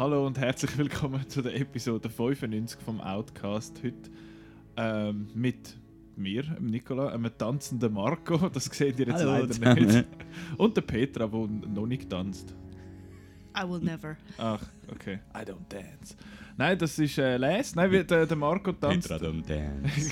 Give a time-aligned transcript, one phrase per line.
[0.00, 3.82] Hallo und herzlich willkommen zu der Episode 95 vom Outcast.
[3.84, 4.10] Heute
[4.78, 5.76] ähm, mit
[6.16, 9.84] mir, Nicola, einem tanzenden Marco, das seht ihr jetzt Hallo leider zusammen.
[9.84, 10.06] nicht.
[10.56, 12.54] Und der Petra, der noch nicht tanzt.
[13.60, 14.16] I will never.
[14.38, 15.18] Ach, okay.
[15.34, 16.16] I don't dance.
[16.56, 17.74] Nein, das ist äh, Les.
[17.74, 19.08] Nein, wie- der, der Marco tanzt.
[19.08, 20.10] Petra Dum Dance.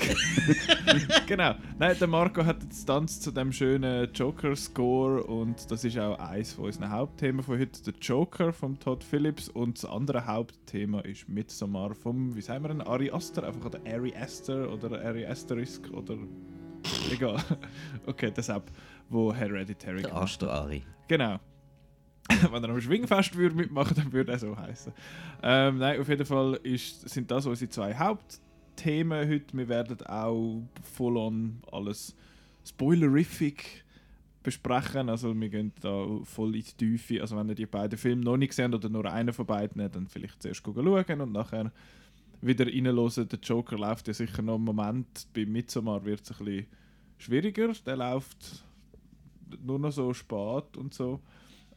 [1.27, 1.53] genau.
[1.77, 6.53] Nein, der Marco hat jetzt tanzt zu dem schönen Joker-Score und das ist auch eins
[6.53, 11.29] von unseren Hauptthemen von heute, der Joker von Todd Phillips und das andere Hauptthema ist
[11.29, 15.89] Midsommar vom, wie sagen wir denn, Ari Aster, einfach oder Ari Aster oder Ari Asterisk
[15.91, 16.15] oder
[17.11, 17.37] egal.
[18.07, 18.63] okay, deshalb,
[19.09, 20.15] wo Hereditary Der.
[20.15, 20.83] Astor Ari.
[21.07, 21.39] Genau.
[22.51, 24.93] Wenn er am Schwingfest würde mitmachen dann würde er so heißen.
[25.41, 29.57] Ähm, nein, auf jeden Fall ist, sind das unsere zwei Hauptthemen heute.
[29.57, 32.15] Wir werden auch voll on alles
[32.67, 33.83] spoilerific
[34.43, 35.09] besprechen.
[35.09, 37.21] Also wir gehen da voll in die Tiefe.
[37.21, 40.07] Also wenn ihr die beiden Filme noch nicht gesehen oder nur einen von beiden, dann
[40.07, 41.71] vielleicht zuerst schauen und nachher
[42.41, 43.27] wieder reinhören.
[43.27, 45.27] Der Joker läuft ja sicher noch einen Moment.
[45.33, 46.67] Bei Midsommar wird es ein bisschen
[47.17, 47.73] schwieriger.
[47.85, 48.63] Der läuft
[49.61, 51.19] nur noch so spät und so.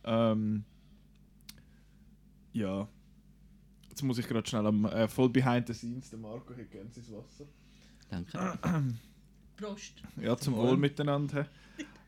[0.05, 0.65] Ähm,
[2.53, 2.89] ja.
[3.89, 6.11] Jetzt muss ich gerade schnell am äh, voll behind the scenes.
[6.11, 7.45] Der Marco hat gerne sein Wasser.
[8.09, 8.59] Danke.
[9.57, 10.03] Prost.
[10.21, 10.71] Ja, zum Wohl.
[10.71, 11.47] Wohl miteinander.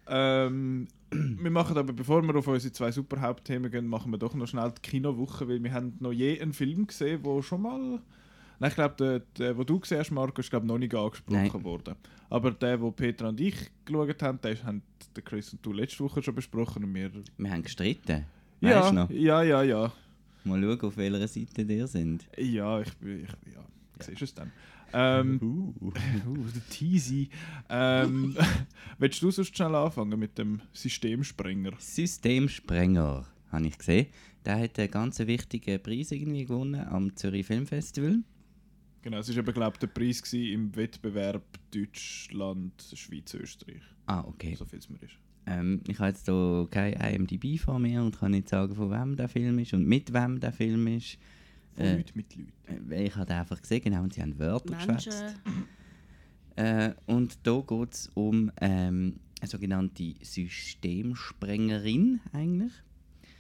[0.07, 4.35] ähm, wir machen aber, bevor wir auf unsere zwei super Hauptthemen gehen, machen wir doch
[4.35, 8.01] noch schnell die Kinowoche, weil wir haben noch je einen Film gesehen, wo schon mal...
[8.59, 11.51] Nein, ich glaube, der, der, den du gesehen hast, Marco, ist glaub, noch nicht angesprochen
[11.53, 11.65] Nein.
[11.65, 11.95] worden.
[12.31, 14.83] Aber der, wo Petra und ich geschaut haben, den haben
[15.15, 17.11] der Chris und du letzte Woche schon besprochen und wir...
[17.37, 18.25] Wir haben gestritten.
[18.61, 19.11] Ja, Weißt du noch?
[19.11, 19.93] ja, ja, ja.
[20.45, 22.27] Mal schauen, auf welcher Seite ihr sind.
[22.37, 23.25] Ja, ich bin...
[23.25, 23.65] Ich, ja,
[24.01, 24.53] siehst du es dann.
[24.93, 25.93] Ähm, Uh.
[26.27, 27.29] Uh, der Teasy.
[27.69, 28.37] Ähm,
[28.99, 31.73] willst du sonst schnell anfangen mit dem Systemsprenger?
[31.79, 34.07] Systemsprenger, habe ich gesehen.
[34.45, 38.23] Der hat einen ganz wichtigen Preis irgendwie gewonnen am Zürich Filmfestival.
[39.05, 43.83] Genau, es war eben, glaube ich, der Preis im Wettbewerb Deutschland, Schweiz, Österreich.
[44.07, 44.55] Ah, okay.
[44.55, 45.19] So viel es mir ist.
[45.45, 49.15] Ähm, ich habe jetzt hier kein IMDb vor mir und kann nicht sagen, von wem
[49.15, 51.19] der Film ist und mit wem der Film ist.
[51.75, 52.53] Von Äh, Leuten mit Leuten.
[52.67, 55.37] Äh, weil Ich habe einfach gesehen, genau, und sie haben Wörter geschwätzt.
[56.57, 62.73] Äh, und da geht es um ähm, eine sogenannte Systemsprengerin eigentlich.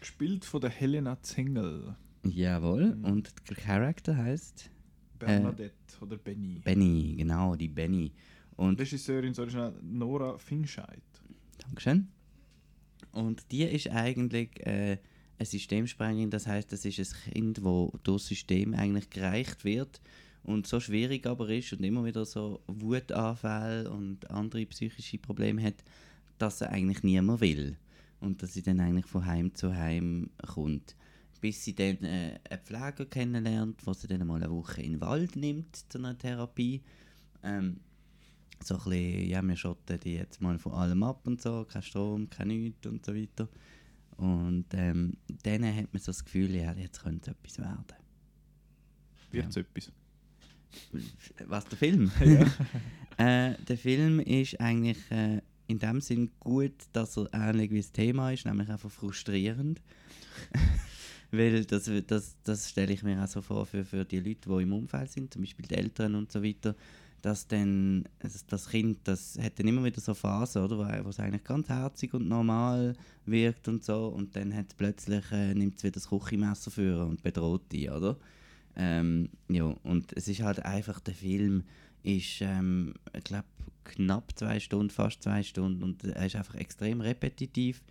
[0.01, 1.97] Gespielt von der Helena Zengel.
[2.23, 2.97] Jawohl.
[2.97, 3.05] Mhm.
[3.07, 4.71] Und der Charakter heißt
[5.19, 6.61] Bernadette oder Benny.
[6.65, 8.13] Benny, genau, die Benny.
[8.57, 11.03] Und Regisseurin, sorry Nora Fingscheid.
[11.59, 12.09] Dankeschön.
[13.13, 14.99] Und die ist eigentlich äh,
[15.39, 20.01] eine Systemsprengerin, das heißt, das ist ein Kind, wo das System eigentlich gereicht wird
[20.43, 25.83] und so schwierig aber ist und immer wieder so Wutanfälle und andere psychische Probleme hat,
[26.39, 27.77] dass sie eigentlich niemand will
[28.21, 30.97] und dass sie dann eigentlich von Heim zu Heim kommt.
[31.45, 35.01] Bis sie dann äh, einen Pfleger kennenlernt, wo sie dann mal eine Woche in den
[35.03, 36.81] Wald nimmt zu einer Therapie.
[37.43, 37.81] Ähm,
[38.63, 41.83] so ein bisschen, ja, wir schotten die jetzt mal von allem ab und so, kein
[41.83, 43.47] Strom, kein nichts und so weiter.
[44.17, 47.85] Und ähm, dann hat man so das Gefühl, ja, jetzt könnte es etwas werden.
[49.31, 49.93] Wird es etwas?
[51.47, 52.11] Was, der Film?
[53.19, 57.93] äh, der Film ist eigentlich äh, in dem Sinn gut, dass er ähnlich wie das
[57.93, 59.83] Thema ist, nämlich einfach frustrierend.
[61.37, 64.63] Weil das, das, das stelle ich mir auch so vor für, für die Leute, die
[64.63, 66.75] im Umfeld sind, zum Beispiel die Eltern und so weiter,
[67.23, 68.05] dass dann
[68.49, 72.13] das, Kind, das hat dann immer wieder so Phasen, oder, wo es eigentlich ganz herzig
[72.13, 76.71] und normal wirkt und so und dann hat plötzlich äh, nimmt es wieder das Küchenmesser
[76.71, 78.19] für und bedroht die, oder?
[78.77, 81.63] Ähm, ja, und es ist halt einfach, der Film
[82.03, 83.47] ist, ähm, ich glaube,
[83.85, 87.83] knapp zwei Stunden, fast zwei Stunden und er ist einfach extrem repetitiv,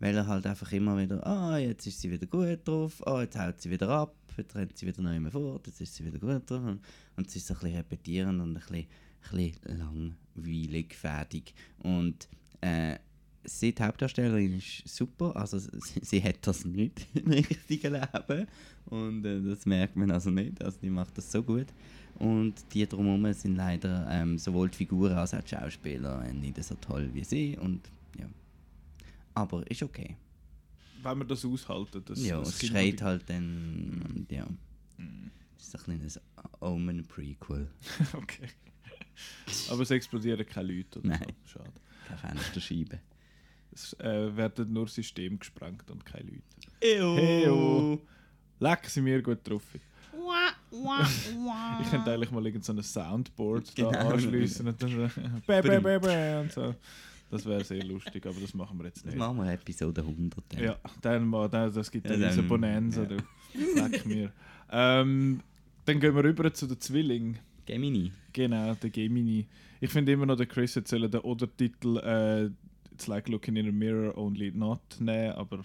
[0.00, 3.38] weil er halt einfach immer wieder, ah, jetzt ist sie wieder gut drauf, ah, jetzt
[3.38, 6.18] haut sie wieder ab, jetzt rennt sie wieder neu mehr fort, jetzt ist sie wieder
[6.18, 6.80] gut drauf und,
[7.16, 8.86] und es ist so ein bisschen repetierend und ein bisschen,
[9.30, 12.28] ein bisschen langweilig, fertig und
[12.60, 12.96] äh,
[13.44, 15.34] sie, die Hauptdarstellerin, ist super.
[15.36, 15.70] Also sie,
[16.02, 18.46] sie hat das nicht im richtigen Leben.
[18.86, 20.62] Und äh, das merkt man also nicht.
[20.62, 21.66] Also die macht das so gut.
[22.18, 26.62] Und die drumherum sind leider ähm, sowohl die Figuren als auch die Schauspieler äh, nicht
[26.62, 27.56] so toll wie sie.
[27.56, 27.80] Und
[28.18, 28.26] ja.
[29.34, 30.16] Aber ist okay.
[31.02, 32.02] Wenn wir das aushalten.
[32.04, 34.02] Das, ja, das es schreit halt dann.
[34.14, 34.46] Und ja.
[34.98, 35.30] Mm.
[35.58, 36.20] Es ist ein kleines
[36.60, 37.68] Omen-Prequel.
[38.14, 38.48] okay.
[39.70, 40.98] Aber es explodieren keine Leute.
[40.98, 41.32] Oder Nein.
[41.44, 41.58] So.
[41.58, 41.72] Schade.
[42.06, 43.00] Keine Fensterscheibe.
[43.72, 46.42] Es äh, werden nur System gesprengt und keine Leute.
[46.82, 47.16] Ew.
[47.16, 48.00] Heyo.
[48.58, 49.62] Leck sind wir gut drauf.
[50.72, 53.90] Ich könnte eigentlich mal irgend so ein Soundboard Genau.
[53.90, 56.74] da anschließen und dann so bäh, bäh, bäh, bäh und so.
[57.30, 59.18] Das wäre sehr lustig, aber das machen wir jetzt Das nicht.
[59.18, 60.44] machen wir Episode 100.
[60.48, 60.62] dann.
[60.64, 63.08] Ja, dann mal, dann, das gibt Ja, dann diese Bonanza, ja.
[63.08, 63.16] du.
[63.80, 64.32] Leck mir.
[64.70, 65.40] Ähm,
[65.84, 67.38] dann gehen wir rüber zu den Zwillingen.
[67.66, 68.10] Gemini.
[68.32, 69.46] Genau, der Gemini.
[69.80, 72.50] Ich finde immer noch, der Chris sollen den Oder-Titel äh,
[72.92, 75.62] It's like looking in a mirror, only not nehmen, aber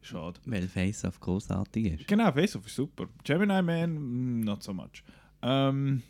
[0.00, 0.38] schade.
[0.46, 2.08] Weil Face-Off großartig ist.
[2.08, 3.06] Genau, Face-Off ist super.
[3.24, 5.02] Gemini Man, mm, not so much.
[5.42, 6.02] Ähm,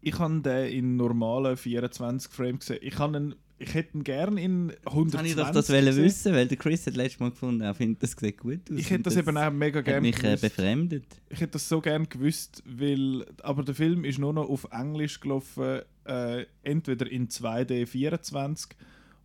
[0.00, 2.78] ich habe den in normalen 24 Frames gesehen.
[2.82, 5.96] Ich, habe ihn, ich hätte ihn gerne in 120 Kann ich doch das gesehen.
[6.04, 8.78] wissen, weil der Chris hat letztes Mal gefunden, er findet, das sieht gut aus.
[8.78, 10.42] Ich hätte Und das, eben auch mega gerne mich äh, gewusst.
[10.42, 11.04] befremdet.
[11.28, 15.18] Ich hätte das so gerne gewusst, weil, aber der Film ist nur noch auf Englisch
[15.20, 18.70] gelaufen, äh, entweder in 2D 24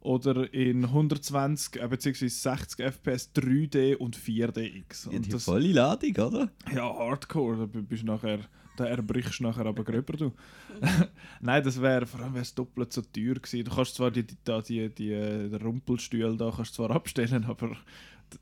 [0.04, 2.28] oder in 120 äh, bzw.
[2.28, 5.10] 60 FPS 3D und 4DX.
[5.10, 6.52] Ja, Und die das, volle Ladung, oder?
[6.74, 8.40] ja, Hardcore, da bist nachher,
[8.76, 10.34] da erbrichst du nachher aber gröber du.
[11.42, 13.64] Nein, das wäre, vor allem doppelt so teuer gewesen.
[13.64, 17.46] Du kannst zwar die, die, da, die, die, äh, den Rumpelstuhl da kannst zwar abstellen,
[17.48, 17.78] aber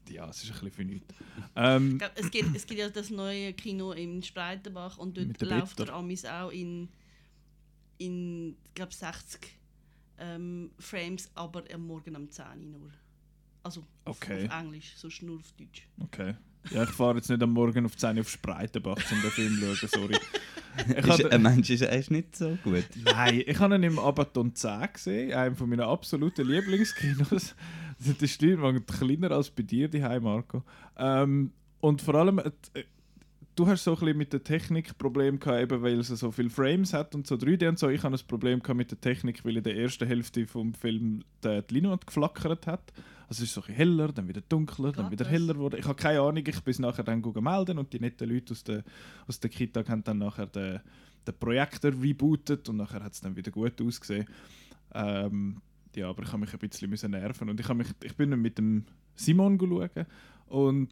[0.10, 1.14] ja, es ist ein bisschen für nichts.
[1.56, 5.94] Ähm, Es gibt, es gibt ja das neue Kino in Spreitenbach und dort läuft der
[5.94, 6.88] Amis auch in,
[7.98, 9.61] in glaube 60
[10.22, 12.92] ähm, Frames, aber am Morgen um 10 Uhr nur.
[13.64, 14.48] Also auf, Okay.
[14.48, 15.88] auf Englisch, sonst nur auf Deutsch.
[16.00, 16.36] Okay.
[16.72, 19.60] Ja, ich fahre jetzt nicht am Morgen auf 10 Uhr auf Spreitenbach, um den Film
[19.60, 20.18] zu schauen, sorry.
[20.88, 22.86] Ich Ist, ein Mensch ist erst nicht so gut.
[23.04, 27.56] nein, ich habe ihn im Abaton 10 gesehen, einem von meinen absoluten Lieblingskinos.
[28.04, 30.64] Das ist Leinwand kleiner als bei dir, die Marco.
[30.98, 31.52] Ähm,
[31.82, 32.52] und vor allem, äh,
[33.56, 36.50] du hast so ein bisschen mit der Technik Problem gehabt, eben weil es so viele
[36.50, 37.90] Frames hat und so 3D und so.
[37.90, 41.24] Ich habe ein Problem gehabt mit der Technik, weil in der ersten Hälfte vom Film
[41.44, 42.94] die, Leinwand geflackert hat.
[43.28, 45.78] Also es ist so ein heller, dann wieder dunkler, dann Geht wieder heller geworden.
[45.80, 48.84] Ich habe keine Ahnung, ich bin nachher dann melden und die netten Leute aus der,
[49.28, 50.80] aus der Kita haben dann nachher den,
[51.26, 54.26] den Projektor rebootet und nachher hat es dann wieder gut ausgesehen.
[54.94, 55.62] Ähm,
[55.96, 58.42] ja, aber ich habe mich ein bisschen nerven und ich, habe mich, ich bin dann
[58.42, 60.06] mit dem Simon schauen
[60.48, 60.90] und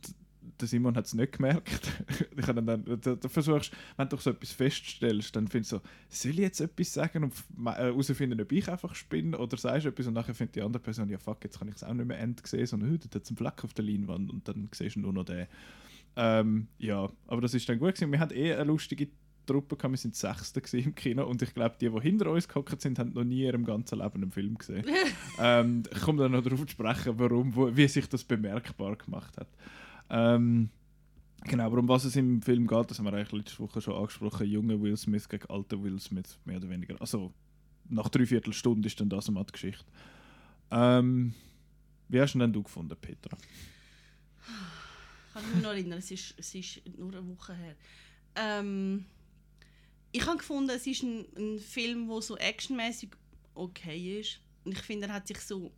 [0.60, 2.04] der Simon hat es nicht gemerkt.
[2.38, 5.82] ich dann, dann, da, da versuchst, wenn du so etwas feststellst, dann findest du so,
[6.10, 9.86] soll ich jetzt etwas sagen und f- äh, herausfinden, ob ich einfach spinne oder sagst
[9.86, 11.94] du etwas und nachher findet die andere Person, ja fuck, jetzt kann ich es auch
[11.94, 14.70] nicht mehr end sehen, sondern heute hat es einen Fleck auf der Leinwand und dann
[14.74, 15.48] siehst du nur noch den.
[16.16, 18.12] Ähm, ja, aber das ist dann gut gewesen.
[18.12, 19.08] Wir hatten eh eine lustige
[19.46, 19.94] Truppe, gehabt.
[19.94, 23.14] wir sind Sechste im Kino und ich glaube, die, die hinter uns gehockt sind, haben
[23.14, 24.86] noch nie in ihrem ganzen Leben einen Film gesehen.
[25.40, 29.38] ähm, ich komme dann noch darauf zu sprechen, warum, wo, wie sich das bemerkbar gemacht
[29.38, 29.48] hat.
[30.10, 30.70] Ähm,
[31.44, 33.96] genau, aber um was es im Film geht, das haben wir eigentlich letzte Woche schon
[33.96, 37.00] angesprochen, junger Will Smith gegen alter Will Smith, mehr oder weniger.
[37.00, 37.34] Also,
[37.90, 39.86] nach dreiviertel Stunde ist dann das mal die Geschichte.
[40.72, 41.34] Ähm,
[42.08, 43.38] wie hast du denn du gefunden, Petra?
[45.28, 47.76] Ich kann mich noch erinnern, es ist, es ist nur eine Woche her.
[48.36, 49.06] Ähm,
[50.12, 53.12] ich habe gefunden, es ist ein, ein Film, der so actionmäßig
[53.54, 54.40] okay ist.
[54.64, 55.72] Und ich finde, er hat sich so.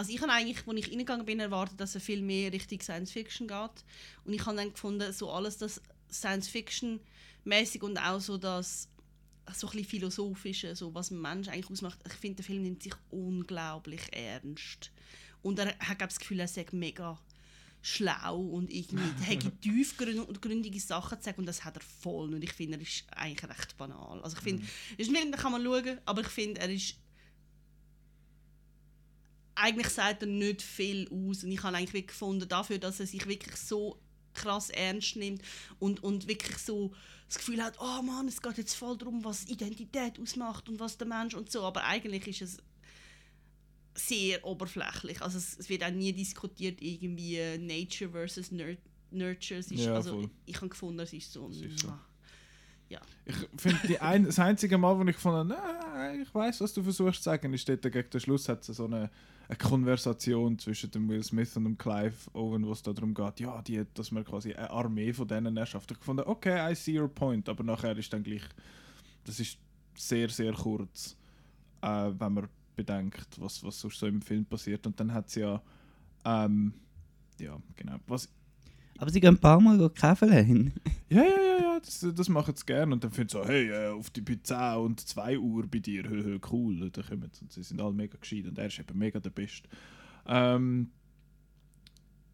[0.00, 3.12] Also ich habe eigentlich, als ich reingegangen bin, erwartet, dass er viel mehr Richtung Science
[3.12, 3.84] Fiction geht.
[4.24, 7.00] Und ich habe dann gefunden, so alles das Science Fiction
[7.44, 8.88] mäßig und auch so das
[9.52, 11.98] so ein philosophische, so was ein Mensch eigentlich ausmacht.
[12.06, 14.90] Ich finde, der Film nimmt sich unglaublich ernst.
[15.42, 17.20] Und er hat das Gefühl, er sei mega
[17.82, 22.54] schlau und irgendwie hätte tiefgründige Sachen zu sagen und das hat er voll und ich
[22.54, 24.22] finde, er ist eigentlich recht banal.
[24.22, 24.64] Also ich finde,
[24.96, 26.96] ist den kann man schauen, aber ich finde, er ist
[29.60, 33.26] eigentlich sagt er nicht viel aus und ich habe eigentlich gefunden, dafür, dass er sich
[33.26, 34.00] wirklich so
[34.34, 35.42] krass ernst nimmt
[35.78, 36.92] und, und wirklich so
[37.28, 40.98] das Gefühl hat, oh Mann, es geht jetzt voll darum, was Identität ausmacht und was
[40.98, 42.58] der Mensch und so, aber eigentlich ist es
[43.94, 45.20] sehr oberflächlich.
[45.20, 48.76] Also es, es wird auch nie diskutiert, irgendwie Nature versus Nur
[49.10, 49.60] Nurture.
[49.60, 50.30] Ist, Ja, also, voll.
[50.46, 51.48] ich habe gefunden, es ist so...
[51.48, 51.88] Ist so.
[51.88, 52.00] mwah.
[53.24, 55.76] Ich finde, ein, das einzige Mal, wo ich gefunden habe, «Nein,
[56.20, 58.84] ich weiß, was du versuchst zu sagen, ist dort gegen den Schluss hat es so
[58.84, 59.10] eine,
[59.48, 63.60] eine Konversation zwischen dem Will Smith und dem Clive Owen, wo es darum geht, ja,
[63.62, 65.90] die, dass man quasi eine Armee von denen erschafft.
[65.90, 68.42] Ich gefunden, okay, I see your point, aber nachher ist dann gleich,
[69.24, 69.58] das ist
[69.94, 71.16] sehr, sehr kurz,
[71.82, 74.86] äh, wenn man bedenkt, was, was sonst so im Film passiert.
[74.86, 75.62] Und dann hat es ja,
[76.24, 76.72] ähm,
[77.38, 78.28] ja, genau, was
[79.00, 80.74] Aber sie gehen ein paar Mal käfeln.
[81.08, 82.92] ja, ja, ja, ja, das, das machen sie gerne.
[82.92, 86.04] Und dann finden sie so, hey, äh, auf die 10 und 2 Uhr bei dir,
[86.52, 86.82] cool.
[86.82, 89.18] Und dann kommen sie und sie sind alle mega gescheit und er ist eben mega
[89.18, 89.70] der Beste.
[90.26, 90.90] Ähm,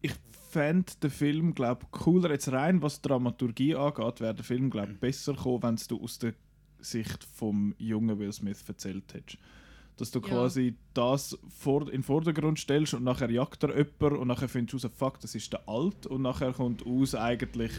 [0.01, 0.11] ich
[0.49, 5.35] fände den Film, glaube cooler, jetzt rein was Dramaturgie angeht, wäre der Film, glaube besser
[5.35, 6.33] gekommen, wenn du aus der
[6.79, 9.37] Sicht vom jungen Will Smith erzählt hättest.
[9.97, 10.27] Dass du Ja.
[10.27, 14.83] quasi das vor, in den Vordergrund stellst und nachher jagt er jemanden und nachher findest
[14.83, 17.71] du raus, fuck, das ist der Alt und nachher kommt aus eigentlich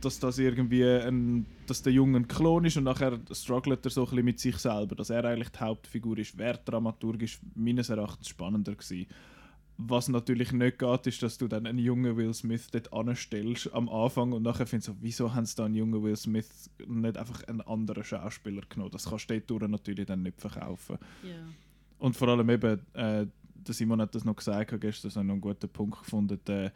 [0.00, 4.02] dass das irgendwie ein, dass der Junge ein Klon ist und nachher struggelt er so
[4.02, 8.28] ein bisschen mit sich selber, dass er eigentlich die Hauptfigur ist, wäre dramaturgisch meines Erachtens
[8.28, 9.06] spannender gewesen.
[9.78, 13.90] Was natürlich nicht geht, ist, dass du dann einen jungen Will Smith dort anstellst am
[13.90, 17.44] Anfang und nachher findest du, wieso haben sie da einen jungen Will Smith nicht einfach
[17.44, 18.90] einen anderen Schauspieler genommen?
[18.90, 20.96] Das kannst du dort natürlich dann nicht verkaufen.
[21.22, 21.46] Ja.
[21.98, 25.32] Und vor allem eben, äh, der Simon hat das noch gesagt hat gestern, das noch
[25.32, 26.72] einen guten Punkt gefunden, der,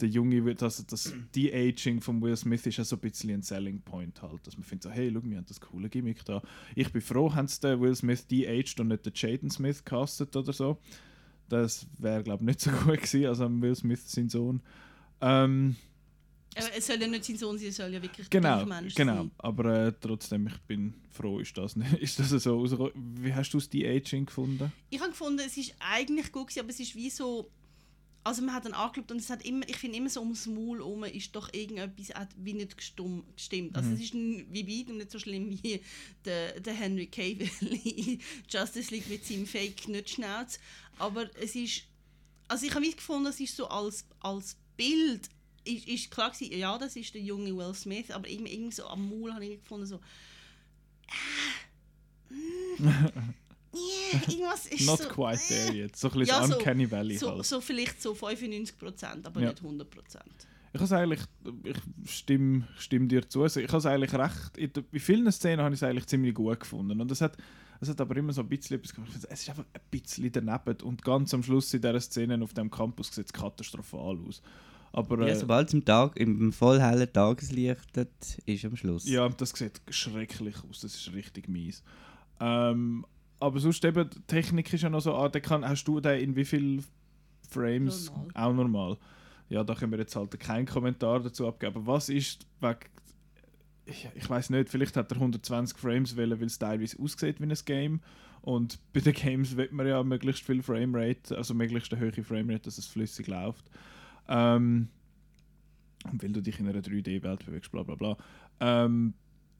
[0.00, 3.80] der junge, das, das De-Aging von Will Smith ist ja so ein bisschen ein Selling
[3.80, 6.42] Point halt, dass man findet so, hey, schau, wir haben das coole Gimmick da.
[6.74, 10.36] Ich bin froh, haben sie den Will Smith de-aged und nicht den Jaden Smith castet
[10.36, 10.78] oder so.
[11.52, 14.62] Das wäre, glaube ich, nicht so gut gewesen, also Will Smith, sein Sohn.
[15.20, 15.76] Ähm,
[16.56, 19.16] Aber es soll ja nicht sein Sohn sein, es soll ja wirklich genau, Mensch genau.
[19.16, 19.30] sein.
[19.36, 22.90] Aber äh, trotzdem, ich bin froh, ist das, nicht, ist das so.
[22.94, 24.72] Wie hast du das De-Aging gefunden?
[24.88, 27.50] Ich habe gefunden, es ist eigentlich gut gewesen, aber es ist wie so...
[28.24, 30.78] Also man hat dann angeschaut und es hat immer, ich finde immer so ums Maul
[30.78, 33.74] herum ist doch irgendetwas hat wie nicht gestumm, gestimmt.
[33.76, 35.80] Also es ist wie weitem nicht so schlimm wie
[36.24, 37.50] der, der Henry Cavill
[37.84, 40.60] in Justice League mit seinem Fake Knutschnauz.
[40.98, 41.82] Aber es ist,
[42.46, 45.28] also ich habe gefunden, es ist so als, als Bild
[45.64, 48.86] ist, ist klar gewesen, ja, das ist der junge Will Smith, aber irgendwie, irgendwie so
[48.86, 50.00] am Maul habe ich gefunden so,
[51.08, 53.34] ah, mm,
[53.74, 55.96] yeah, irgendwas ist Not so, quite äh, there yet.
[55.96, 57.44] So ein bisschen Ja, so- Uncanny Valley so, halt.
[57.44, 59.50] so vielleicht so 95%, aber Ja.
[59.50, 59.86] nicht 100%.
[60.74, 61.20] Ich has eigentlich,
[61.64, 63.42] ich stimme, stimme dir zu.
[63.42, 66.32] Also ich habe es eigentlich recht, in, in vielen Szenen habe ich es eigentlich ziemlich
[66.34, 66.98] gut gefunden.
[66.98, 67.36] Und es hat,
[67.80, 69.10] es hat aber immer so ein bisschen etwas gemacht.
[69.14, 70.80] Es ist einfach ein bisschen daneben.
[70.82, 74.40] Und ganz am Schluss in dieser Szene auf dem Campus sieht es katastrophal aus.
[74.94, 77.90] Aber Ja, äh, sobald es im, Tag, im vollhellen Tageslicht
[78.46, 79.06] ist am Schluss.
[79.06, 80.80] ja, das sieht schrecklich aus.
[80.80, 81.82] Das ist richtig mies.
[82.40, 83.04] Ähm,
[83.42, 86.20] aber sonst eben, die Technik ist ja noch so, ah, der kann, hast du den
[86.20, 86.82] in wie viel
[87.48, 88.10] Frames?
[88.10, 88.30] Normal.
[88.34, 88.98] Auch normal.
[89.48, 91.76] Ja, da können wir jetzt halt keinen Kommentar dazu abgeben.
[91.76, 92.78] Aber was ist wegen
[93.84, 97.44] ich, ich weiß nicht, vielleicht hat er 120 Frames wollen, weil es teilweise aussieht wie
[97.44, 98.00] ein Game.
[98.40, 102.64] Und bei den Games will man ja möglichst viel Framerate, also möglichst eine hohe Framerate,
[102.64, 103.70] dass es flüssig läuft.
[104.28, 104.88] Ähm,
[106.10, 108.16] und weil du dich in einer 3D-Welt bewegst, bla bla bla.
[108.60, 109.14] Ähm,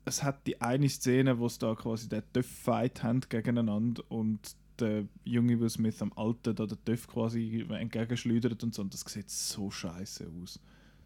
[0.05, 5.07] es hat die eine Szene, wo es da quasi den Töff-Fight haben gegeneinander und der
[5.25, 8.83] junge Will Smith am Alten da den Töff quasi entgegenschleudert und so.
[8.83, 10.59] Und das sieht so scheiße aus.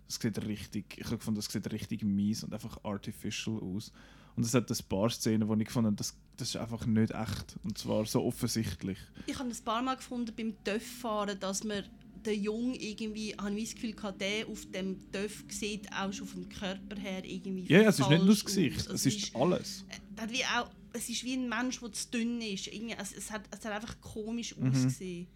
[0.07, 3.93] Das sieht richtig, ich habe gefunden, das sieht richtig mies und einfach artificial aus.
[4.37, 7.11] Und es hat ein paar Szenen, wo ich gefunden habe, das, das ist einfach nicht
[7.11, 7.57] echt.
[7.65, 8.99] Und zwar so offensichtlich.
[9.26, 11.85] Ich habe ein paar Mal gefunden beim Töff-Fahren, dass man
[12.26, 16.26] den Jungen irgendwie, habe ich das Gefühl gehabt, der auf dem Töff sieht auch schon
[16.26, 18.95] vom Körper her irgendwie Ja, ja, es ist nicht nur das Gesicht, aus.
[18.95, 19.85] es ist alles.
[19.88, 22.66] äh, hat wie auch, es ist wie ein Mensch, der zu dünn ist.
[22.68, 24.71] Irgendwie, es, es, hat, es hat einfach komisch Mhm.
[24.71, 25.26] ausgesehen.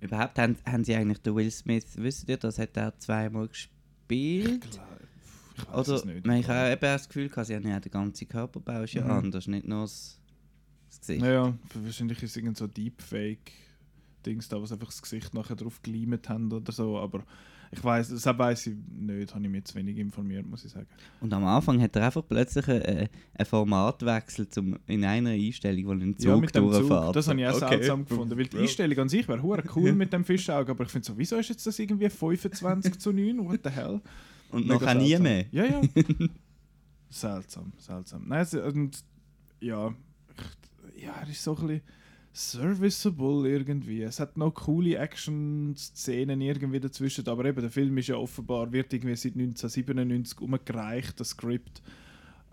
[0.00, 4.68] Überhaupt haben, haben sie eigentlich den Will Smith, wisst ihr, das hat er zweimal gespielt?
[4.70, 4.88] Klar,
[5.56, 6.26] Ich weiß Oder, es nicht.
[6.26, 9.10] Ich habe eben das Gefühl, gehabt, sie haben ja den ganzen Körperbau ist ja Mhm.
[9.10, 10.18] anders, nicht nur das,
[10.88, 11.20] das Gesicht.
[11.20, 12.66] Naja, wahrscheinlich ist es irgend so
[14.22, 17.22] Deepfake-Dings da, was einfach das Gesicht nachher drauf geleimt haben oder so, aber
[17.74, 20.86] ich weiß, das weiß ich nicht, habe ich mich zu wenig informiert, muss ich sagen.
[21.20, 22.82] Und am Anfang hat er einfach plötzlich einen,
[23.34, 27.16] einen Formatwechsel zum, in einer Einstellung, wo er einen Zug ja, mit dem Zug, durchfährt.
[27.16, 27.68] das habe ich auch Okay.
[27.78, 28.62] seltsam gefunden, weil die Bro.
[28.62, 31.48] Einstellung an sich wäre hure cool mit dem Fischauge, aber ich finde so, wieso ist
[31.48, 34.00] jetzt das irgendwie 25 zu 9, what the hell?
[34.50, 35.22] Und Mega nachher nie seltsam.
[35.22, 35.46] mehr.
[35.50, 35.80] Ja, ja.
[37.08, 38.24] seltsam, seltsam.
[38.28, 39.02] Nein, es, und
[39.60, 39.94] ja,
[40.96, 41.80] ich- ja, er ist so ein bisschen
[42.32, 44.02] serviceable irgendwie.
[44.02, 48.92] Es hat noch coole Action-Szenen irgendwie dazwischen, aber eben der Film ist ja offenbar, wird
[48.92, 51.82] irgendwie seit 1997 umgereicht, das Skript.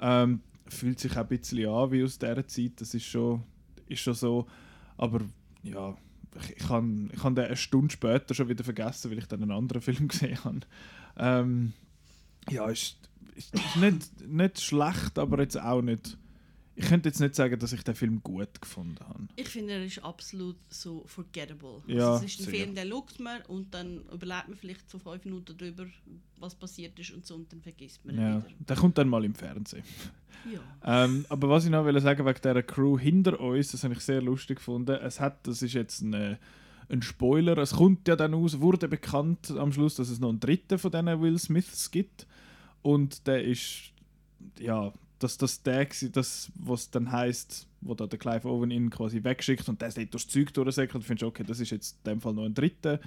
[0.01, 3.43] Ähm, fühlt sich auch ein bisschen an wie aus dieser Zeit, das ist schon,
[3.87, 4.47] ist schon so,
[4.97, 5.21] aber
[5.63, 5.95] ja,
[6.41, 9.41] ich, ich habe ich han den eine Stunde später schon wieder vergessen, weil ich dann
[9.41, 10.59] einen anderen Film gesehen habe.
[11.17, 11.73] Ähm,
[12.49, 12.97] ja, ist,
[13.35, 16.17] ist, ist nicht, nicht schlecht, aber jetzt auch nicht.
[16.81, 19.27] Ich könnte jetzt nicht sagen, dass ich den Film gut gefunden habe.
[19.35, 21.81] Ich finde, er ist absolut so forgettable.
[21.87, 22.53] Ja, also es ist ein sehr.
[22.53, 25.85] Film, den schaut man und dann überlegt man vielleicht so fünf Minuten darüber,
[26.37, 28.55] was passiert ist und so und dann vergisst man ihn Ja, wieder.
[28.59, 29.83] der kommt dann mal im Fernsehen.
[30.53, 31.03] Ja.
[31.03, 33.99] Ähm, aber was ich noch will sagen wegen dieser Crew hinter uns, das habe ich
[33.99, 34.91] sehr lustig gefunden.
[35.01, 36.37] Es hat, das ist jetzt ein, äh,
[36.87, 40.39] ein Spoiler, es kommt ja dann aus, wurde bekannt am Schluss, dass es noch einen
[40.39, 42.25] dritten von diesen Will Smiths gibt.
[42.81, 43.91] Und der ist,
[44.59, 49.23] ja, dass das der das, was dann heißt, wo da der Clive Owen ihn quasi
[49.23, 52.21] wegschickt und der dort durchs Zeug durchsäckelt, findest du, okay, das ist jetzt in dem
[52.21, 52.99] Fall noch ein dritter.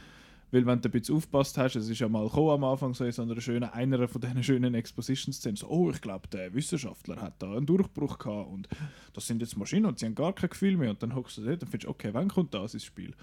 [0.52, 3.12] Weil wenn du ein bisschen aufgepasst hast, es ist ja mal am Anfang so in
[3.12, 7.40] so einer schönen, einer von diesen schönen Exposition-Szenen, so, oh, ich glaube, der Wissenschaftler hat
[7.42, 8.69] da einen Durchbruch gehabt und
[9.14, 10.90] das sind jetzt Maschinen und sie haben gar kein Gefühl mehr.
[10.90, 13.14] Und dann hockst du dort und findest, okay, wann kommt das ins Spiel?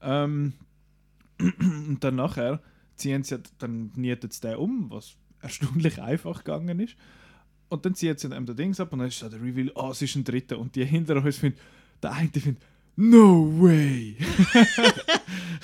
[0.00, 0.52] Ähm,
[1.40, 2.62] und dann nachher
[2.94, 6.96] ziehen sie, dann nietet es den um, was erstaunlich einfach gegangen ist.
[7.68, 9.90] Und dann zieht sie dann den Dings ab und dann ist da der Reveal, ah,
[9.90, 10.58] es ist ein dritter.
[10.58, 11.58] Und die hinter uns finden,
[12.02, 12.62] der eine findet,
[12.96, 14.16] no way!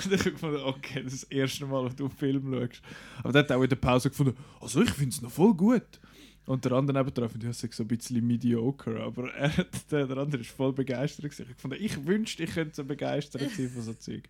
[0.04, 2.82] und dann ich gefunden, okay, das ist das erste Mal, dass du einen Film schaust.
[3.18, 6.00] Aber dann hat auch in der Pause gefunden, also ich finde es noch voll gut.
[6.44, 9.50] Und der andere nebenan findet, ja, es ist so ein bisschen mediocre, aber er,
[9.90, 11.24] der, der andere ist voll begeistert.
[11.24, 11.46] gewesen.
[11.50, 14.28] Ich fand, ich wünschte, ich könnte so begeistert sein von so Zeug.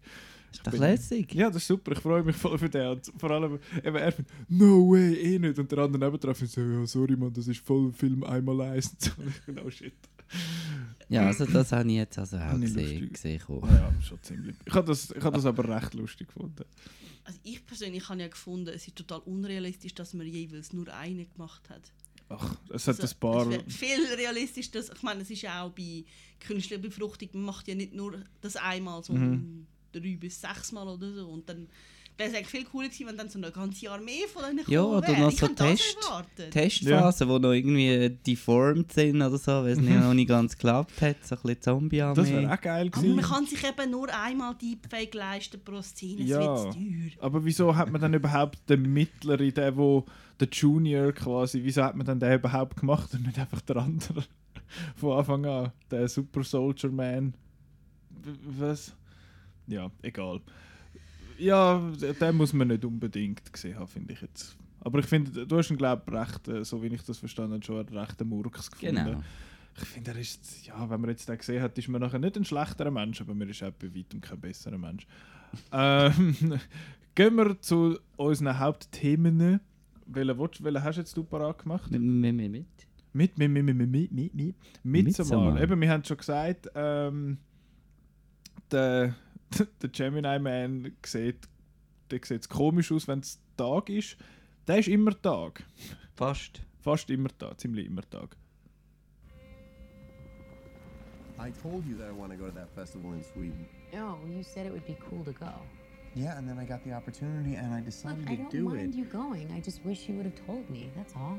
[0.52, 1.34] Ist doch lässig.
[1.34, 2.88] Ja, das ist super, ich freue mich voll für den.
[2.88, 5.58] Und vor allem, eben, er findet, no way, eh nicht.
[5.58, 8.90] Und der andere nebenan findet so, ja, sorry man, das ist voll Film einmal eins.
[9.16, 9.94] Und ich finde, oh shit.
[11.08, 13.12] Ja, also das habe ich jetzt also auch Habe gesehen.
[13.12, 13.40] gesehen.
[13.48, 14.56] Ja, schon ziemlich.
[14.64, 16.64] Ich habe das, ich hab das aber recht lustig gefunden.
[17.24, 21.28] Also ich persönlich habe ja gefunden, es ist total unrealistisch, dass man jeweils nur einen
[21.30, 21.92] gemacht hat.
[22.28, 23.46] Ach, es hat Also, ein paar.
[23.50, 26.04] Es viel realistisch, dass, ich meine, es ist ja auch bei
[26.40, 31.12] künstlicher Befruchtung, man macht ja nicht nur das einmal, sondern drei bis sechs Mal oder
[31.12, 31.28] so.
[31.28, 31.68] Und dann
[32.18, 34.82] wäre es eigentlich viel cooler gewesen, wenn dann so eine ganze Armee von denen Ja,
[34.82, 35.20] oder wäre.
[35.22, 36.50] noch Ich so das Test- erwartet.
[36.50, 41.00] Testphasen, die noch irgendwie deformed sind oder so, weil es nicht, noch nicht ganz geklappt
[41.00, 41.16] hat.
[41.24, 42.30] So ein bisschen Das Zombie-Armee.
[42.32, 43.28] wäre auch geil Aber man gewesen.
[43.30, 46.38] kann sich eben nur einmal Deepfake leisten pro Szene, es Ja.
[46.40, 47.10] wird zu teuer.
[47.24, 50.04] Aber wieso hat man dann überhaupt den Mittleren, den wo
[50.38, 54.22] der Junior quasi, wieso hat man dann den überhaupt gemacht und nicht einfach der andere
[54.96, 57.34] von Anfang an, der Super Soldier Man?
[58.44, 58.94] Was?
[59.66, 60.40] Ja, egal.
[61.38, 61.78] Ja,
[62.20, 64.56] den muss man nicht unbedingt gesehen haben, finde ich jetzt.
[64.80, 67.54] Aber ich finde, du hast ihn, glaube ich, recht, äh, so wie ich das verstanden
[67.54, 69.04] habe, schon einen rechten Murks gefunden.
[69.04, 69.22] Genau.
[69.76, 72.36] Ich finde, er ist, ja, wenn man jetzt den gesehen hat, ist man nachher nicht
[72.36, 75.06] ein schlechterer Mensch, aber man ist auch bei weitem kein besserer Mensch.
[75.72, 76.58] ähm,
[77.14, 79.60] gehen wir zu unseren Hauptthemen.
[80.06, 81.90] Welchen, willst, welchen hast jetzt du parat gemacht?
[81.90, 82.66] Mit, mit, mit, mit.
[83.14, 84.34] Mit, mit, mit, mit, mit, mit, mit,
[84.84, 85.62] mit.
[85.62, 87.38] Eben, wir haben schon gesagt, ähm,
[88.70, 89.14] der,
[89.82, 91.48] der Gemini Man sieht,
[92.10, 94.16] der sieht komisch aus, wenn es Tag ist.
[94.66, 95.64] Der ist immer Tag.
[96.14, 96.62] Fast.
[96.80, 98.36] Fast immer Tag, ziemlich immer Tag.
[101.38, 103.66] I told you that I want to go to that festival in Sweden.
[103.92, 105.52] No, you said it would be cool to go.
[106.14, 108.64] Yeah, and then I got the opportunity and I Look, decided I to don't do
[108.68, 108.98] mind it.
[108.98, 109.50] you going.
[109.50, 110.90] I just wish you would have told me.
[110.94, 111.38] That's all.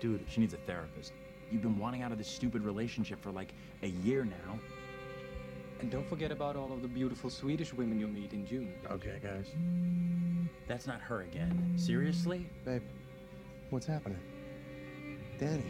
[0.00, 1.12] Dude, she needs a therapist.
[1.50, 3.52] You've been wanting out of this stupid relationship for like
[3.82, 4.58] a year now.
[5.82, 8.72] And don't forget about all of the beautiful Swedish women you'll meet in June.
[8.88, 9.48] Okay, guys.
[10.68, 11.72] That's not her again.
[11.76, 12.46] Seriously?
[12.64, 12.82] Babe,
[13.70, 14.20] what's happening?
[15.40, 15.64] Danny.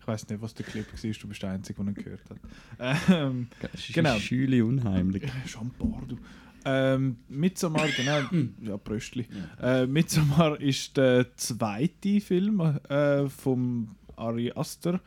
[0.00, 3.08] Ich weiß nicht, was der Clip war, du bist der Einzige, der ihn gehört hat.
[3.10, 3.48] Ähm,
[3.92, 4.18] Genau.
[4.20, 5.24] Schüle unheimlich.
[5.46, 6.16] schon ein paar, du.
[6.64, 8.20] Ähm, Midsommar, genau,
[8.60, 9.26] ja, Bröstli.
[9.60, 15.00] Äh, Midsommar ist der zweite Film äh, vom Ari Aster,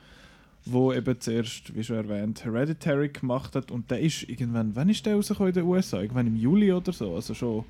[0.66, 5.06] wo eben zuerst, wie schon erwähnt, Hereditary gemacht hat und der ist irgendwann, wann ist
[5.06, 6.02] der rausgekommen in den USA?
[6.02, 7.66] Irgendwann im Juli oder so, also schon,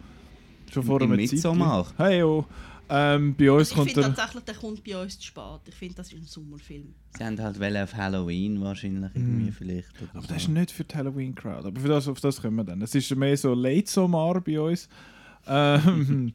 [0.72, 1.32] schon vor Im einer Zeit.
[1.34, 1.88] Midsommar?
[1.98, 2.46] Hey, oh.
[2.94, 5.62] Ähm, bei uns Ich kommt finde tatsächlich, der kommt bei uns zu spät.
[5.66, 6.94] Ich finde, das ist ein Sommerfilm.
[7.18, 9.54] Sie haben halt wollen auf Halloween wahrscheinlich irgendwie Mhm.
[9.54, 9.88] vielleicht.
[10.14, 10.28] Aber so.
[10.28, 11.68] das ist nicht für die Halloween-Crowd.
[11.70, 12.82] Aber für das, auf das kommen wir dann.
[12.82, 14.90] Es ist mehr so Late Sommer bei uns.
[15.48, 16.34] Ähm,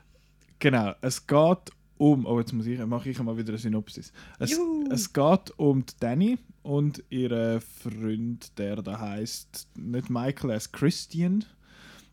[0.58, 1.58] genau, es geht
[1.98, 2.26] um.
[2.26, 4.12] Oh, jetzt muss ich, mache ich mal wieder eine Synopsis.
[4.38, 4.88] Es, Juhu.
[4.90, 11.44] es geht um Danny und ihren Freund, der da heißt nicht Michael, er ist Christian.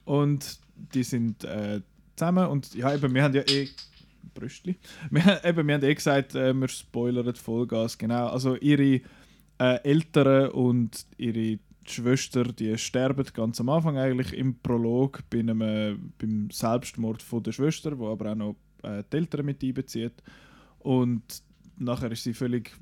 [0.05, 0.59] Und
[0.93, 1.81] die sind äh,
[2.15, 2.47] zusammen.
[2.47, 3.67] Und ja, eben, wir haben ja eh.
[4.33, 4.77] Brüstli.
[5.09, 7.97] Wir, haben- eben, wir haben eh gesagt, äh, wir spoilern Vollgas.
[7.97, 8.27] Genau.
[8.27, 9.01] Also ihre
[9.59, 15.61] äh, Eltern und ihre Schwester, die sterben ganz am Anfang eigentlich im Prolog bei einem,
[15.61, 20.13] äh, beim Selbstmord von der Schwester, wo aber auch noch äh, die Eltern mit einbezieht.
[20.79, 21.21] Und
[21.77, 22.75] nachher ist sie völlig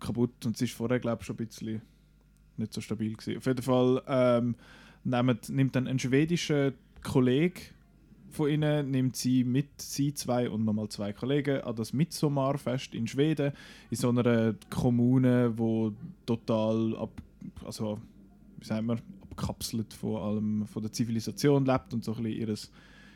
[0.00, 1.82] kaputt und sie ist vorher, glaube ich, schon ein bisschen
[2.56, 3.38] nicht so stabil gewesen.
[3.38, 4.56] Auf jeden Fall ähm,
[5.04, 7.60] nimmt, nimmt dann ein schwedischer Kollege
[8.30, 13.06] von ihnen, nimmt sie mit, sie zwei und nochmal zwei Kollegen, an das Midsommarfest in
[13.06, 13.52] Schweden,
[13.90, 15.92] in so einer Kommune, wo
[16.24, 17.10] total ab,
[17.64, 18.00] also,
[18.58, 18.98] wie sagen wir,
[19.32, 22.70] abkapselt von allem, von der Zivilisation lebt und so ein bisschen ihres,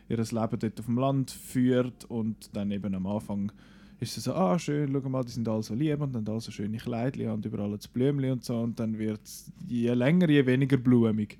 [0.09, 3.53] ihres Leben dort auf dem Land führt und dann eben am Anfang
[3.99, 6.41] ist es so, ah schön, schau mal, die sind alle so lieb und haben alle
[6.41, 10.29] so schöne Kleidchen und überall das Blümchen und so und dann wird es je länger,
[10.29, 11.39] je weniger blumig.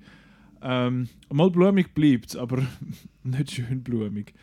[0.61, 2.63] Ähm, mal blumig bleibt aber
[3.23, 4.33] nicht schön blumig.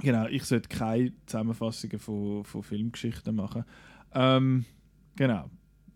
[0.00, 3.64] Genau, ich sollte keine Zusammenfassungen von, von Filmgeschichten machen.
[4.14, 4.64] Ähm,
[5.16, 5.50] genau.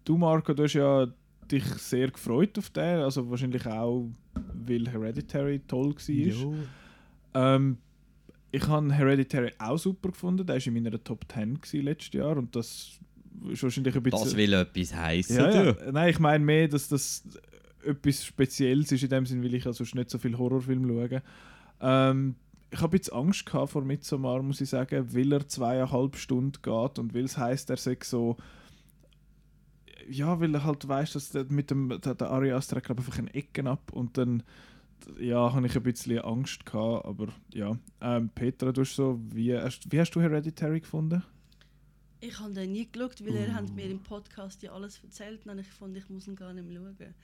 [0.04, 1.06] Du, Marco, du hast ja
[1.50, 4.08] dich sehr gefreut auf den, also wahrscheinlich auch,
[4.54, 6.10] weil Hereditary toll war.
[6.10, 6.54] Jo.
[7.34, 7.78] Ähm,
[8.50, 10.46] ich habe Hereditary auch super gefunden.
[10.46, 12.98] Der war in meiner Top 10 gewesen letztes Jahr und das
[13.50, 14.24] ist wahrscheinlich ein bisschen...
[14.24, 15.36] Das will etwas heißen.
[15.36, 15.76] ja, ja.
[15.90, 17.24] Nein, ich meine mehr, dass das
[17.84, 21.22] etwas Spezielles ist in dem Sinn, weil ich sonst nicht so viel Horrorfilm schaue.
[21.80, 22.36] Ähm,
[22.70, 26.98] ich habe jetzt Angst gehabt vor Midsommar, muss ich sagen, weil er zweieinhalb Stunden geht
[26.98, 28.36] und weil es heisst, er sei so
[30.08, 33.18] ja, weil er halt weißt, dass der, mit dem der, der Ari Aster glaube einfach
[33.18, 34.42] eine Ecken ab und dann
[35.18, 37.76] ja, habe ich ein bisschen Angst gehabt, aber ja.
[38.00, 41.22] Ähm, Petra, du hast so, wie, hast, wie hast du Hereditary gefunden?
[42.20, 43.54] Ich habe den nie geschaut, weil Uh.
[43.54, 46.68] habt mir im Podcast ja alles erzählt und ich gefunden, ich muss ihn gar nicht
[46.68, 47.14] mehr schauen.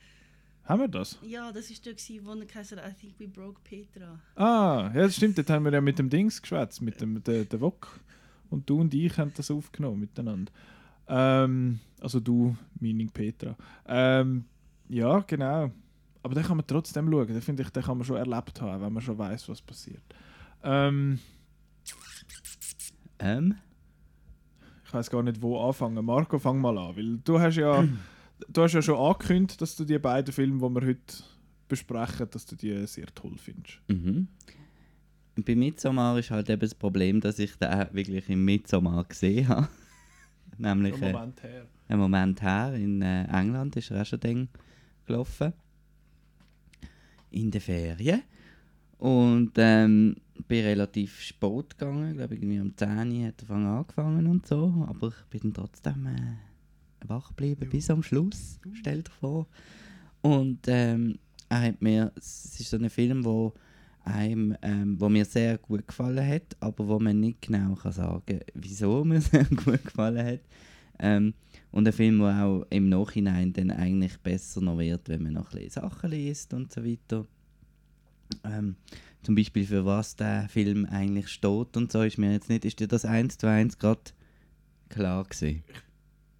[0.64, 1.18] Haben wir das?
[1.22, 4.20] Ja, das war der, gewesen, wo er gesagt hat, I think we broke Petra.
[4.34, 7.44] Ah, ja, das stimmt, dort haben wir ja mit dem Dings geschwätzt, mit dem der,
[7.44, 8.00] der Wok.
[8.50, 10.52] Und du und ich haben das aufgenommen miteinander.
[11.06, 13.56] Ähm, also du, meaning Petra.
[13.86, 14.44] Ähm,
[14.88, 15.70] ja, genau.
[16.22, 17.26] Aber den kann man trotzdem schauen.
[17.28, 20.02] Den finde ich, den kann man schon erlebt haben, wenn man schon weiß, was passiert.
[20.62, 21.18] Ähm,
[23.18, 23.56] Ähm,
[24.84, 26.04] ich weiß gar nicht, wo anfangen.
[26.04, 27.86] Marco, fang mal an, weil du hast ja,
[28.48, 31.24] du hast ja schon angekündigt, dass du die beiden Filme, die wir heute
[31.68, 33.80] besprechen, dass du die sehr toll findest.
[33.88, 34.28] mhm.
[35.44, 39.68] Bei Midsommar ist halt eben das Problem, dass ich den wirklich im Midsommar gesehen habe.
[40.58, 41.66] Nämlich äh, Moment her.
[41.86, 44.48] einen Moment her in äh, England ist er auch schon
[45.06, 45.52] gelaufen.
[47.30, 48.22] In den Ferien.
[48.98, 50.16] Und ähm,
[50.48, 54.86] bin relativ spät gegangen, glaube irgendwie um 10 Uhr hat er angefangen und so.
[54.88, 59.46] Aber ich bin dann trotzdem äh, wach geblieben bis am Schluss, stell dir vor.
[60.20, 63.54] Und ähm, er hat mir, es ist so ein Film, wo
[64.04, 68.40] einem, ähm, wo mir sehr gut gefallen hat, aber wo man nicht genau kann sagen
[68.54, 70.40] wieso mir sehr gut gefallen hat.
[71.00, 71.34] Ähm,
[71.70, 75.52] und ein Film, der auch im Nachhinein dann eigentlich besser noch wird, wenn man noch
[75.52, 77.26] ein bisschen Sachen liest und so weiter.
[78.44, 78.76] Ähm,
[79.22, 82.78] zum Beispiel für was der Film eigentlich steht und so ist mir jetzt nicht, ist
[82.80, 84.00] dir das eins zu eins gerade
[84.88, 85.62] klar gewesen?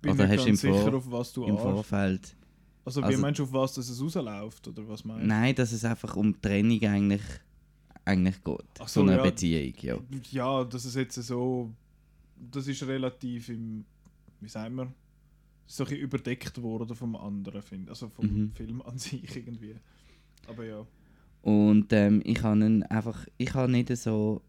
[0.01, 2.37] Bin Oder hast du im sicher, Vor- auf was du Im Vorfeld?
[2.85, 4.68] Also, wie Also- meinst du, auf was dass es rausläuft?
[4.68, 5.27] Oder was meinst?
[5.27, 7.23] Nein, dass es einfach um Trennung eigentlich,
[8.05, 8.61] eigentlich geht.
[8.79, 9.23] Ach so so, eine ja.
[9.23, 9.99] Beziehung, ja.
[10.31, 11.71] Ja, das ist jetzt so.
[12.51, 13.85] Das ist relativ im.
[14.40, 14.92] Wie sagen wir?
[15.66, 17.90] So ein überdeckt worden vom anderen, finde.
[17.90, 18.53] Also vom Mhm.
[18.53, 19.77] Film an sich irgendwie.
[20.46, 20.87] Aber ja.
[21.42, 24.42] Und ähm, ich habe ihn einfach, ich habe nicht so,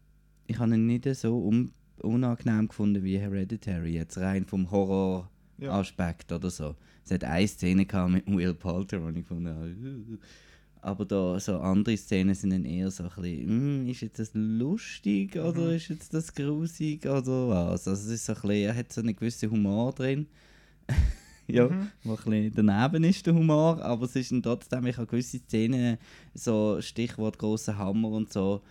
[0.46, 6.36] ich habe ihn nicht so un unangenehm gefunden wie Hereditary, jetzt rein vom Horror-Aspekt Ja.
[6.38, 6.74] oder so.
[7.04, 9.36] Es hat eine Szene gehabt mit Will Poulter, und ich «Uh».
[10.82, 14.30] aber da so andere Szenen sind dann eher so ein bisschen, «Hm, ist jetzt das
[14.34, 15.72] lustig oder Mhm.
[15.74, 17.86] ist jetzt das grusig oder was?
[17.88, 20.26] Also es ist so ein bisschen, er hat so einen gewissen Humor drin.
[21.48, 21.88] ja, Mhm.
[22.04, 25.38] wo ein bisschen daneben ist, der Humor, aber es ist dann trotzdem, ich habe gewisse
[25.38, 25.98] Szenen,
[26.34, 28.62] so Stichwort großer Hammer und so,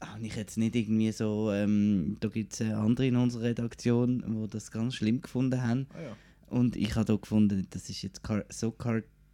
[0.00, 4.48] habe ich jetzt nicht irgendwie so, ähm, da gibt es andere in unserer Redaktion, die
[4.50, 5.86] das ganz schlimm gefunden haben.
[5.94, 6.16] Ah, ja.
[6.48, 8.72] Und ich habe da gefunden, das ist jetzt so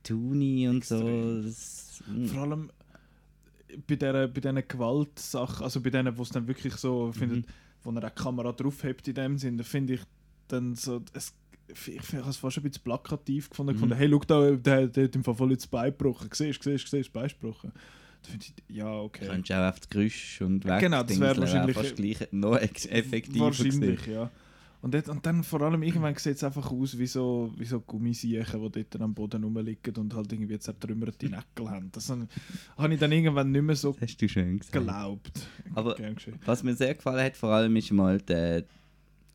[0.09, 0.97] cartoony und so.
[0.97, 1.42] Extrem.
[1.44, 2.25] Das, mm.
[2.27, 2.71] Vor allem
[3.87, 7.47] bei dieser bei diesen Gewaltsachen, also bei denen, wo es dann wirklich so findet,
[7.83, 10.01] wo er eine Kamera draufhebt in dem Sinne, finde ich
[10.49, 11.35] dann so, es,
[11.68, 15.14] ich finde es fast ein bisschen plakativ gefunden, gefunden hey, schau da, der, der hat
[15.16, 17.73] im Fall voll ins Bein gebrochen, siehst du, siehst du, siehst du, Bein gebrochen.
[18.23, 19.27] Da finde ich, ja, okay.
[19.27, 20.81] Könntest du auch auf das Geräusch und weg.
[20.81, 24.12] Genau, das wäre wahrscheinlich- fast gleich noch effektiver Wahrscheinlich, gewesen.
[24.12, 24.31] ja.
[24.80, 27.80] Und, dort, und dann vor allem irgendwann sieht es einfach aus wie so, wie so
[27.80, 31.90] Gummisiechen, die dort am Boden rumliegen und halt irgendwie zertrümmerte Näckel haben.
[31.90, 34.72] Das habe ich dann irgendwann nicht mehr so Das hast du schön gesagt.
[34.72, 35.32] geglaubt.
[35.74, 35.96] Aber-.
[36.44, 38.64] Was mir sehr gefallen hat, vor allem ist mal der.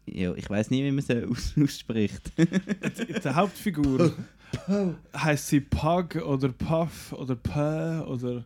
[0.05, 2.31] Ja, ich weiß nie, wie man sie aus ausspricht.
[2.37, 4.13] Die Hauptfigur
[5.15, 7.59] heißt sie Pug oder Puff oder P
[8.05, 8.45] oder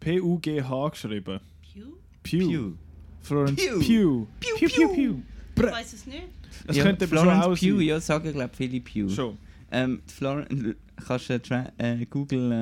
[0.00, 1.40] P-U-G-H geschrieben.
[1.72, 1.86] Pew?
[2.22, 2.72] Pew.
[3.20, 3.78] Florence Pew.
[3.80, 4.26] Pew.
[4.40, 5.14] Pew, Pew, Pew.
[5.66, 6.22] Ich weiß es nicht.
[6.66, 7.86] Es ja, könnte schon Florence auch Pugh, sein.
[7.86, 9.08] ja, sagen glaube viele Pugh.
[9.08, 9.38] Schon.
[9.70, 12.52] Ähm, Florence, kannst du tra- äh, Google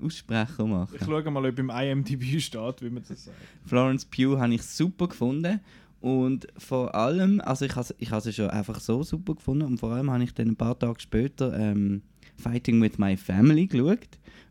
[0.00, 0.94] äh, Aussprecher machen?
[0.98, 3.36] Ich schaue mal, ob im IMDb steht, wie man das sagt.
[3.66, 5.60] Florence Pugh habe ich super gefunden.
[6.00, 9.78] Und vor allem, also ich habe ich has sie schon einfach so super gefunden und
[9.78, 12.02] vor allem habe ich dann ein paar Tage später ähm,
[12.36, 14.08] Fighting with My Family geschaut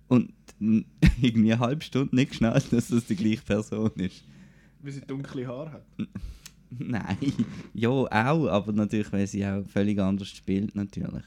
[0.07, 4.23] und irgendwie eine halbe Stunde nicht geschnallt, dass das die gleiche Person ist.
[4.81, 5.85] Wie sie dunkle Haare hat.
[6.79, 7.17] Nein,
[7.73, 8.09] ja auch,
[8.47, 11.23] aber natürlich, weil sie auch völlig anders spielt natürlich.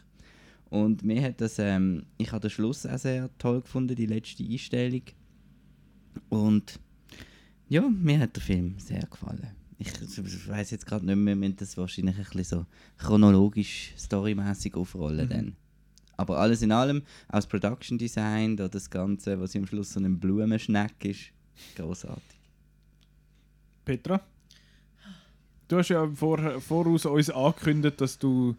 [0.71, 4.43] Und mir hat das, ähm, ich habe den Schluss auch sehr toll gefunden, die letzte
[4.43, 5.03] Einstellung.
[6.31, 6.81] Und
[7.69, 9.51] ja, mir hat der Film sehr gefallen.
[9.79, 9.93] Ich,
[10.49, 15.29] weiß jetzt gerade nicht mehr, wir müssen das wahrscheinlich ein bisschen so chronologisch, storymäßig aufrollen
[15.29, 15.57] dann.
[16.17, 20.19] Aber alles in allem, das Production Design, da das Ganze, was am Schluss so ein
[20.19, 21.33] Blumenschneck ist,
[21.77, 22.39] großartig.
[23.85, 24.21] Petra?
[25.75, 28.55] Du hast ja im Vor voraus uns angekündigt, dass du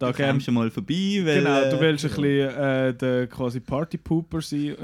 [0.00, 1.38] da Du gern kommst schon mal vorbei, weil...
[1.38, 4.74] Genau, du äh, willst ein bisschen äh, der quasi Party-Pooper sein.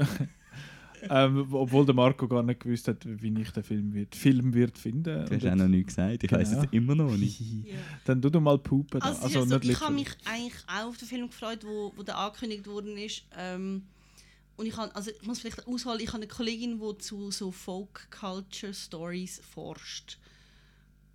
[1.09, 4.77] ähm, obwohl der Marco gar nicht gewusst hat, wie ich den Film wird, Film wird
[4.77, 5.03] finden.
[5.03, 6.63] Du hast auch jetzt- noch nichts gesagt, ich weiss Genau.
[6.63, 7.41] es immer noch nicht.
[7.65, 7.75] Ja.
[8.05, 9.01] Dann tu du mal poopen.
[9.01, 9.07] da.
[9.07, 11.65] Also, Also, ist ja nicht so, ich habe mich eigentlich auch auf den Film gefreut,
[11.65, 13.23] wo, wo der angekündigt worden ist.
[13.37, 13.83] Ähm,
[14.55, 17.51] und ich, habe, also ich muss vielleicht ausholen, ich habe eine Kollegin, die zu so
[17.51, 20.17] Folk-Culture-Stories forscht.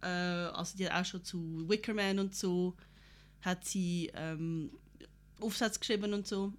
[0.03, 2.75] Äh, also die hat auch schon zu Wickerman und so,
[3.43, 4.71] hat sie ähm,
[5.41, 6.53] Aufsätze geschrieben und so.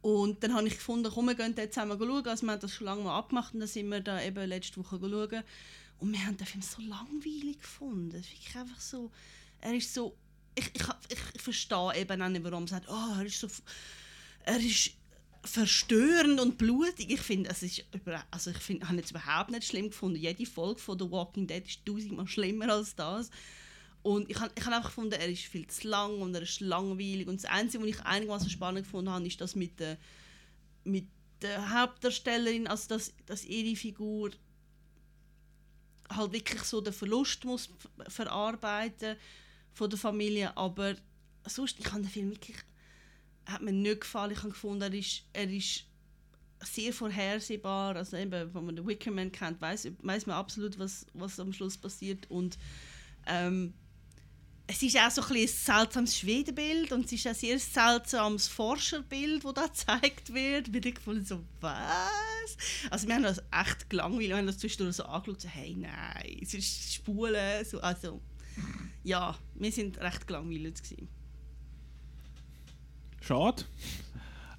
[0.00, 2.26] Und dann habe ich gefunden, komm, wir gehen dort zusammen schauen.
[2.26, 4.78] Also wir haben das schon lange mal abgemacht und dann sind wir da eben letzte
[4.78, 5.42] Woche schauen.
[5.98, 8.12] Und wir haben den Film so langweilig gefunden.
[8.12, 9.10] Wirklich einfach so,
[9.60, 10.16] er ist so,
[10.54, 13.48] ich, ich, ich, ich verstehe eben auch nicht, warum man sagt, oh, er ist so,
[14.44, 14.92] er ist
[15.44, 17.10] verstörend und blutig.
[17.10, 17.84] Ich finde, es ist
[18.30, 20.16] also ich finde, habe es überhaupt nicht schlimm gefunden.
[20.18, 23.30] Jede Folge von The Walking Dead ist tausendmal schlimmer als das.
[24.02, 26.60] Und ich habe ich hab einfach gefunden, er ist viel zu lang und er ist
[26.60, 27.26] langweilig.
[27.26, 29.98] Und das Einzige, was ich einigermaßen spannend gefunden habe, ist das mit der,
[30.84, 31.06] mit
[31.42, 34.30] der Hauptdarstellerin, also dass, dass ihre Figur
[36.10, 39.16] halt wirklich so den Verlust muss ver- verarbeiten
[39.72, 40.56] von der Familie.
[40.56, 40.96] Aber
[41.46, 42.56] sonst, ich habe den Film wirklich,
[43.48, 44.32] hat mir nicht gefallen.
[44.32, 45.84] Ich habe gefunden, er ist, er ist
[46.62, 47.96] sehr vorhersehbar.
[47.96, 51.76] Also eben, wenn man den Wickerman kennt, weiß, weiß man absolut, was, was am Schluss
[51.76, 52.30] passiert.
[52.30, 52.58] Und
[53.26, 53.74] ähm,
[54.70, 59.42] es ist auch so ein, ein seltsames Schwedenbild und es ist auch sehr seltsames Forscherbild,
[59.42, 60.70] das da gezeigt wird.
[60.70, 62.56] Bin ich gefunden, so, was?
[62.90, 66.38] Also wir haben das echt gelangweilt, wir haben das zwischendurch so angeschaut, so, hey, nein,
[66.42, 68.20] es ist Spulen, so, also,
[69.04, 71.08] ja, wir sind recht gelangweilt gewesen.
[73.20, 73.64] Schade.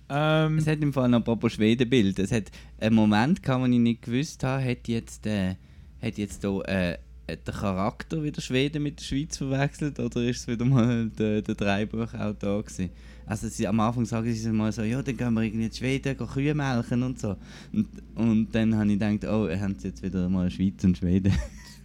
[0.10, 2.19] Ähm, Es hat im Fall noch apropos Schwedenbild.
[2.19, 5.56] Es hat einen Moment gehabt, wo ich nicht gewusst habe, hat jetzt, äh,
[6.02, 10.48] hat jetzt da, äh, der Charakter wieder Schweden mit der Schweiz verwechselt oder ist es
[10.48, 12.89] wieder mal der, der Dreibuchautor gewesen?
[13.28, 16.17] Also sie, am Anfang sagen sie mal so, ja, dann gehen wir irgendwie in Schweden
[16.17, 17.36] gehen Kühe melken und so.
[17.72, 21.34] Und, und dann habe ich gedacht, oh, haben sie jetzt wieder mal Schweiz und Schweden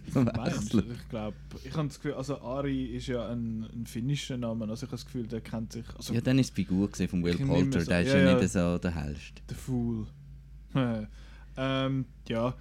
[0.13, 0.23] Du?
[0.23, 0.85] verwechselt.
[0.91, 4.85] ich glaube, ich habe das Gefühl, also Ari ist ja ein, ein finnischer Name, also
[4.85, 7.37] ich habe das Gefühl, der kennt sich, also Ja, dann ist die Figur von Will
[7.37, 9.41] Poulter, so- der ist ja, ja, nicht so der hellste.
[9.49, 10.07] der Fool.
[11.57, 12.53] ähm, ja.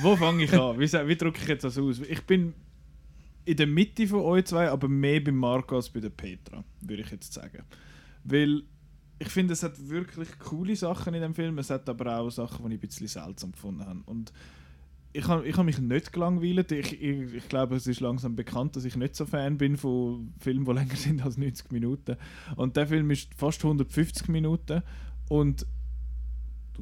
[0.00, 0.78] Wo fange ich an?
[0.78, 2.00] Wie, wie drücke ich jetzt das aus?
[2.00, 2.54] Ich bin
[3.44, 7.02] in der Mitte von euch zwei, aber mehr bei Marco als bei der Petra, würde
[7.02, 7.64] ich jetzt sagen.
[8.24, 8.62] Weil
[9.20, 12.64] ich finde, es hat wirklich coole Sachen in dem Film, es hat aber auch Sachen,
[12.64, 14.00] die ich ein bisschen seltsam gefunden habe.
[14.06, 14.32] Und
[15.12, 16.72] ich habe ich hab mich nicht gelangweilt.
[16.72, 20.32] Ich, ich, ich glaube, es ist langsam bekannt, dass ich nicht so Fan bin von
[20.38, 22.16] Filmen, die länger sind als 90 Minuten.
[22.56, 24.82] Und der Film ist fast 150 Minuten.
[25.28, 25.66] Und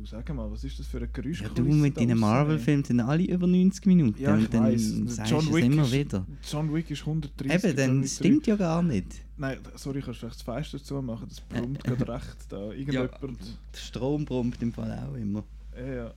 [0.00, 1.42] du sag mal, was ist das für ein Geräusch?
[1.42, 4.92] Ja, du mit deinen Marvel-Filmen sind alle über 90 Minuten Ja, ich und dann weiss.
[5.14, 6.26] sagst John du es Wick immer ist- wieder.
[6.50, 7.64] John Wick ist 130.
[7.64, 9.06] Eben, dann stimmt ja gar nicht.
[9.36, 11.26] Nein, sorry, kannst du vielleicht das Fenster zu machen?
[11.28, 12.72] Das brummt gerade recht da.
[12.72, 13.12] Irgendjemand.
[13.22, 15.44] Der Strom brummt im Fall auch immer.
[15.76, 16.04] Ja, ja.
[16.04, 16.12] Ja.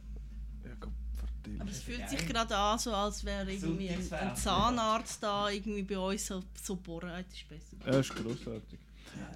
[1.60, 5.84] Aber es fühlt sich gerade an, so als wäre irgendwie ein, ein Zahnarzt da irgendwie
[5.84, 7.10] bei uns so, so bohren.
[7.10, 7.92] Das ist besser.
[7.92, 8.80] Ja, ist grossartig.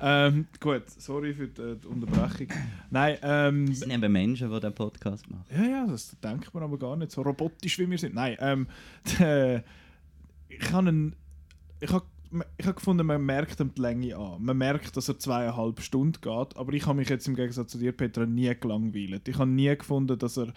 [0.01, 2.47] Ähm, gut, sorry für die, die Unterbrechung.
[2.89, 5.45] Nein, ähm, Es sind eben Menschen, die diesen Podcast machen.
[5.55, 7.11] Ja, ja, das denkt man aber gar nicht.
[7.11, 8.13] So robotisch wie wir sind.
[8.15, 8.67] Nein, ähm,
[9.19, 9.61] d-
[10.49, 11.15] ich habe einen,
[11.79, 12.05] ich habe
[12.57, 14.43] ich habe gefunden, man merkt ihm die Länge an.
[14.43, 17.77] Man merkt, dass er zweieinhalb Stunden geht, aber ich habe mich jetzt im Gegensatz zu
[17.77, 19.27] dir, Petra, nie gelangweilt.
[19.29, 20.51] Ich habe nie gefunden, dass er,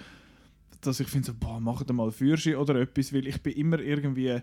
[0.80, 4.40] dass ich finde, so, boah, mach mal Führerschein oder etwas, weil ich bin immer irgendwie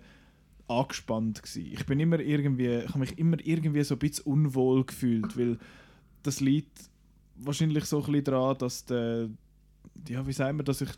[0.67, 1.73] angespannt gsi.
[1.73, 5.57] Ich bin immer irgendwie, ich habe mich immer irgendwie so ein bisschen unwohl gefühlt, weil
[6.23, 6.89] das liegt
[7.35, 9.29] wahrscheinlich so ein bisschen daran, dass der,
[10.07, 10.89] ja, wie sagen wir, dass ich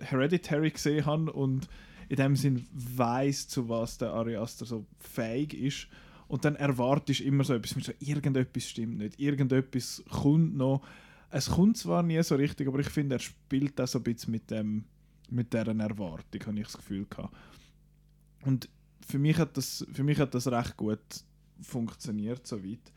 [0.00, 1.68] Hereditary gesehen habe und
[2.08, 5.88] in dem Sinn weiß zu was der Ari Aster so fähig ist.
[6.28, 10.82] Und dann erwartest du immer so etwas, so, irgendetwas stimmt nicht, irgendetwas kommt noch.
[11.30, 14.32] Es kommt zwar nie so richtig, aber ich finde, er spielt das so ein bisschen
[14.32, 14.84] mit, dem,
[15.30, 17.34] mit deren Erwartung, habe ich das Gefühl gehabt.
[18.44, 18.68] Und
[19.06, 20.98] für mich hat das, für mich hat das recht gut
[21.62, 22.92] funktioniert, soweit.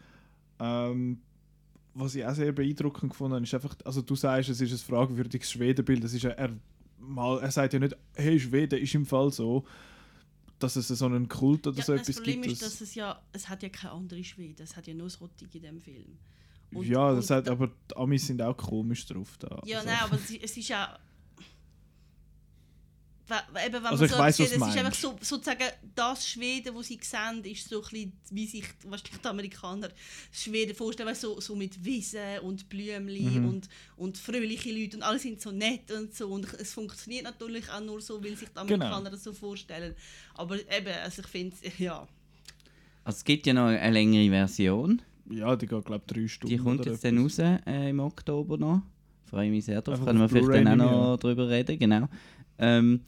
[0.60, 1.22] Ähm,
[1.94, 4.78] was ich auch sehr beeindruckend gefunden habe, ist einfach, also du sagst, es ist ein
[4.78, 6.52] fragwürdiges Schwedenbild, es ist ja, er,
[7.00, 9.66] mal, er sagt ja nicht, hey, Schweden ist im Fall so,
[10.60, 12.54] dass es so einen Kult oder Ja, so das etwas Problem gibt.
[12.54, 15.22] ist, dass es ja, es hat ja keine andere Schweden, es hat ja nur das
[15.22, 16.18] Rottig in dem Film.
[16.74, 19.62] Und- ja, das und hat, aber die Amis sind auch komisch drauf da.
[19.66, 19.90] Ja, also.
[19.90, 21.00] nein, aber es ist ja.
[23.66, 25.64] Eben, wenn Also man ich so weiss, sieht, was es ist einfach so, sozusagen
[25.96, 29.90] das Schweden, das sie sehen, ist so ein bisschen, wie sich wahrscheinlich die Amerikaner
[30.32, 33.48] Schweden vorstellen, so, so mit Wiesen und Blümchen Mhm.
[33.50, 37.70] und, und fröhliche Leute und alle sind so nett und so und es funktioniert natürlich
[37.70, 39.10] auch nur so, weil sich die Amerikaner Genau.
[39.10, 39.96] das so vorstellen.
[40.36, 42.08] Aber eben, also ich finde, ja,
[43.04, 45.02] Also es gibt ja noch eine längere Version.
[45.32, 46.56] Ja, die geht, glaube ich, drei Stunden.
[46.56, 48.82] Die kommt jetzt dann raus äh, im Oktober noch.
[49.26, 50.04] Freue mich sehr drauf.
[50.04, 52.08] Können wir vielleicht dann auch noch drüber reden, genau.
[52.60, 53.02] Ähm,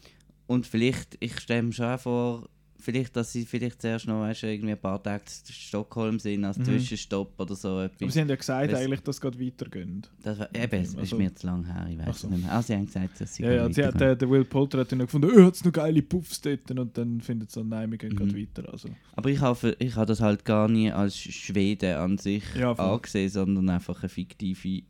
[0.46, 4.72] und vielleicht, ich stelle mir schon vor, vielleicht, dass sie vielleicht zuerst noch weißt, irgendwie
[4.72, 6.64] ein paar Tage in Stockholm sind als Mhm.
[6.64, 8.12] Zwischenstopp oder so Aber etwas.
[8.12, 10.10] sie haben ja gesagt, Das- eigentlich, dass es gerade weitergeht.
[10.24, 12.28] Das war, eben, es ist Also- mir zu lang her, ich weiß so.
[12.28, 12.52] nicht mehr.
[12.52, 14.18] Ah, sie haben gesagt, dass sie Ja, ja, sie hat, weitergehen.
[14.18, 16.68] der, Will Poulter hat dann gefunden, oh, hat es noch geile Puffs dort.
[16.72, 18.16] Und dann findet sie so, nein, wir gehen Mhm.
[18.16, 18.72] gerade weiter.
[18.72, 18.88] Also.
[19.14, 23.28] Aber ich habe ich habe das halt gar nie als Schweden an sich Ja, angesehen,
[23.28, 24.82] sondern einfach eine fiktive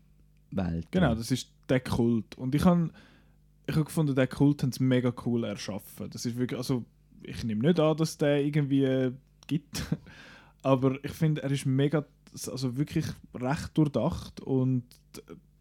[0.51, 0.87] Welt.
[0.91, 2.37] Genau, das ist der Kult.
[2.39, 2.91] Und ich habe
[3.67, 6.11] ich hab gefunden, der Kult haben sie mega cool erschaffen.
[6.11, 6.85] Das ist wirklich, also
[7.23, 9.13] ich nehme nicht an, dass der irgendwie
[9.47, 9.85] gibt.
[10.63, 12.05] Aber ich finde, er ist mega,
[12.47, 14.85] also wirklich recht durchdacht und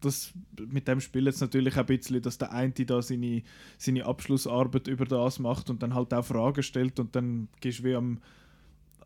[0.00, 0.32] das,
[0.68, 3.42] mit dem spielt es natürlich auch ein bisschen, dass der eine da seine,
[3.78, 7.84] seine Abschlussarbeit über das macht und dann halt auch Fragen stellt und dann gehst du
[7.84, 8.18] wie am,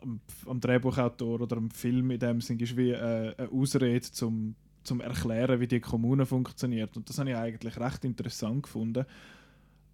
[0.01, 4.01] am, am Drehbuchautor oder am Film in dem Sinn gehst du wie äh, eine Ausrede
[4.01, 4.55] zum,
[4.87, 9.05] zum Erklären, wie die Kommune funktioniert und das habe ich eigentlich recht interessant gefunden.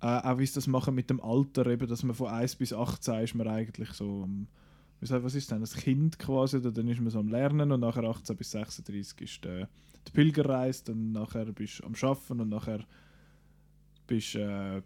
[0.00, 2.72] Äh, auch wie sie das machen mit dem Alter, eben, dass man von 1 bis
[2.72, 4.48] 18 ist man eigentlich so am,
[5.00, 8.04] was ist denn, ein Kind quasi, oder dann ist man so am Lernen und nachher
[8.04, 9.66] 18 bis 36 ist äh,
[10.06, 12.84] die Pilgerreise, dann nachher bist du am Schaffen und nachher
[14.06, 14.82] bist äh.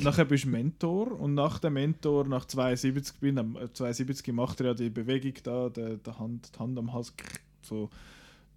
[0.02, 4.60] Nachher bist du Mentor und nach dem Mentor, nach 72 bin, am- äh, 72 macht
[4.60, 7.14] er ja die Bewegung da, der, der Hand, die Hand am Hals
[7.62, 7.88] so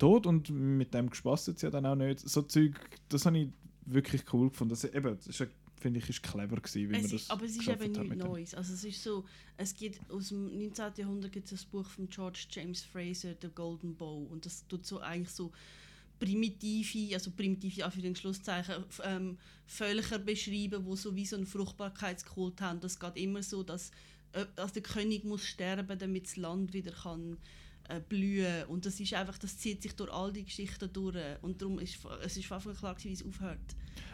[0.03, 2.19] tot und mit dem gespasst ja dann auch nicht.
[2.19, 2.73] So Zeug,
[3.09, 3.47] das habe ich
[3.85, 4.71] wirklich cool gefunden.
[4.71, 5.43] Das, eben, das
[5.79, 8.15] finde ich, ist clever gewesen, wie man Es das ist, aber es ist eben nichts.
[8.23, 8.53] Neues.
[8.55, 9.23] Also es ist so,
[9.57, 10.91] es gibt aus dem 19.
[10.97, 14.85] Jahrhundert gibt es ein Buch von George James Fraser, The Golden Bow, und das tut
[14.85, 15.51] so eigentlich so
[16.19, 21.45] primitive, also primitive für den Schlusszeichen, f- ähm, Völker beschreiben, wo so wie so einen
[21.45, 22.79] Fruchtbarkeitskult haben.
[22.79, 23.91] Das geht immer so, dass,
[24.33, 27.37] äh, dass der König muss sterben, damit das Land wieder kann
[27.89, 31.61] äh, blühen und das ist einfach, das zieht sich durch all die Geschichten durch und
[31.61, 33.59] darum ist es ist von Anfang an klar gewesen, wie es aufhört.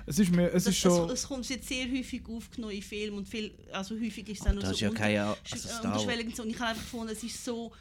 [0.06, 1.10] Es ist, mir, es Das, ist schon...
[1.10, 4.48] es, es kommt jetzt sehr häufig aufgenommen in Filmen und viel, also häufig ist es
[4.48, 7.24] auch nur so ja unter- keine also äh, unterschwellig und ich habe einfach gefunden, es
[7.24, 7.72] ist so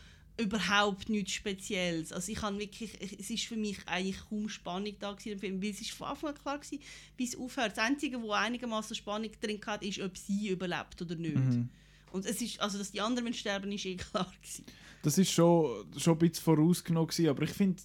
[0.40, 2.12] überhaupt nichts Spezielles.
[2.12, 5.60] Also ich habe wirklich, es ist für mich eigentlich kaum Spannung da gewesen im Film,
[5.60, 6.80] weil es ist von Anfang an klar gewesen,
[7.16, 7.72] wie es aufhört.
[7.76, 11.34] Das Einzige, wo einigermaßen Spannung drin hat, ist, ob sie überlebt oder nicht.
[11.34, 11.68] Mhm.
[12.12, 14.64] Und es ist, also dass die anderen sterben, ist eh klar gewesen.
[15.08, 17.80] Das ist schon, schon ein bisschen vorausgenommen gewesen, aber ich finde,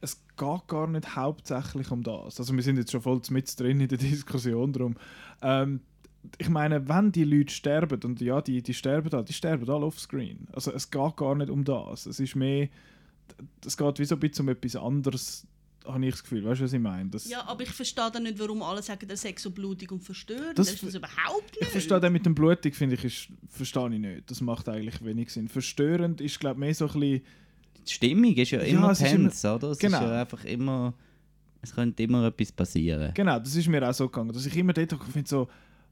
[0.00, 2.38] es geht gar nicht hauptsächlich um das.
[2.38, 4.94] Also wir sind jetzt schon voll mit drin in der Diskussion drum.
[5.42, 5.80] Ähm,
[6.38, 9.86] ich meine, wenn die Leute sterben, und ja, die, die sterben da, die sterben alle
[9.86, 10.46] offscreen.
[10.52, 12.06] Also es geht gar nicht um das.
[12.06, 12.68] Es ist mehr,
[13.66, 15.48] es geht wie so ein bisschen um etwas anderes,
[15.88, 16.44] habe ich das Gefühl.
[16.44, 17.08] Weißt du, was ich meine?
[17.10, 20.00] Das, Ja, aber ich verstehe dann nicht, warum alle sagen, der Sex so blutig und
[20.02, 20.58] verstörend.
[20.58, 21.62] Das Das, ist überhaupt nicht.
[21.62, 24.30] Ich verstehe den mit dem Blutig, finde ich, ist, verstehe ich nicht.
[24.30, 25.48] Das macht eigentlich wenig Sinn.
[25.48, 27.22] Verstörend ist, glaube ich, mehr so ein bisschen...
[27.86, 29.70] Die Stimmung ist ja Ja, immer es ist tense, oder?
[29.70, 29.96] Es Genau.
[29.98, 30.94] ist ja einfach immer...
[31.62, 33.12] Es könnte immer etwas passieren.
[33.14, 35.48] Genau, das ist mir auch so gegangen, dass ich immer dort finde so,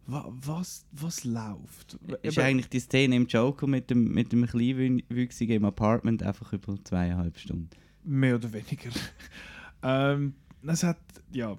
[0.06, 1.98] wa, was, was läuft?
[2.22, 6.52] Ist Eben- eigentlich die Szene im Joker mit dem, mit dem Kleinwüchsigen im Apartment einfach
[6.52, 7.70] über zweieinhalb Stunden.
[8.04, 8.90] Mehr oder weniger.
[9.83, 10.35] Ähm,
[10.67, 10.99] es hat,
[11.33, 11.57] ja,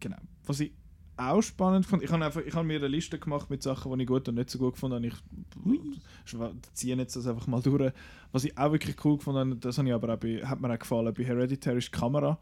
[0.00, 0.16] genau.
[0.46, 0.72] Was ich
[1.16, 4.02] auch spannend fand, ich habe einfach, ich habe mir eine Liste gemacht mit Sachen, die
[4.02, 5.06] ich gut und nicht so gut gefunden habe.
[5.06, 7.92] Ich ziehe jetzt das einfach mal durch.
[8.32, 10.72] Was ich auch wirklich cool gefunden habe, das habe ich aber auch bei, hat mir
[10.72, 12.38] auch gefallen, bei Hereditary ist die Kamera.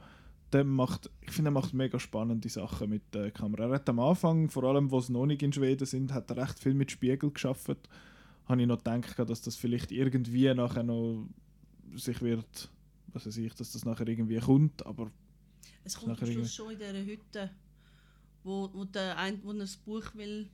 [0.52, 3.64] Der macht, ich finde, er macht mega spannende Sachen mit der Kamera.
[3.64, 6.36] Er hat am Anfang, vor allem, wo es noch nicht in Schweden sind, hat er
[6.38, 7.88] recht viel mit Spiegel geschafft.
[8.46, 11.26] Habe ich noch gedacht, dass das vielleicht irgendwie nachher noch
[11.94, 12.70] sich wird,
[13.12, 15.10] was weiß ich, dass das nachher irgendwie kommt, aber
[15.84, 17.50] Es kommt am Schluss schon in dieser Hütte,
[18.44, 20.48] wo, wo der eine, wo das Buch will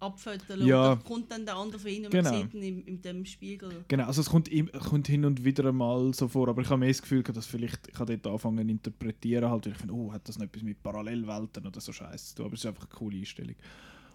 [0.00, 0.92] abfotografieren Ja.
[0.92, 2.32] und da kommt dann der andere von ihnen und Genau.
[2.32, 3.84] man sieht ihn im, in dem Spiegel.
[3.86, 6.88] Genau, also es kommt, kommt hin und wieder mal so vor, aber ich habe mehr
[6.88, 10.12] das Gefühl, dass vielleicht, ich habe dort angefangen zu interpretieren, halt, weil ich finde, oh,
[10.12, 12.82] hat das noch etwas mit Parallelwelten oder so Scheiße zu tun, aber es ist einfach
[12.84, 13.54] eine coole Einstellung.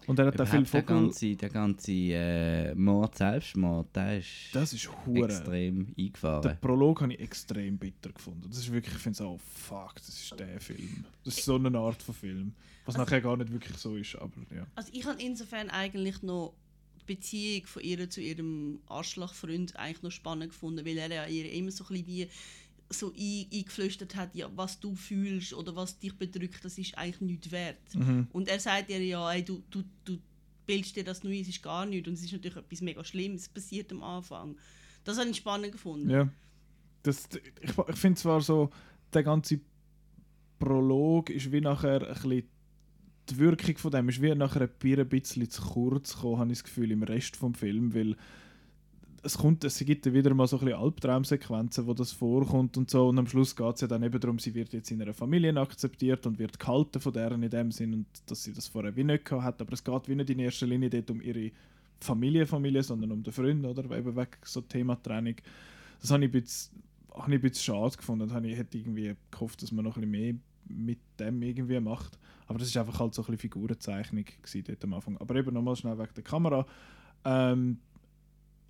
[0.08, 1.02] Und er hat auch viel Überhaupt der Vogel...
[1.02, 5.26] ganze, der ganze äh, Mord, Selbstmord, der ist Das ist hure.
[5.26, 6.58] extrem Den eingefahren.
[6.60, 8.46] Prolog habe ich extrem bitter gefunden.
[8.48, 11.04] Das ist wirklich, ich finde so, oh fuck, das ist der Film.
[11.24, 12.54] Das ist so eine Art von Film.
[12.86, 14.66] Was Also- nachher gar nicht wirklich so ist, aber ja.
[14.74, 16.54] Also ich habe insofern eigentlich noch
[17.02, 21.52] die Beziehung von ihr zu ihrem Arschlochfreund eigentlich noch spannend gefunden, weil er ja ihr
[21.52, 22.28] immer so ein bisschen wie
[22.90, 27.20] so ein, eingeflüstert hat, ja, was du fühlst oder was dich bedrückt, das ist eigentlich
[27.20, 27.94] nichts wert.
[27.94, 28.28] Mhm.
[28.32, 30.18] Und er sagt ihr ja, ey, du, du, du
[30.66, 32.08] bildest dir das nur ein, es ist gar nichts.
[32.08, 34.56] Und es ist natürlich etwas mega Schlimmes passiert am Anfang.
[35.04, 36.10] Das habe ich spannend gefunden.
[36.10, 36.28] Ja.
[37.02, 37.28] Das,
[37.60, 38.70] ich ich finde zwar so,
[39.12, 39.60] der ganze
[40.58, 42.48] Prolog ist wie nachher ein bisschen,
[43.30, 46.64] die Wirkung von dem ist wie nachher ein bisschen zu kurz gekommen, habe ich das
[46.64, 48.16] Gefühl, im Rest vom Film, weil
[49.22, 52.90] es kommt, es gibt dann wieder mal so ein bisschen Albtraumsequenzen, wo das vorkommt und
[52.90, 55.14] so und am Schluss geht es ja dann eben darum, sie wird jetzt in einer
[55.14, 58.94] Familie akzeptiert und wird gehalten von deren in dem Sinn und dass sie das vorher
[58.96, 61.50] wie nicht gehabt hat, aber es geht wie nicht in erster Linie dort um ihre
[62.00, 63.84] Familie, Familie, sondern um den Freund, oder?
[63.96, 65.36] Eben wegen so Thema Trennung.
[66.00, 68.44] Das habe ich ein bisschen, habe ich ein bisschen schade gefunden.
[68.44, 70.34] Ich hätte irgendwie gehofft, dass man noch ein bisschen mehr
[70.68, 72.18] mit dem irgendwie macht.
[72.46, 74.24] Aber das ist einfach halt so ein bisschen Figurenzeichnung
[74.66, 75.16] dort am Anfang.
[75.18, 76.66] Aber eben nochmal schnell wegen der Kamera.
[77.24, 77.78] Ähm,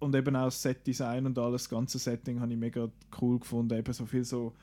[0.01, 2.88] und eben auch das Set-Design und alles, das ganze Setting habe ich mega
[3.20, 3.76] cool gefunden.
[3.76, 4.55] Eben so viel so,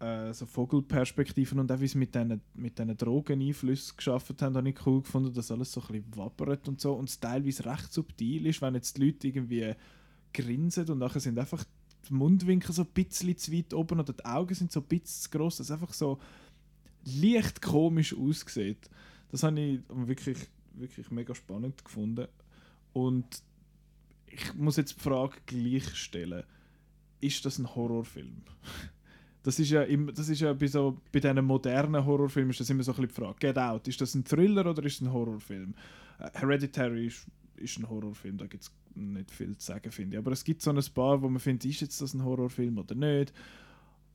[0.00, 4.68] äh, so Vogelperspektiven und auch wie sie mit diesen mit diesen Drogeneinflüssen geschaffen haben, habe
[4.68, 6.92] ich cool gefunden, dass alles so ein bisschen wappert und so.
[6.94, 9.74] Und es teilweise recht subtil ist, wenn jetzt die Leute irgendwie
[10.34, 11.64] grinsen und nachher sind einfach
[12.08, 15.22] die Mundwinkel so ein bisschen zu weit oben oder die Augen sind so ein bisschen
[15.22, 16.18] zu gross, dass es einfach so
[17.04, 18.90] leicht komisch aussieht.
[19.30, 20.38] Das habe ich wirklich,
[20.74, 22.26] wirklich mega spannend gefunden.
[22.92, 23.42] Und
[24.32, 26.44] ich muss jetzt die Frage gleich stellen:
[27.20, 28.42] Ist das ein Horrorfilm?
[29.44, 32.70] Das ist ja, immer, das ist ja bei, so, bei diesen modernen Horrorfilmen ist das
[32.70, 33.38] immer so ein bisschen die Frage.
[33.40, 35.74] Get Out, ist das ein Thriller oder ist es ein Horrorfilm?
[36.20, 37.26] Äh, Hereditary ist,
[37.56, 40.18] ist ein Horrorfilm, da gibt es nicht viel zu sagen, finde ich.
[40.18, 42.94] Aber es gibt so ein paar, wo man findet, ist jetzt das ein Horrorfilm oder
[42.94, 43.32] nicht?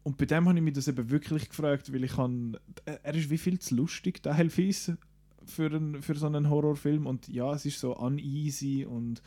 [0.03, 3.29] Und bei dem habe ich mich das eben wirklich gefragt, weil ich kann, er ist
[3.29, 4.97] wie viel zu lustig teilweise
[5.45, 9.21] für, einen, für so einen Horrorfilm und ja, es ist so uneasy und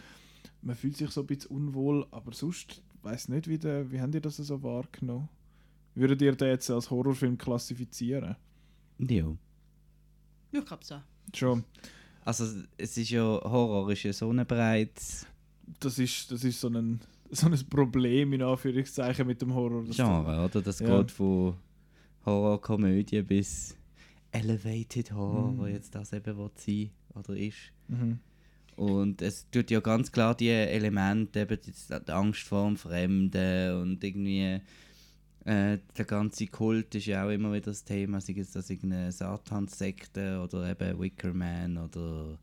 [0.62, 4.14] man fühlt sich so ein bisschen unwohl, aber sonst weiß nicht, wie, der, wie habt
[4.14, 5.28] ihr das so wahrgenommen?
[5.94, 8.36] Würdet ihr den jetzt als Horrorfilm klassifizieren?
[8.98, 9.36] Ja.
[10.52, 10.96] Ich glaube so.
[11.34, 11.64] Schon.
[12.24, 12.44] Also
[12.76, 15.26] es ist ja, Horror ist ja so ein breites
[15.80, 17.00] Das ist, das ist so, ein,
[17.30, 19.84] so ein Problem in Anführungszeichen mit dem Horror.
[19.84, 20.61] Genre, oder?
[20.62, 20.98] Das Ja.
[20.98, 21.54] geht von
[22.26, 23.76] Horrorkomödie bis
[24.32, 27.56] Elevated Horror, wo jetzt das eben sein oder ist.
[27.88, 28.18] Mhm.
[28.80, 34.02] Und es tut ja ganz klar die Elemente, eben die, Angst vor dem Fremden und
[34.02, 34.58] irgendwie
[35.44, 39.12] äh, der ganze Kult ist ja auch immer wieder das Thema, sei es das irgendeine
[39.12, 42.38] Satanssekte oder eben Wicker Man oder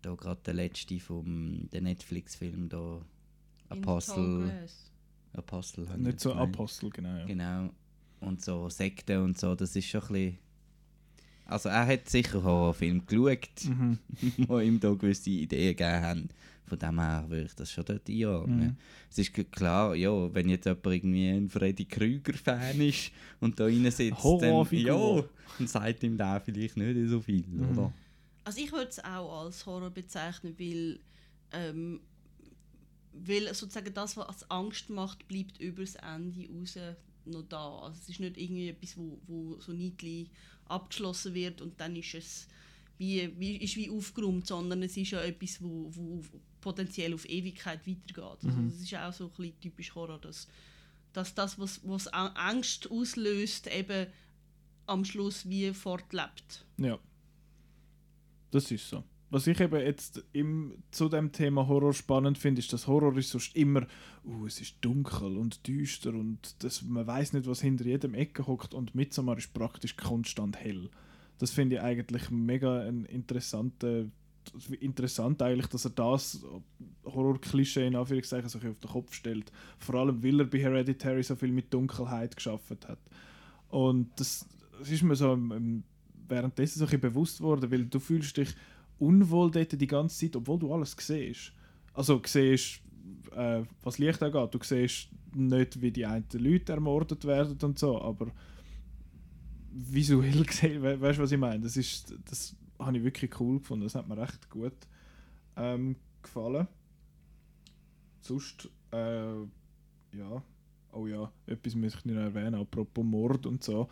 [0.00, 3.00] da gerade der letzte vom der Netflix-Film da
[3.68, 4.68] Apostel.
[5.32, 6.54] Apostel Nicht so gemeint.
[6.54, 7.16] Apostel, genau.
[7.16, 7.24] Ja.
[7.24, 7.70] Genau.
[8.20, 10.38] Und so Sekten und so, das ist schon ein bisschen...
[11.50, 13.98] Also er hat sicher Horrorfilme geschaut, Mhm.
[14.38, 16.28] die ihm da gewisse Ideen gegeben haben.
[16.66, 18.58] Von dem her würde ich das schon dort einordnen.
[18.60, 18.76] Mhm.
[19.10, 23.90] Es ist klar, ja, wenn jetzt jemand irgendwie ein Freddy Krüger-Fan ist und da rein
[23.90, 25.24] sitzt, dann, ja,
[25.58, 27.70] dann sagt ihm der vielleicht nicht so viel, Mhm.
[27.78, 27.92] oder?
[28.44, 31.00] Also ich würde es auch als Horror bezeichnen, weil,
[31.52, 32.00] ähm,
[33.12, 36.78] weil sozusagen das, was Angst macht, bleibt übers Ende raus
[37.26, 37.78] noch da.
[37.80, 40.30] Also es ist nicht irgendwie etwas, wo, wo so niedlich
[40.66, 42.48] abgeschlossen wird und dann ist es
[42.98, 46.22] wie, wie, ist wie aufgeräumt, sondern es ist ja etwas, wo, wo
[46.60, 48.44] potenziell auf Ewigkeit weitergeht.
[48.44, 50.48] Also das ist auch so ein bisschen typisch Horror, dass,
[51.14, 54.06] dass das, was, was Angst auslöst, eben
[54.86, 56.66] am Schluss wie fortlebt.
[56.76, 56.98] Ja.
[58.50, 59.02] Das ist so.
[59.30, 63.30] Was ich eben jetzt im, zu dem Thema Horror spannend finde, ist, dass Horror ist
[63.30, 63.86] sonst immer,
[64.24, 68.46] uh, es ist dunkel und düster und das, man weiß nicht, was hinter jedem Ecke
[68.48, 70.90] hockt und Midsommar ist praktisch konstant hell.
[71.38, 73.82] Das finde ich eigentlich mega ein interessant
[75.42, 76.44] eigentlich, dass er das
[77.04, 79.52] Horror-Klischee in Anführungszeichen so auf den Kopf stellt.
[79.78, 82.98] Vor allem, weil er bei Hereditary so viel mit Dunkelheit geschaffen hat.
[83.68, 84.46] Und das,
[84.78, 85.38] das ist mir so
[86.28, 88.54] währenddessen so ein bewusst worden, weil du fühlst dich
[89.00, 91.52] unwohl dort die ganze Zeit, obwohl du alles siehst.
[91.94, 92.80] Also siehst,
[93.34, 98.00] äh, was Licht angeht, du siehst nicht, wie die einen Leute ermordet werden und so,
[98.00, 98.28] aber
[99.72, 101.60] visuell gesehen, we weißt du, was ich meine?
[101.60, 101.74] Das
[102.24, 104.72] das habe ich wirklich cool gefunden, das hat mir recht gut
[105.56, 106.66] ähm, gefallen.
[108.20, 109.40] Sonst, äh,
[110.16, 110.42] ja,
[110.92, 113.88] oh ja, etwas möchte ich noch erwähnen, apropos Mord und so.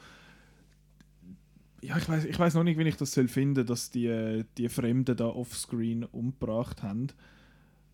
[1.81, 5.16] Ja, ich weiß ich noch nicht, wie ich das soll finden, dass die, die Fremden
[5.16, 7.09] da offscreen umgebracht haben.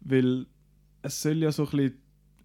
[0.01, 0.47] Weil
[1.03, 1.99] es soll ja so ein bisschen,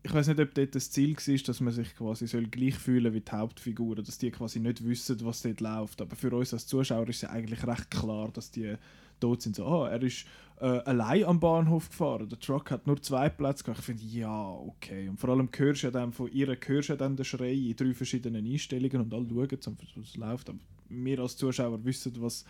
[0.04, 3.14] ich weiß nicht, ob dort das Ziel war, dass man sich quasi soll gleich fühlen
[3.14, 6.02] wie die Hauptfiguren, dass die quasi nicht wissen, was dort läuft.
[6.02, 8.76] Aber für uns als Zuschauer ist es ja eigentlich recht klar, dass die
[9.20, 9.56] tot sind.
[9.56, 10.26] So, ah, er ist
[10.60, 12.28] äh, allein am Bahnhof gefahren.
[12.28, 13.80] Der Truck hat nur zwei Plätze gehabt.
[13.80, 15.08] Ich finde, ja, okay.
[15.08, 17.54] Und vor allem hörst du ja dann von ihr hörst du ja dann den Schrei
[17.54, 20.50] in drei verschiedenen Einstellungen und alle schauen, was läuft.
[20.50, 20.60] Aber
[20.90, 22.46] wir als Zuschauer wissen, was,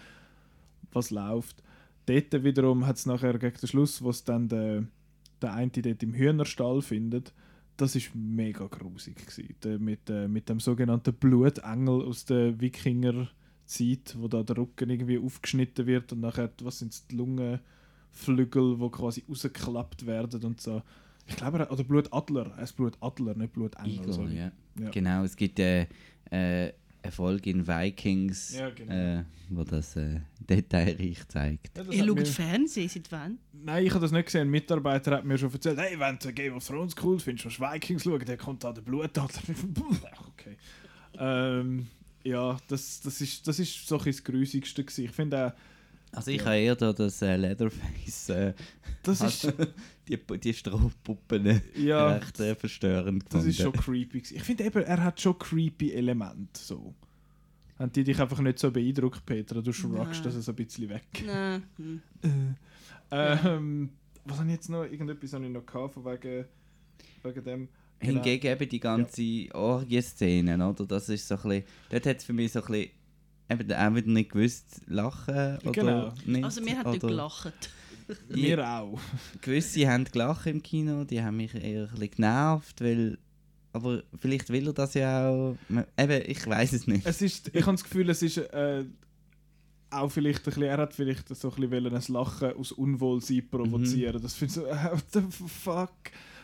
[0.92, 1.62] was läuft.
[2.06, 4.84] Dort wiederum hat es nachher gegen den Schluss, was dann der,
[5.42, 7.34] der eine dort im Hühnerstall findet,
[7.78, 9.56] das ist mega grusig gewesen.
[9.64, 15.20] Der, mit, äh, mit dem sogenannten Blutengel aus der Wikinger-Zeit, wo da der Rücken irgendwie
[15.20, 20.82] aufgeschnitten wird und nachher, was sind die Lungenflügel, wo quasi rausgeklappt werden und so.
[21.26, 24.12] Ich glaube, er- oder Blutadler, er ist Blutadler, nicht Blutengel.
[24.12, 24.36] Sorry.
[24.38, 24.52] ja.
[24.80, 24.90] Ja.
[24.92, 25.88] Genau, es gibt äh,
[26.32, 26.72] äh,
[27.02, 28.94] eine Folge in Vikings, Ja, genau.
[29.20, 31.78] äh, wo das äh, detailreich zeigt.
[31.78, 33.38] Ja, das Ihr schaut Fernsehen, seit wann?
[33.54, 34.42] Nein, ich habe das nicht gesehen.
[34.42, 37.60] Ein Mitarbeiter hat mir schon erzählt, hey, wenn du Game of Thrones cool findest, musst
[37.60, 39.40] du Vikings schauen, dann kommt da der Blutadler.
[40.28, 40.58] okay.
[41.18, 41.88] Ähm,
[42.24, 45.06] ja, das, das, ist, das ist so ein das Grusigste gewesen.
[45.06, 46.46] Ich finde auch, Also ich Ja.
[46.46, 48.54] habe eher da das äh, Leatherface, äh,
[49.04, 49.54] das ist,
[50.10, 54.02] die, die Strohpuppen äh, ja, recht äh, verstörend das ist schon gefunden.
[54.02, 54.20] creepy.
[54.20, 54.38] gewesen.
[54.38, 56.60] Ich finde eben, er hat schon creepy Elemente.
[56.60, 56.94] So.
[57.78, 59.62] Haben die dich einfach nicht so beeindruckt, Petra?
[59.62, 60.34] Du schruckst Nein.
[60.36, 61.06] das so ein bisschen weg.
[61.26, 61.64] Nein.
[61.78, 62.02] Hm.
[63.12, 63.90] Ähm,
[64.26, 64.84] was habe ich jetzt noch?
[64.84, 66.46] Irgendetwas habe ich noch gehabt, von wegen,
[67.24, 67.68] wegen dem.
[68.00, 68.14] Genau.
[68.24, 70.86] Hingegen eben die ganze Orgie-Szene, oder?
[70.86, 72.92] Das ist so ein bisschen, dort hat es für mich so ein bisschen,
[73.50, 76.14] eben auch wieder nicht gewusst, lachen oder Genau.
[76.26, 76.44] nicht.
[76.44, 77.72] Also wir haben nicht gelacht.
[78.28, 79.00] Wir auch.
[79.42, 83.18] Gewisse haben gelacht im Kino, die haben mich eher ein bisschen genervt, weil,
[83.74, 87.06] aber vielleicht will er das ja auch, eben, ich weiß es nicht.
[87.06, 88.86] Es ist, ich habe das Gefühl, es ist äh,
[89.90, 94.22] auch vielleicht ein bisschen, er hat vielleicht so ein bisschen ein Lachen aus Unwohlsein provozieren.
[94.22, 95.92] Das finde ich so, what the fuck?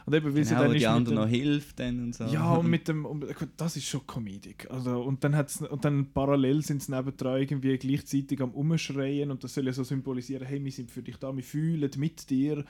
[0.06, 2.26] Und eben, wie sie Genau, dann die anderen noch hilft dann und so.
[2.26, 3.26] Ja, und mit dem, und,
[3.58, 4.70] das ist schon Comedic.
[4.70, 9.44] Also, und, dann hat's, und dann parallel sind sie nebendran irgendwie gleichzeitig am Umschreien und
[9.44, 12.64] das soll ja so symbolisieren, hey, wir sind für dich da, wir fühlen mit dir.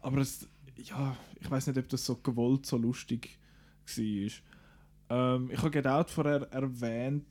[0.00, 3.38] Aber es, ja, ich weiß nicht, ob das so gewollt so lustig
[3.96, 5.36] war.
[5.36, 7.26] Ähm, ich habe Get Out vorher erwähnt.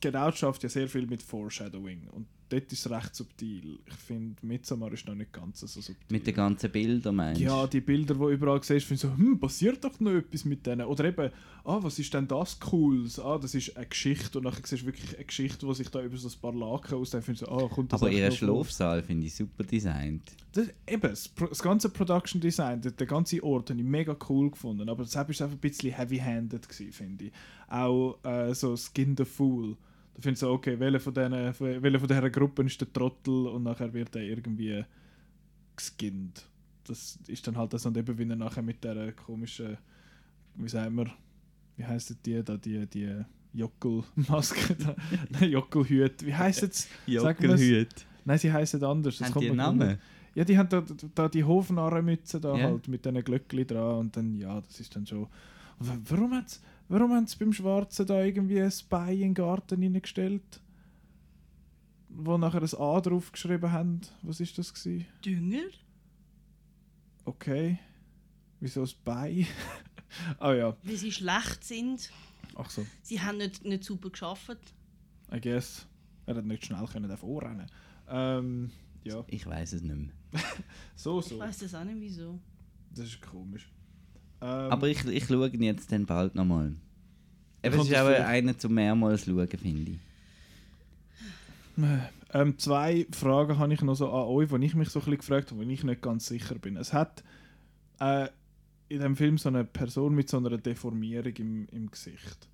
[0.00, 3.78] Get Out schafft ja sehr viel mit Foreshadowing und dort ist es recht subtil.
[3.86, 5.96] Ich finde, Midsommar ist noch nicht ganz so subtil.
[6.08, 7.44] Mit den ganzen Bildern, meinst du?
[7.44, 10.66] Ja, die Bilder, die überall siehst, finde ich so, hm, passiert doch noch etwas mit
[10.66, 10.86] denen.
[10.86, 11.30] Oder eben,
[11.64, 13.18] ah, was ist denn das Cooles?
[13.18, 14.38] Ah, das ist eine Geschichte.
[14.38, 16.98] Und dann siehst du wirklich eine Geschichte, die sich da über so ein paar Laken
[16.98, 17.26] ausdenkt.
[17.26, 18.32] Finde so, ah, kommt das aber ihren?
[18.32, 20.22] Schlafsaal finde ich super designt.
[20.52, 24.50] Das, eben, das, das ganze Production Design, der, der ganze Ort, habe ich mega cool
[24.50, 24.88] gefunden.
[24.88, 27.32] Aber das war einfach ein bisschen heavy-handed, finde ich.
[27.68, 29.76] Auch äh, so Skin the Fool.
[30.16, 33.48] Da finde ich so, okay, welcher von diesen welcher von dieser Gruppen ist der Trottel
[33.48, 34.82] und nachher wird er irgendwie
[35.76, 36.46] geskinnt.
[36.84, 39.76] Das ist dann halt das und eben, wie er nachher mit der komischen,
[40.54, 41.10] wie sagen wir,
[41.76, 44.96] wie heisst die da, die, die Jockelmaske da,
[45.30, 46.88] Nein, Jockelhüte, wie heisst es?
[47.06, 48.06] Jockelhüt.
[48.24, 49.18] Nein, sie heißen anders.
[49.18, 49.98] das Haben kommt die einen Namen?
[50.34, 50.82] Ja, die haben da,
[51.14, 52.64] da die Hofnarrenmütze da Ja.
[52.64, 55.26] halt mit diesen Glöckli dran und dann, ja, das ist dann schon...
[55.78, 60.60] Warum hat's, warum haben sie beim Schwarzen da irgendwie ein Bein in den Garten reingestellt?
[62.08, 64.00] Wo nachher ein A draufgeschrieben haben.
[64.22, 65.06] Was ist das gewesen?
[65.24, 65.68] Dünger?
[67.24, 67.78] Okay.
[68.60, 69.46] Wieso ein Bein?
[70.38, 72.10] ah ja, Weil sie schlecht sind.
[72.54, 74.56] ach so, Sie haben nicht, nicht super geschafft.
[75.32, 75.86] I guess.
[76.26, 77.66] Er hat nicht schnell können davor rennen.
[78.08, 78.70] Ähm,
[79.04, 80.12] ja, Ich weiß es nicht mehr.
[80.96, 81.38] so, Ich so.
[81.38, 82.38] weiß das auch nicht wieso.
[82.90, 83.70] Das ist komisch.
[84.40, 86.74] Ähm, Aber ich, ich schaue ihn jetzt dann bald nochmal.
[87.62, 89.98] Es ist auch vielleicht- einer zum mehrmals schauen, finde ich.
[92.32, 95.18] Ähm, zwei Fragen habe ich noch so an euch, wo ich mich so ein bisschen
[95.18, 96.76] gefragt habe, wo ich nicht ganz sicher bin.
[96.76, 97.22] Es hat
[98.00, 98.28] äh,
[98.88, 102.48] in dem Film so eine Person mit so einer Deformierung im, im Gesicht.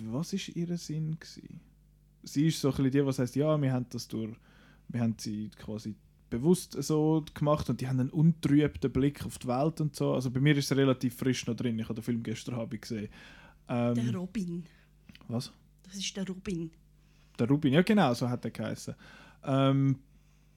[0.00, 1.60] Was ist ihr Sinn gewesen?
[2.22, 4.34] Sie ist so ein bisschen die, was heißt, ja, wir haben das durch,
[4.88, 5.94] wir haben sie quasi
[6.30, 10.12] bewusst so gemacht und die haben einen untrübten Blick auf die Welt und so.
[10.14, 11.78] Also bei mir ist es relativ frisch noch drin.
[11.78, 13.08] Ich habe den Film gestern Abend gesehen.
[13.68, 14.64] Der Ähm, Robin.
[15.28, 15.52] was?
[15.84, 16.70] Das ist der Robin.
[17.38, 18.94] Der Rubin, ja genau, so hat er geheißen.
[19.44, 19.98] Ähm,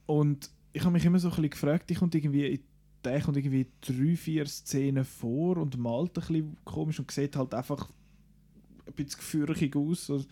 [0.05, 2.61] und ich habe mich immer so ein bisschen gefragt, ich kommt irgendwie,
[3.03, 7.53] der kommt irgendwie drei, vier Szenen vor und malt ein bisschen komisch und sieht halt
[7.53, 7.89] einfach
[8.87, 10.25] ein bisschen gefürchtig aus, so,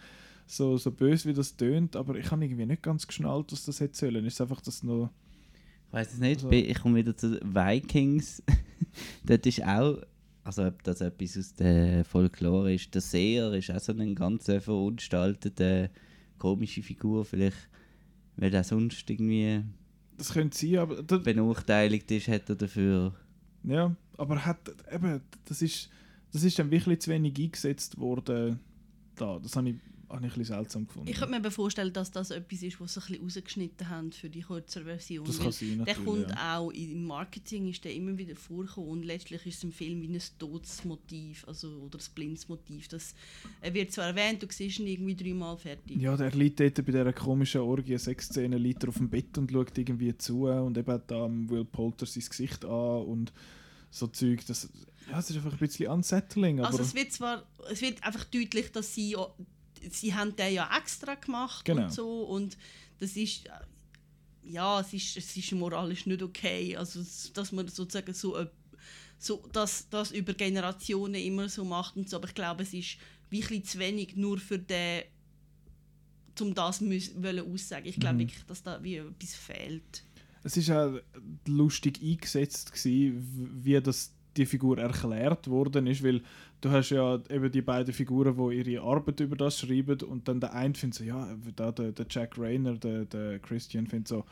[0.47, 3.79] so, so böse wie das tönt, aber ich habe irgendwie nicht ganz geschnallt, was das
[3.79, 4.25] hätte sollen.
[4.25, 5.11] Ist einfach das noch...
[5.89, 8.43] Ich weiß es nicht, Also- ich komme wieder zu Vikings.
[9.25, 10.01] Dort ist auch,
[10.43, 14.45] also ob das etwas aus der Folklore ist, der Seher ist auch so eine ganz
[14.45, 15.89] verunstaltete,
[16.37, 17.25] komische Figur.
[17.25, 17.57] Vielleicht,
[18.37, 19.63] weil er sonst irgendwie
[20.17, 21.01] Das könnte sein, aber...
[21.03, 23.15] Benachteiligt ist, hat er dafür.
[23.63, 24.59] Ja, aber hat
[24.93, 25.89] eben, das ist,
[26.31, 28.59] das ist dann wirklich zu wenig eingesetzt worden
[29.15, 29.39] da.
[29.39, 29.75] Das habe ich
[30.09, 31.09] habe ich ein bisschen seltsam gefunden.
[31.09, 34.29] Ich könnte mir vorstellen, dass das etwas ist, was sie ein bisschen rausgeschnitten haben für
[34.29, 35.25] die kurze Version.
[35.25, 36.57] Das kann sein, Der kommt ja.
[36.57, 40.07] auch im Marketing ist der immer wieder vorgekommen und letztlich ist es im Film wie
[40.07, 42.87] ein Todesmotiv also, oder ein blindes Motiv.
[42.87, 43.13] Das,
[43.61, 45.97] er wird zwar erwähnt, du siehst ihn irgendwie dreimal fertig.
[45.97, 49.51] Ja, der liegt dort bei dieser komischen Orgie, Sexszene, liegt er auf dem Bett und
[49.51, 53.33] schaut irgendwie zu und eben hat da Will Poulter sein Gesicht an und
[53.91, 54.45] so Zeug.
[54.47, 54.69] Das,
[55.09, 58.25] ja, es ist einfach ein bisschen unsettling, aber Also es wird zwar, es wird einfach
[58.25, 59.15] deutlich, dass sie,
[59.91, 61.83] sie haben den ja extra gemacht Genau.
[61.83, 62.57] und so und
[62.99, 63.51] das ist, äh,
[64.43, 67.01] ja, es ist, es ist moralisch nicht okay, also
[67.33, 68.47] dass man sozusagen so, äh,
[69.17, 72.97] so dass das über Generationen immer so macht und so, aber ich glaube, es ist
[73.29, 75.03] wirklich zu wenig nur für den,
[76.39, 77.85] um das wollen aussagen.
[77.87, 78.19] Ich glaube Mhm.
[78.19, 80.03] wirklich, dass da wie etwas fehlt.
[80.43, 80.99] es ist auch
[81.47, 86.21] lustig eingesetzt gewesen, wie das die Figur erklärt worden ist, weil
[86.61, 90.39] du hast ja eben die beiden Figuren, die ihre Arbeit über das schreiben und dann
[90.39, 94.25] der eine findet so, ja, da der, der Jack Rayner, der, der Christian findet so,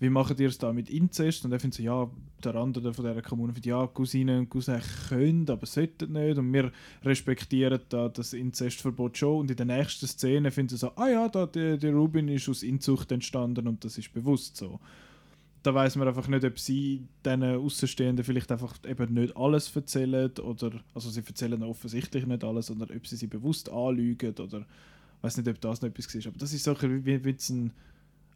[0.00, 1.44] wie macht ihr es da mit Inzest?
[1.44, 2.10] Und er findet so, ja,
[2.42, 6.38] der andere von dieser Kommune findet, ja, Cousinen und Cousins können, aber sollten nicht.
[6.38, 6.72] Und wir
[7.04, 9.40] respektieren da das Inzestverbot schon.
[9.40, 12.48] Und in der nächsten Szene finden sie so, ah ja, da, der, der Rubin ist
[12.48, 14.80] aus Inzucht entstanden und das ist bewusst so
[15.62, 20.30] da weiß man einfach nicht, ob sie diesen Außenstehenden vielleicht einfach eben nicht alles erzählen
[20.38, 24.64] oder also sie erzählen offensichtlich nicht alles, sondern ob sie sie bewusst anlügen oder
[25.22, 26.26] weiß nicht, ob das noch etwas war.
[26.28, 27.72] Aber das ist so ein bisschen wie, wie ein,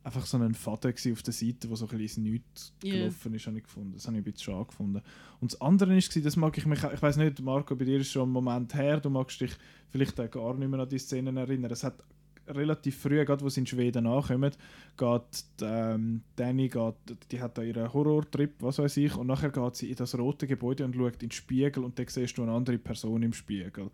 [0.03, 2.93] einfach so ein Faden auf der Seite, wo so ein bisschen Nichts Ja.
[2.93, 3.93] gelaufen ist, habe ich gefunden.
[3.95, 5.01] Das habe ich ein bisschen schade gefunden.
[5.41, 8.01] Und das andere ist, das mag ich mich, auch- ich weiß nicht, Marco, bei dir
[8.01, 9.53] ist schon ein Moment her, du magst dich
[9.89, 11.71] vielleicht auch gar nicht mehr an die Szenen erinnern.
[11.71, 12.05] Es hat
[12.49, 14.53] relativ früh, gerade wo sie in Schweden ankommen,
[14.97, 16.95] geht ähm, Danny, geht,
[17.31, 20.47] die hat da ihren Horrortrip, was weiß ich, und nachher geht sie in das rote
[20.47, 23.91] Gebäude und schaut in den Spiegel und dann siehst du eine andere Person im Spiegel.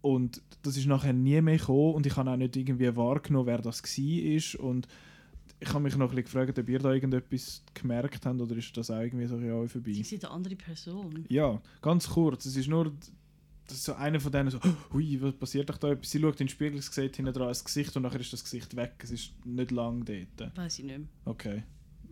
[0.00, 3.58] Und das ist nachher nie mehr gekommen und ich habe auch nicht irgendwie wahrgenommen, wer
[3.58, 4.88] das war und
[5.60, 8.76] ich habe mich noch ein bisschen gefragt, ob ihr da irgendetwas gemerkt habt oder ist
[8.76, 9.92] das auch irgendwie so euch vorbei?
[9.92, 11.24] Sie sind eine andere Person.
[11.28, 12.46] Ja, ganz kurz.
[12.46, 12.92] Es ist nur
[13.68, 14.58] das ist so einer von denen so,
[14.92, 15.92] hui, was passiert doch da?
[15.92, 16.10] etwas?
[16.10, 18.42] Sie schaut in den Spiegel, sie sieht hinten dran das Gesicht und nachher ist das
[18.42, 18.94] Gesicht weg.
[19.02, 20.56] Es ist nicht lang dort.
[20.56, 21.08] Weiß ich nicht mehr.
[21.24, 21.62] Okay.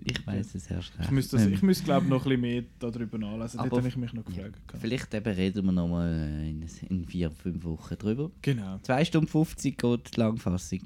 [0.04, 1.04] Ich weiß es erst recht.
[1.06, 3.56] Ich müsste, das, ich müsste glaube ich, noch ein bisschen mehr darüber nachlesen.
[3.58, 4.60] Dort Aber- habe ich mich noch gefragt.
[4.72, 6.12] ja, vielleicht eben reden wir nochmal
[6.46, 8.30] in, in vier, fünf Wochen drüber.
[8.42, 8.78] Genau.
[8.82, 10.80] 2 Stunden 50 geht die Langfassung.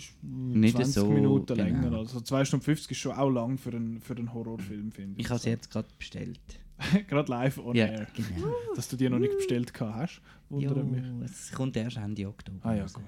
[0.00, 1.64] Ist Nicht 20 so, Minuten genau.
[1.64, 1.92] länger.
[1.98, 5.24] Also 2 Stunden 50 ist schon auch lang für einen, für einen Horrorfilm, finde ich.
[5.24, 6.40] Ich habe es jetzt gerade bestellt.
[7.08, 8.06] Gerade live on Ja, air.
[8.14, 8.52] genau.
[8.74, 10.20] Dass du die noch nicht bestellt hast,
[10.50, 11.02] wundert Jo, mich.
[11.24, 12.58] es kommt erst Ende Oktober.
[12.62, 12.92] Ah ja, raus.
[12.92, 13.04] gut.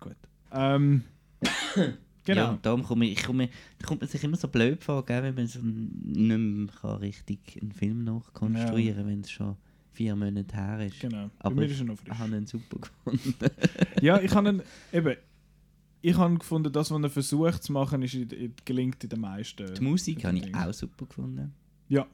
[0.00, 0.16] Gut.
[0.52, 1.02] Ähm,
[2.24, 2.40] genau.
[2.52, 5.22] Ja, darum komme ich, ich komme, da kommt man sich immer so blöd vor, gell,
[5.22, 9.56] wenn man so nicht mehr kann richtig einen Film nachkonstruieren kann, wenn es schon
[9.92, 11.00] vier Monate her ist.
[11.00, 11.28] Genau.
[11.38, 12.18] Bei Aber mir ich ist er noch frisch.
[12.18, 13.34] habe ihn super gefunden.
[14.02, 15.16] Ja, ich habe ihn, eben,
[16.10, 19.20] ich habe gefunden, das, was er versucht zu machen, ist, in- in- gelingt in den
[19.20, 19.72] meisten.
[19.74, 21.52] Die Musik habe ich auch super gefunden.
[21.88, 22.06] Ja,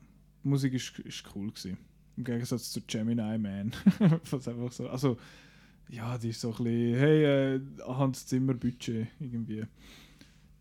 [0.45, 1.76] die Musik ist, ist cool gewesen.
[2.16, 3.72] Im Gegensatz zu Gemini Man.
[4.30, 5.16] Was einfach so, also,
[5.88, 7.24] ja, die ist so ein bisschen, hey,
[7.57, 9.64] äh, Hans Zimmer Budget irgendwie.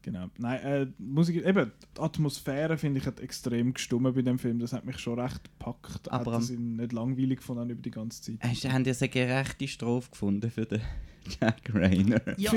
[0.03, 0.27] Genau.
[0.37, 4.57] Nein, äh, die Musik, eben, die Atmosphäre finde ich hat extrem gestummen bei dem Film.
[4.59, 6.11] Das hat mich schon recht gepackt.
[6.11, 8.37] Aber hat das am- ihn nicht langweilig gefunden über die ganze Zeit.
[8.41, 10.81] Hast, haben die eine gerechte Strophe gefunden für den
[11.39, 12.19] Jack Rayner?
[12.39, 12.51] Ja,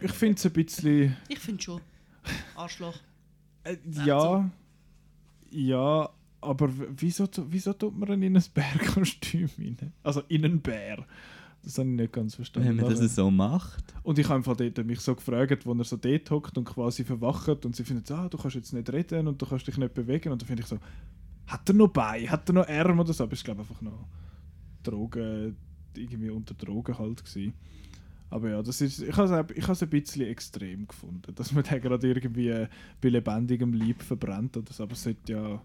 [0.00, 1.16] ich finde es ein bisschen.
[1.28, 1.80] ich finde schon.
[2.56, 2.96] Arschloch.
[3.64, 4.50] Äh, Ja,
[5.50, 6.08] ja,
[6.40, 9.92] aber wieso, wieso tut man ihn in ein Bärkostüm rein?
[10.02, 11.04] Also in einen Bär.
[11.62, 12.68] Das habe ich nicht ganz verstanden.
[12.68, 13.82] Wenn man aber- das so macht.
[14.04, 17.04] und ich habe einfach dort mich so gefragt, wo er so dort hockt und quasi
[17.04, 19.92] verwacht und sie findet, ah, du kannst jetzt nicht reden und du kannst dich nicht
[19.94, 20.30] bewegen.
[20.32, 20.78] Und dann finde ich so,
[21.46, 23.24] hat er noch Bein, hat er noch Arme oder so?
[23.24, 24.06] Aber es glaube einfach noch
[24.82, 25.56] Drogen,
[25.96, 27.54] irgendwie unter Drogen halt gewesen.
[28.30, 31.80] Aber ja, das ist, ich habe es ich ein bisschen extrem gefunden, dass man den
[31.80, 32.66] gerade irgendwie
[33.00, 34.82] bei lebendigem Leib verbrennt oder so.
[34.82, 35.62] Aber es sollte ja,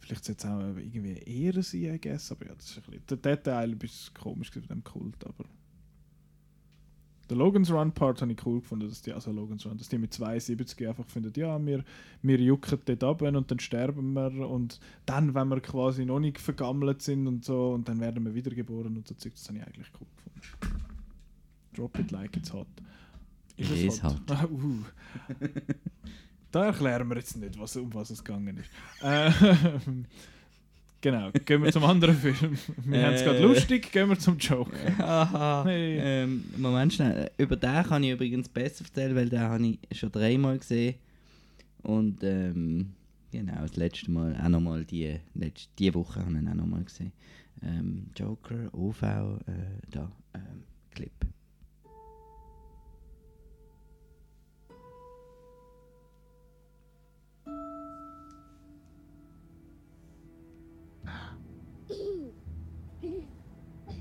[0.00, 2.32] vielleicht sollte es auch irgendwie Ehre sein, I guess.
[2.32, 5.44] Aber ja, das ist ein bisschen, der, Teil ein bisschen komisch von dem Kult, aber...
[7.30, 9.96] Der Logan's Run Part habe ich cool gefunden, dass die, also Logan's Run, dass die
[9.96, 11.82] mit 72 einfach finden, ja, wir,
[12.20, 16.38] wir jucken dort ab und dann sterben wir und dann, wenn wir quasi noch nicht
[16.38, 19.90] vergammelt sind und so und dann werden wir wiedergeboren und so das habe ich eigentlich
[19.98, 20.93] cool gefunden.
[21.74, 22.66] Drop it like it's hot.
[23.56, 24.20] It is hot.
[24.30, 24.84] Ah, uh.
[26.50, 28.70] da erklären wir jetzt nicht, was, um was es gegangen ist.
[29.02, 30.06] Ähm,
[31.00, 32.56] genau, gehen wir zum anderen Film.
[32.84, 33.42] Wir haben es gerade Äh.
[33.42, 34.98] lustig, gehen wir zum Joker.
[34.98, 35.64] Aha.
[35.66, 35.98] Hey.
[36.00, 37.30] Ähm, Moment schnell.
[37.38, 40.94] Über den kann ich übrigens besser erzählen, weil den habe ich schon dreimal gesehen.
[41.82, 42.92] Und ähm,
[43.30, 46.84] genau, das letzte Mal auch nochmal die, letzte, die Woche habe ich ihn auch nochmal
[46.84, 47.12] gesehen.
[47.62, 49.42] Ähm, Joker, OV, äh,
[49.90, 50.62] da, ähm,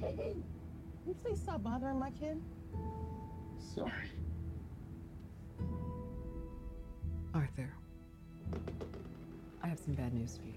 [0.03, 0.17] Clip.
[0.17, 0.43] Can
[1.07, 2.41] you please stop bothering my kid?
[3.75, 3.91] Sorry.
[7.33, 7.73] Arthur,
[9.63, 10.53] I have some bad news for you.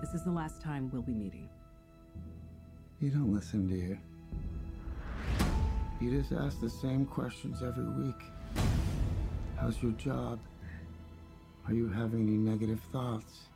[0.00, 1.48] This is the last time we'll be meeting.
[3.00, 3.98] You don't listen, do you?
[6.00, 8.22] You just ask the same questions every week.
[9.56, 10.38] How's your job?
[11.66, 13.48] Are you having any negative thoughts?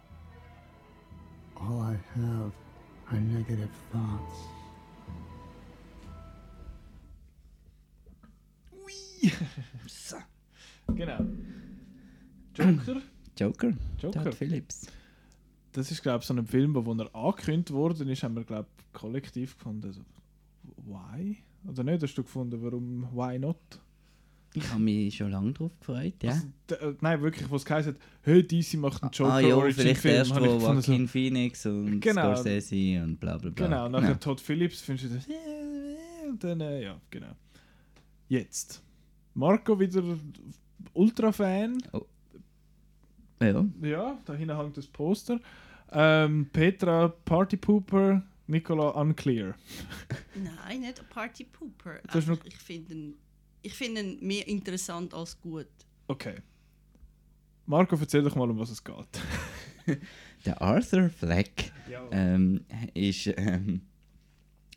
[1.56, 2.52] All I have
[3.10, 4.38] are negative thoughts.
[10.94, 11.18] Genau.
[12.54, 13.02] Joker.
[13.38, 13.72] Joker.
[13.98, 14.24] Joker.
[14.24, 14.86] Todd Phillips.
[15.72, 18.68] Das ist, glaube ich, so ein Film, wo er angekündigt worden ist, haben wir, glaube
[18.78, 19.86] ich, kollektiv gefunden.
[19.86, 20.00] Also,
[20.86, 21.36] why?
[21.68, 22.02] Oder nicht?
[22.02, 23.56] Hast du gefunden, warum why not?
[24.54, 26.30] Ich habe mich schon lange darauf gefreut, ja.
[26.32, 29.40] Also, d- äh, nein, wirklich, was es geheißen hat, hey, DC macht einen Joker ah
[29.40, 30.14] ja, Origin vielleicht Film.
[30.14, 32.34] erst, wo gefunden, so, Joaquin Phoenix und Genau.
[32.34, 33.66] Scorsese und bla bla bla.
[33.66, 37.32] Genau, nachher Todd Phillips findest du das, äh, und dann, äh, ja, genau.
[38.28, 38.82] Jetzt.
[39.34, 40.02] Marco wieder
[40.94, 41.78] Ultra-Fan.
[43.40, 43.64] Ja.
[43.82, 45.38] Ja, da hinten hängt das Poster.
[45.92, 49.54] Ähm, Petra Party Pooper, Nicola Unclear.
[50.34, 52.00] Nein, nicht ein Party Pooper.
[52.06, 53.14] Das ist Einfach, ich finde
[53.62, 55.68] ich finde ihn mehr interessant als gut.
[56.06, 56.36] Okay.
[57.66, 58.96] Marco, erzähl doch mal, um was es geht.
[60.44, 61.72] Der Arthur Fleck
[62.10, 63.82] ähm, ist ähm,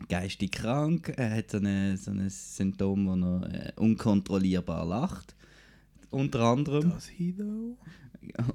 [0.09, 1.13] geistig krank.
[1.15, 5.35] Er hat so ein so eine Symptom, wo er äh, unkontrollierbar lacht.
[6.09, 6.93] Unter anderem.
[7.15, 7.77] He though?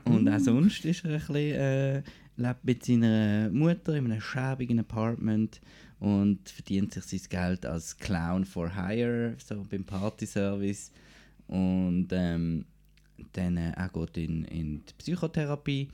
[0.05, 2.03] Und auch sonst ist er ein bisschen, äh,
[2.37, 5.61] lebt mit seiner Mutter in einem schäbigen Apartment
[5.99, 10.93] und verdient sich sein Geld als Clown for Hire, so beim Partyservice.
[11.47, 12.67] Und ähm,
[13.33, 15.89] dann äh, er geht in, in die Psychotherapie.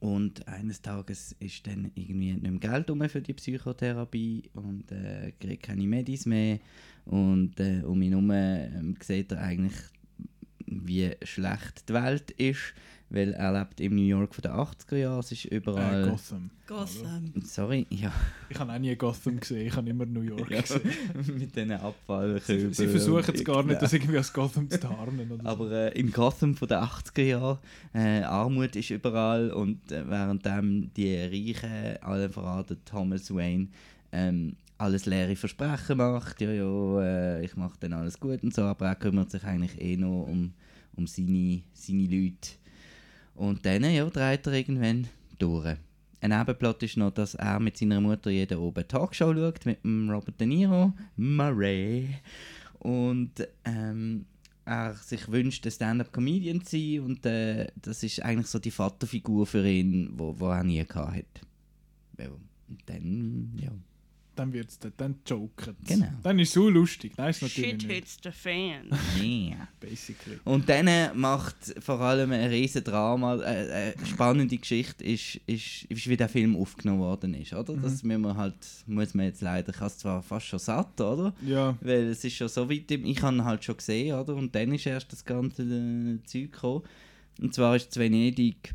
[0.00, 5.32] Und eines Tages ist dann irgendwie nicht mehr Geld rum für die Psychotherapie und äh,
[5.38, 6.58] kriegt keine Medis mehr.
[7.04, 9.76] Und äh, um ihn herum ähm, sieht er eigentlich,
[10.66, 12.74] wie schlecht die Welt ist,
[13.12, 15.20] weil er lebt im New York von den 80er Jahren.
[15.20, 16.04] Es ist überall.
[16.04, 16.50] Äh, Gotham.
[16.66, 17.32] Gotham.
[17.44, 18.10] Sorry, ja.
[18.48, 20.80] Ich habe auch nie Gotham gesehen, ich habe immer New York ja gesehen.
[21.14, 22.72] mit diesen Sie, Abfallkübeln.
[22.72, 25.30] sie versuchen es gar nicht, das irgendwie als Gotham zu tarnen.
[25.30, 25.48] Oder so.
[25.48, 27.58] Aber äh, in Gotham von den 80er Jahren,
[27.92, 33.68] äh, Armut ist überall und äh, währenddem die Reichen, allen voran der Thomas Wayne,
[34.10, 38.62] ähm, alles leere Versprechen macht, ja, ja, äh, ich mache dann alles gut und so,
[38.62, 40.52] aber er kümmert sich eigentlich eh nur um,
[40.96, 42.61] um seine, seine Leute.
[43.34, 45.08] Und dann, ja, dreht er irgendwann
[45.38, 45.76] durch.
[46.20, 50.08] Ein Nebenplot ist noch, dass er mit seiner Mutter jeden oben Talkshow schaut, mit dem
[50.08, 52.08] Robert De Niro, Murray.
[52.78, 54.26] Und ähm,
[54.64, 59.46] er sich wünscht, ein Stand-up-Comedian zu sein und äh, das ist eigentlich so die Vaterfigur
[59.46, 61.40] für ihn, wo, wo er nie gehabt hat.
[62.18, 63.72] Ja, und dann, ja.
[64.34, 65.74] Dann wird es dann Joker.
[65.86, 66.08] Genau.
[66.22, 67.12] Dann ist es so lustig.
[67.18, 67.92] Nein, ist natürlich Shit nicht.
[67.92, 68.90] hits the fan.
[69.20, 69.68] Yeah.
[69.78, 70.38] Basically.
[70.44, 75.84] Und dann äh, macht vor allem ein riesen Drama, äh, eine spannende Geschichte ist, ist,
[75.84, 77.74] ist, wie der Film aufgenommen worden ist, oder?
[77.74, 77.82] Mhm.
[77.82, 78.54] Das müssen wir halt,
[78.86, 81.34] muss man jetzt leider, ich habe es zwar fast schon satt, oder?
[81.44, 81.76] Ja.
[81.82, 84.34] Weil es ist schon so weit, ich habe ihn halt schon gesehen, oder?
[84.34, 86.82] Und dann ist erst das ganze äh, Zeug gekommen.
[87.38, 88.74] Und zwar ist zu Venedig,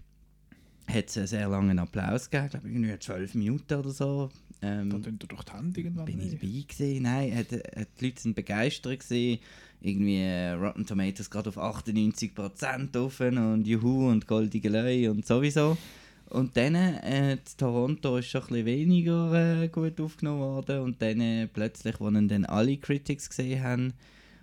[0.87, 4.29] hat es einen sehr langen Applaus gegeben, glaube irgendwie 12 Minuten oder so.
[4.61, 7.03] Ähm, Da tun doch die Hände irgendwann bin ich dabei gewesen?
[7.03, 9.39] Nein, hat, hat, die Leute sind begeistert gewesen.
[9.81, 15.77] Irgendwie äh, Rotten Tomatoes gerade auf 98% offen und Juhu und goldige Löi und sowieso.
[16.29, 21.21] Und dann, äh, Toronto ist schon ein bisschen weniger äh, gut aufgenommen worden und dann
[21.21, 23.93] äh, plötzlich, ihn dann alle Critics gesehen haben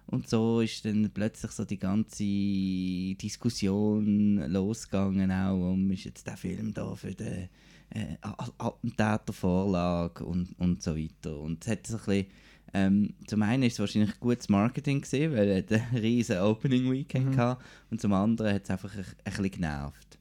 [0.06, 6.36] und so ist dann plötzlich so die ganze Diskussion losgegangen auch um, ist jetzt der
[6.36, 7.48] Film da für den
[7.90, 8.16] äh,
[8.58, 11.38] Attentätervorlage und, und so weiter.
[11.38, 12.26] Und es hat so ein bisschen,
[12.72, 17.26] ähm, zum einen ist es wahrscheinlich gutes Marketing gesehen, weil er ein riesen Opening Weekend
[17.32, 17.36] Mhm.
[17.36, 20.18] hatte, und zum anderen hat es einfach ein, ein bisschen genervt.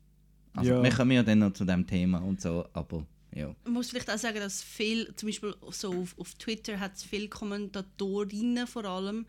[0.56, 0.84] Also Ja.
[0.84, 3.54] wir kommen ja dann noch zu dem Thema und so, aber ja.
[3.64, 7.04] Man muss vielleicht auch sagen, dass viel, zum Beispiel so auf, auf Twitter hat es
[7.04, 9.26] viele Kommentatorinnen vor allem,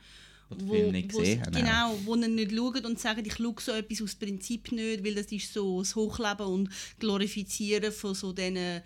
[0.54, 3.72] den Film nicht gesehen haben, Genau, wo ihn nicht schauen und sagen, ich schaue so
[3.72, 8.82] etwas aus Prinzip nicht, weil das ist so das Hochleben und Glorifizieren von so diesen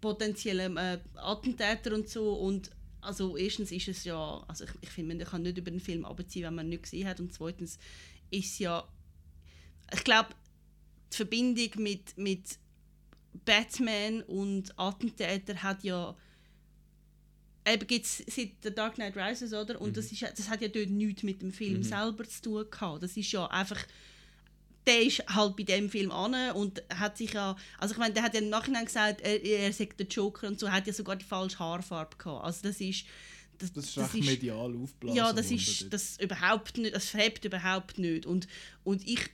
[0.00, 2.34] potenziellen äh, Attentätern und so.
[2.34, 5.80] Und also erstens ist es ja, also ich, ich finde, man kann nicht über den
[5.80, 7.20] Film abziehen, wenn man ihn nicht gesehen hat.
[7.20, 7.78] Und zweitens
[8.30, 8.86] ist ja,
[9.92, 10.30] ich glaube,
[11.12, 12.58] die Verbindung mit, mit
[13.44, 16.16] Batman und Attentäter hat ja
[17.72, 19.80] eben gibt's seit The Dark Knight Rises, oder?
[19.80, 21.82] Und das, ist, das hat ja dort nichts mit dem Film Mhm.
[21.84, 23.02] selber zu tun gehabt.
[23.02, 23.84] Das ist ja einfach
[24.86, 28.22] der ist halt bei dem Film an und hat sich ja, also ich meine, der
[28.22, 31.16] hat ja im Nachhinein gesagt, er, er sagt der Joker und so, hat ja sogar
[31.16, 32.44] die falsche Haarfarbe gehabt.
[32.44, 33.04] Also das ist
[33.58, 37.98] das, Das ist echt medial aufgeblasen Ja, das ist das überhaupt nicht, das verhebt überhaupt
[37.98, 38.48] nicht und
[38.82, 39.28] und ich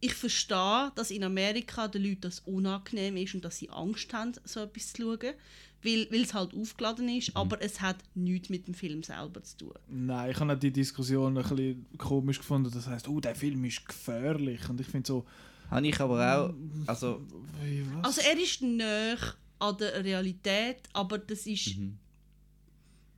[0.00, 4.32] ich verstehe, dass in Amerika den Leuten das unangenehm ist und dass sie Angst haben,
[4.44, 5.34] so etwas zu schauen,
[5.82, 7.36] weil, es halt aufgeladen ist, Mhm.
[7.36, 9.72] aber es hat nichts mit dem Film selber zu tun.
[9.88, 12.70] Nein, ich habe die Diskussion ein bisschen komisch gefunden.
[12.72, 14.68] Das heißt, oh, der Film ist gefährlich.
[14.68, 15.24] Und ich finde so.
[15.70, 16.54] Habe ich aber auch.
[16.86, 17.22] Also,
[17.62, 18.04] Wie, was?
[18.04, 19.16] Also er ist näher
[19.58, 21.96] an der Realität, aber das ist, Mhm.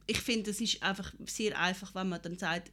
[0.07, 2.71] ich finde, es ist einfach sehr einfach, wenn man dann sagt,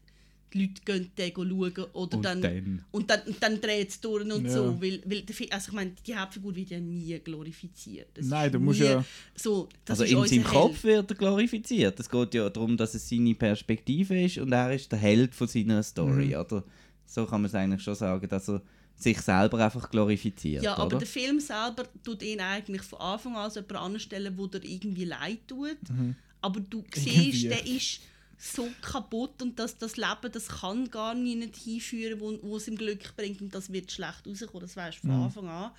[0.53, 2.85] die Leute gehen den schauen oder Und dann, dann.
[2.91, 4.51] und dann, und dann dreht es durch und Ja.
[4.51, 8.07] so, weil, weil also ich meine, die Hauptfigur wird ja nie glorifiziert.
[8.13, 9.03] Das Nein, du musst ja-
[9.35, 11.99] So, das also in seinem Kopf wird er glorifiziert.
[11.99, 15.47] Es geht ja darum, dass es seine Perspektive ist und er ist der Held von
[15.47, 16.33] seiner Story, Mhm.
[16.35, 16.63] oder?
[17.05, 18.61] So kann man es eigentlich schon sagen, dass er
[18.95, 20.97] sich selber einfach glorifiziert, Ja, aber oder?
[20.99, 25.05] der Film selber tut ihn eigentlich von Anfang an als jemand anstellen, wo dir irgendwie
[25.05, 25.77] leid tut.
[25.89, 26.15] Mhm.
[26.41, 28.01] Aber du siehst, der ist
[28.41, 32.75] so kaputt und das, das Leben, das kann gar nicht hinführen, wo, wo es ihm
[32.75, 35.23] Glück bringt und das wird schlecht rauskommen, das weißt du von Mhm.
[35.23, 35.71] Anfang an.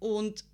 [0.00, 0.44] Und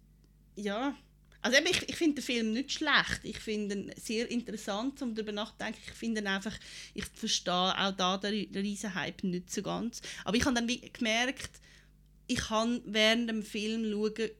[0.56, 0.94] ja,
[1.40, 5.14] also eben, ich, ich finde den Film nicht schlecht, ich finde ihn sehr interessant, um
[5.14, 5.80] darüber nachzudenken.
[5.86, 6.54] Ich finde ihn einfach,
[6.92, 10.02] ich verstehe auch da den, den riesen Hype nicht so ganz.
[10.24, 11.50] Aber ich habe dann gemerkt,
[12.26, 14.30] ich habe während dem Film schauen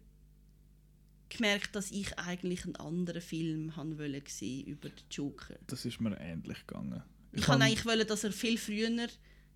[1.28, 5.54] gemerkt, dass ich eigentlich einen anderen Film haben wollte über den Joker.
[5.66, 7.02] Das ist mir ähnlich gegangen.
[7.32, 9.08] Ich, kann- kann eigentlich wollen, dass er viel früher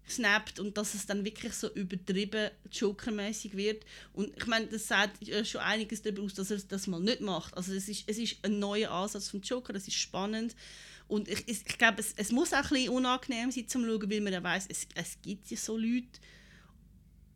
[0.09, 3.85] snappt und dass es dann wirklich so übertrieben Joker-mäßig wird.
[4.13, 7.57] Und ich meine, das sagt schon einiges darüber aus, dass er das mal nicht macht.
[7.57, 10.57] Also es ist, es ist ein neuer Ansatz vom Joker, es ist spannend.
[11.07, 14.11] Und ich, ich, ich glaube, es, es muss auch ein bisschen unangenehm sein zum Schauen,
[14.11, 16.07] weil man ja weiss, es, es gibt ja so Leute.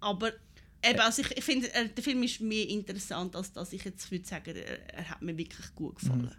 [0.01, 0.33] Aber
[0.89, 4.11] eben, also ich, ich finde, äh, der Film ist mehr interessant, als dass ich jetzt
[4.11, 6.31] würde sagen, er, er hat mir wirklich gut gefallen.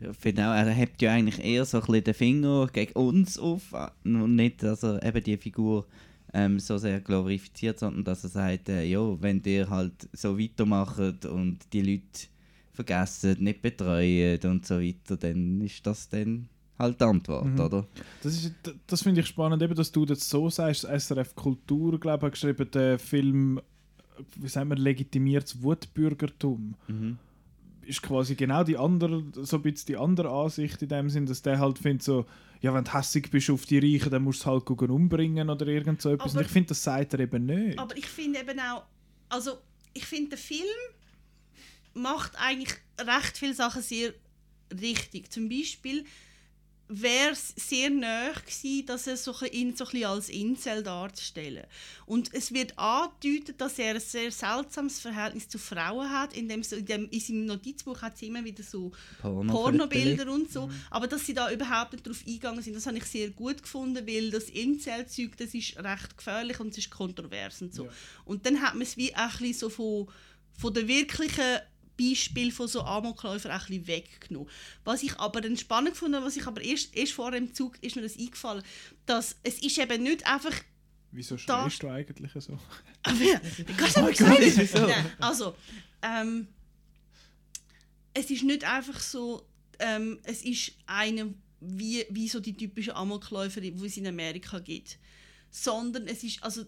[0.00, 3.36] Ich finde auch, er hebt ja eigentlich eher so ein bisschen den Finger gegen uns
[3.36, 3.62] auf
[4.04, 5.86] und nicht, dass er eben die Figur
[6.32, 11.24] ähm, so sehr glorifiziert, sondern dass er sagt, äh, ja, wenn ihr halt so weitermacht
[11.24, 12.28] und die Leute
[12.72, 16.48] vergessen, nicht betreuen und so weiter, dann ist das dann
[16.78, 17.60] halt die Antwort, Mhm.
[17.60, 17.86] oder?
[18.22, 18.52] Das, ist-
[18.86, 20.84] das finde ich spannend, eben, dass du das so sagst.
[20.84, 23.60] SRF Kultur, glaube ich, hat geschrieben, der Film,
[24.36, 26.74] wie sagen wir, legitimiert das Wutbürgertum.
[26.88, 27.18] Mhm.
[27.82, 31.40] Ist quasi genau die andere, so ein bisschen die andere Ansicht in dem Sinn, dass
[31.42, 32.26] der halt findet so,
[32.60, 35.66] ja, wenn du hässig bist auf die Reichen, dann musst du halt gucken, umbringen oder
[35.66, 36.32] irgend so etwas.
[36.32, 37.78] Aber- Und ich finde, das sagt er eben nicht.
[37.78, 38.82] Aber ich finde eben auch,
[39.30, 39.52] also
[39.94, 40.64] ich finde der Film
[41.94, 44.12] macht eigentlich recht viele Sachen sehr
[44.80, 45.30] richtig.
[45.32, 46.04] Zum Beispiel
[46.90, 51.64] wäre es sehr nahe gewesen, dass er so ein- ihn so ein als Incel darzustellen.
[52.06, 56.34] Und es wird angedeutet, dass er ein sehr seltsames Verhältnis zu Frauen hat.
[56.34, 60.32] In, dem, so- in, dem, in seinem Notizbuch hat sie immer wieder so Porno- Pornobilder
[60.32, 60.70] und so.
[60.90, 64.06] Aber dass sie da überhaupt nicht drauf eingegangen sind, das habe ich sehr gut gefunden,
[64.06, 67.84] weil das Incel-Zeug, das ist recht gefährlich und es ist kontrovers und so.
[68.24, 70.08] Und dann hat man es wie auch ein bisschen so von,
[70.56, 71.58] von der wirklichen
[71.98, 74.48] Beispiel von so Amokläufer auch ein bisschen weggenommen.
[74.84, 77.96] Was ich aber dann spannend fand, was ich aber erst, erst vor dem Zug ist
[77.96, 78.62] mir das eingefallen,
[79.06, 80.54] dass es ist eben nicht einfach
[81.10, 82.52] Wieso schreist du eigentlich so?
[83.02, 83.40] aber
[83.76, 84.86] kannst du Oh aber wieso?
[84.86, 85.54] Nein, also,
[86.02, 86.48] ähm,
[88.12, 89.46] es ist nicht einfach so,
[89.78, 94.98] ähm, es ist eine, wie, wie so die typische Amokläufer, die es in Amerika gibt.
[95.50, 96.64] Sondern es ist, also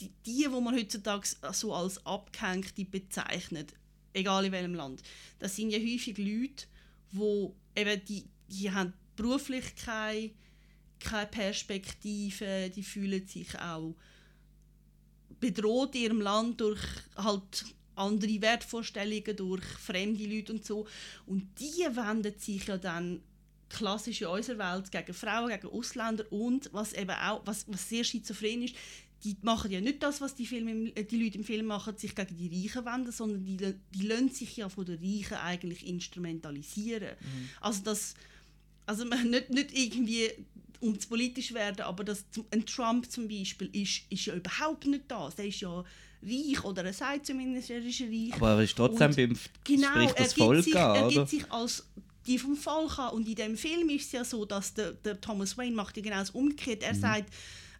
[0.00, 3.72] die, die, die man heutzutage so als Abgehängte bezeichnet,
[4.12, 5.02] egal in welchem Land,
[5.38, 6.66] das sind ja häufig Leute,
[7.12, 10.30] wo eben die, die haben beruflich keine,
[11.00, 13.94] keine Perspektive, die fühlen sich auch
[15.40, 16.80] bedroht in ihrem Land durch
[17.16, 20.86] halt andere Wertvorstellungen, durch fremde Leute und so.
[21.26, 23.20] Und die wenden sich ja dann
[23.68, 28.04] klassisch in unserer Welt gegen Frauen, gegen Ausländer und was eben auch, was, was sehr
[28.04, 28.74] schizophren ist,
[29.24, 32.14] die machen ja nicht das, was die, Filme, äh, die Leute im Film machen, sich
[32.14, 37.16] gegen die Reichen wenden, sondern die, die lassen sich ja von den Reichen eigentlich instrumentalisieren.
[37.60, 38.14] Also das,
[38.86, 40.28] also man- nicht, nicht irgendwie
[40.80, 45.04] um zu politisch werden, aber das, ein Trump zum Beispiel ist, ist ja überhaupt nicht
[45.08, 45.34] das.
[45.34, 45.82] Der ist ja
[46.22, 48.32] reich oder er sagt zumindest, er ist reich.
[48.34, 51.14] Aber er ist trotzdem Und beim genau, spricht er das Volk sich, an, er oder?
[51.16, 51.84] gibt sich als
[52.26, 53.14] die vom Volk an.
[53.14, 56.02] Und in dem Film ist es ja so, dass der, der Thomas Wayne macht ja
[56.04, 56.84] genau das umgekehrt.
[56.84, 57.00] Er Mhm.
[57.00, 57.34] sagt,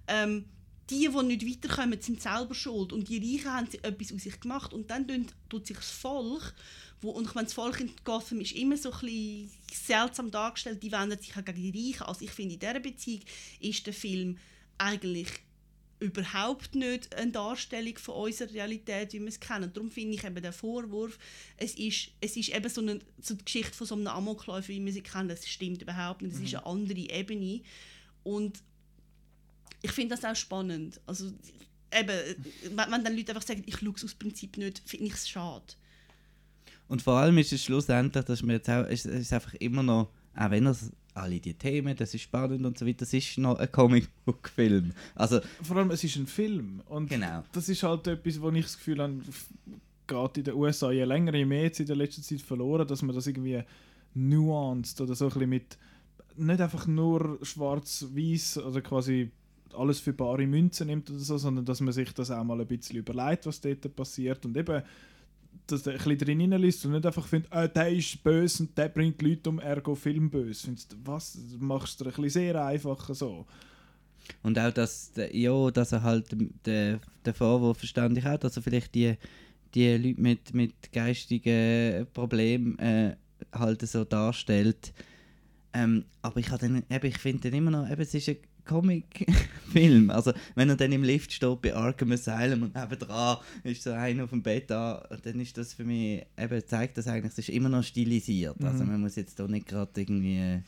[0.09, 0.45] ähm,
[0.91, 2.93] die, die nicht weiterkommen, sind selber schuld.
[2.93, 4.73] Und die Reichen haben sie etwas aus sich gemacht.
[4.73, 5.07] Und dann
[5.49, 6.55] tut sich das Volk,
[7.01, 10.91] wo, und ich meine, das Volk in Gotham ist immer so ein seltsam dargestellt, die
[10.91, 12.03] wenden sich auch gegen die Reichen.
[12.05, 13.21] Also ich finde, in dieser Beziehung
[13.61, 14.39] ist der Film
[14.79, 15.29] eigentlich
[16.01, 19.73] überhaupt nicht eine Darstellung von unserer Realität, wie wir es kennen.
[19.73, 21.19] Darum finde ich eben den Vorwurf,
[21.57, 24.85] es ist, es ist eben so eine, so die Geschichte von so einem Amokläufer, wie
[24.85, 26.35] wir sie kennen, das stimmt überhaupt nicht.
[26.35, 27.63] Es ist eine andere Ebene.
[28.23, 28.61] Und
[29.83, 31.01] ich finde das auch spannend.
[31.07, 31.27] Also
[31.93, 32.09] eben,
[32.71, 35.29] wenn, wenn dann Leute einfach sagen, ich schaue es aus Prinzip nicht, finde ich es
[35.29, 35.65] schade.
[36.89, 39.83] Und vor allem ist es schlussendlich, dass mir jetzt auch, es es ist einfach immer
[39.83, 43.37] noch, auch wenn es alle die Themen, das ist spannend und so weiter, das ist
[43.39, 44.93] noch ein Comicbook-Film.
[45.15, 46.81] Also, Vor allem, es ist ein Film.
[46.87, 47.43] Und Genau.
[47.53, 49.21] das ist halt etwas, wo ich das Gefühl habe,
[50.07, 53.03] geht in den USA je länger, je mehr jetzt in der letzten Zeit verloren, dass
[53.03, 53.63] man das irgendwie
[54.15, 55.79] nuanced oder so ein bisschen mit
[56.37, 59.31] nicht einfach nur schwarz-weiß oder quasi
[59.75, 62.67] alles für bare Münzen nimmt oder so, sondern dass man sich das auch mal ein
[62.67, 64.83] bisschen überlegt, was dort passiert und eben
[65.67, 68.77] dass der ein bisschen drin hineinliest und nicht einfach findet, äh, der ist böse und
[68.77, 70.65] der bringt Leute um, ergo Film böse.
[70.65, 73.47] Findest du, was, du machst dir ein bisschen sehr einfach so.
[74.43, 78.63] Und auch, dass, ja, dass er halt den, den Vorwurf verstand ich auch, dass er
[78.63, 79.15] vielleicht die,
[79.75, 83.17] die Leute mit, mit geistigen Problemen äh,
[83.53, 84.93] halt so darstellt.
[85.73, 88.39] Ähm, aber ich, ich finde dann immer noch, eben, es ist ein
[88.69, 90.11] Comic-Film.
[90.19, 94.25] Also, wenn er dann im Lift steht bei Arkham Asylum und nebendran ist so einer
[94.25, 97.49] auf dem Bett da, dann ist das für mich, eben, zeigt das eigentlich, es ist
[97.51, 98.57] immer noch stilisiert.
[98.63, 98.93] Also, Mhm.
[98.93, 100.61] man muss jetzt da nicht gerade irgendwie.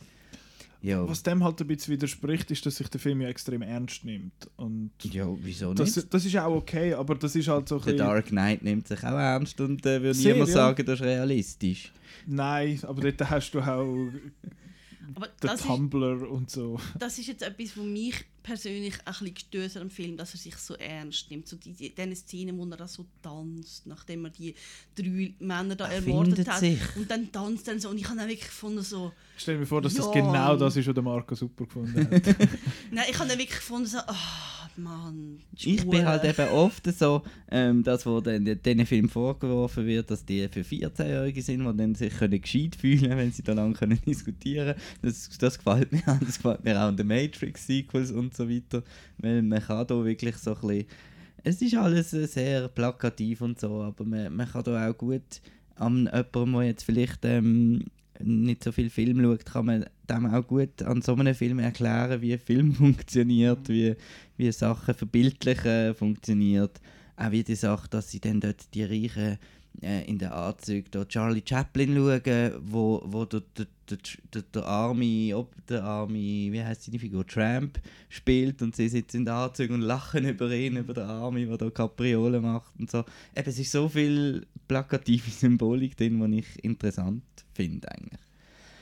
[0.83, 4.03] Ja, Was dem halt ein bisschen widerspricht, ist, dass sich der Film ja extrem ernst
[4.03, 4.33] nimmt.
[4.57, 6.15] Und ja wieso das, nicht?
[6.15, 8.07] das ist auch okay, aber das ist halt so ein Der bisschen...
[8.07, 11.93] Dark Knight nimmt sich auch ernst und äh, würde niemand sagen, das ist realistisch.
[12.27, 14.09] Nein, aber dort hast du auch
[15.15, 16.79] Aber den das ist, Tumblr und so.
[16.99, 20.57] das ist jetzt etwas, was mich persönlich ein bisschen gestört am Film, dass er sich
[20.57, 21.47] so ernst nimmt.
[21.47, 24.55] So die, die, diese Szene, wo er da so tanzt, nachdem er die
[24.95, 26.61] drei Männer da Er ermordet hat.
[26.61, 26.81] sich.
[26.97, 27.91] Und dann tanzt er so.
[27.91, 29.13] Und ich habe dann wirklich gefunden so...
[29.37, 30.13] Stell mir vor, dass das Ja.
[30.13, 32.11] genau das ist, was der Marco super gefunden hat.
[32.91, 33.99] Nein, ich habe dann wirklich gefunden so...
[33.99, 35.41] Oh, Mann.
[35.57, 40.25] Ich bin halt eben oft so, ähm, das, wo dann diesen Film vorgeworfen wird, dass
[40.25, 43.99] die für 14-Jährige sind, die dann sich können gescheit fühlen wenn sie da lang können
[44.07, 46.19] diskutieren das, das gefällt mir auch.
[46.19, 48.83] Das gefällt mir auch an den Matrix-Sequels und so weiter.
[49.19, 50.87] Weil man kann da wirklich so ein bisschen...
[51.43, 55.41] Es ist alles äh, sehr plakativ und so, aber man, man kann da auch gut
[55.77, 57.85] an jemandem, der jetzt vielleicht ähm,
[58.23, 62.21] nicht so viel Film schaut, kann man dem auch gut an so einem Film erklären,
[62.21, 63.95] wie ein Film funktioniert, wie,
[64.37, 66.81] wie Sachen verbildlichen funktioniert.
[67.17, 69.39] Auch wie die Sache, dass sie dann dort die Reichen
[69.83, 73.67] äh, in den Anzügen da Charlie Chaplin schauen, wo, wo der, der,
[74.35, 79.19] der, der, arme, ob der arme, wie heißt seine Figur, Tramp spielt und sie sitzen
[79.19, 82.91] in den Anzügen und lachen über ihn, über den Arme, der da Kapriolen macht und
[82.91, 83.05] so.
[83.35, 87.23] Eben, es ist so viel plakative Symbolik drin, die ich interessant
[87.55, 88.30] finde eigentlich.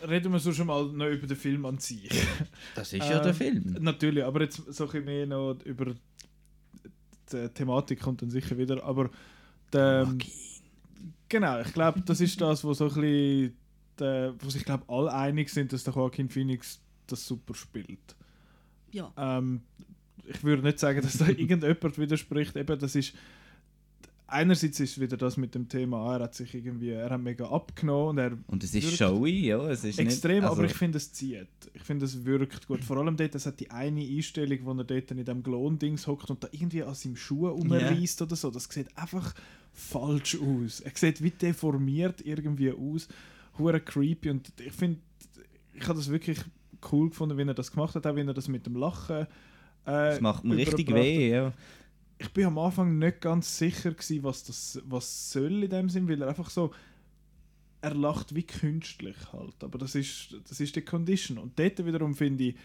[0.07, 2.11] Reden wir so schon mal noch über den Film an sich.
[2.75, 3.77] Das ist ja der Ähm, Film.
[3.81, 5.95] Natürlich, aber jetzt so ein bisschen mehr noch über
[7.33, 9.11] die Thematik kommt dann sicher wieder, aber
[9.73, 10.09] der,
[11.29, 13.57] genau, ich glaube, das ist das, wo so ein bisschen,
[13.99, 18.17] der, wo sich glaube alle einig sind, dass der Joaquin Phoenix das super spielt.
[18.93, 19.13] Ja.
[19.17, 19.63] Ähm,
[20.25, 22.57] ich würde nicht sagen, dass da irgendjemand widerspricht.
[22.57, 23.15] Eben, das ist
[24.29, 28.11] einerseits ist wieder das mit dem Thema, er hat sich irgendwie, er hat mega abgenommen
[28.11, 29.69] und er Und es ist showy, ja.
[29.69, 31.49] Es ist extrem, nicht, also, aber ich finde es zieht.
[31.75, 32.85] Ich finde es wirkt gut.
[32.85, 36.31] Vor allem dort, es hat die eine Einstellung, wo er dort in dem Glon-Dings hockt
[36.31, 38.51] und da irgendwie an seinem Schuh umreißt oder so.
[38.51, 39.35] Das sieht einfach
[39.73, 40.81] falsch aus.
[40.81, 43.09] Er sieht wie deformiert irgendwie aus.
[43.59, 44.99] Hure creepy und ich finde,
[45.75, 46.39] ich habe das wirklich
[46.93, 49.23] cool gefunden, wie er das gemacht hat, auch wie er das mit dem Lachen.
[49.23, 49.27] Äh,
[49.85, 51.53] Das macht mir richtig weh, ja.
[52.19, 56.09] Ich bin am Anfang nicht ganz sicher gewesen, was das was soll in dem Sinn,
[56.09, 56.73] weil er einfach so
[57.81, 62.15] er lacht wie künstlich halt, aber das ist das ist die Condition und dort wiederum
[62.15, 62.57] finde ich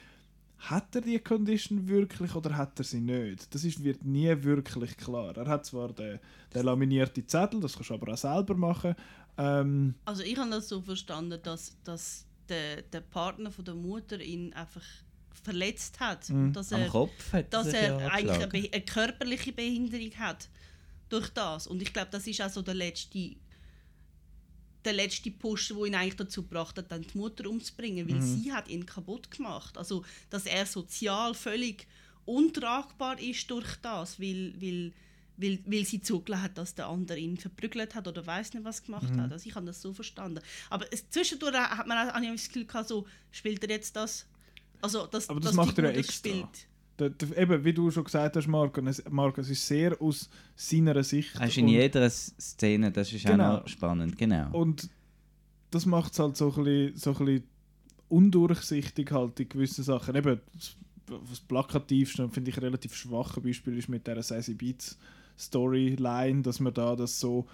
[0.58, 3.54] hat er die Condition wirklich oder hat er sie nicht?
[3.54, 5.36] Das ist, wird nie wirklich klar.
[5.36, 6.20] Er hat zwar den,
[6.54, 8.95] den laminierte Zettel, das kannst du aber auch selber machen.
[9.38, 14.22] Ähm, Also ich habe das so verstanden, dass, dass der, der Partner von der Mutter
[14.22, 14.84] ihn einfach
[15.41, 16.29] verletzt hat.
[16.29, 16.53] Mhm.
[16.53, 18.47] Dass Am er, Kopf hat dass er ja eigentlich eine.
[18.47, 20.49] Be eine körperliche Behinderung hat
[21.09, 21.67] durch das.
[21.67, 23.36] Und ich glaube, das ist auch so der letzte,
[24.86, 28.21] der letzte Push, der ihn eigentlich dazu gebracht hat, dann die Mutter umzubringen, weil Mhm.
[28.43, 29.77] sie hat ihn kaputt gemacht.
[29.77, 31.88] Also, dass er sozial völlig
[32.25, 34.93] untragbar ist durch das, weil, weil,
[35.38, 38.84] weil, weil sie zugelassen hat, dass der andere ihn verprügelt hat oder weiß nicht, was
[38.84, 39.21] gemacht Mhm.
[39.21, 39.31] hat.
[39.31, 40.41] Also ich habe das so verstanden.
[40.69, 44.25] Aber es, zwischendurch hat man auch, ich das Gefühl gehabt, so, spielt er jetzt das?
[44.84, 46.29] Also, dass, aber das dass macht er ja extra.
[46.29, 46.67] spielt.
[46.99, 50.29] Der, der, eben, wie du schon gesagt hast, Marco, es, Marco, es ist sehr aus
[50.55, 51.34] seiner Sicht.
[51.41, 53.55] Ist in jeder Szene, das ist Genau.
[53.55, 54.49] auch noch spannend, genau.
[54.51, 54.89] Und
[55.71, 57.43] das macht es halt so ein bisschen, so ein bisschen
[58.09, 60.15] undurchsichtig halt in gewissen Sachen.
[60.15, 60.75] Eben, das
[61.29, 64.97] das plakativste und finde ich relativ schwache Beispiel ist mit der Sassy Beats
[65.38, 67.45] Storyline, dass man da das so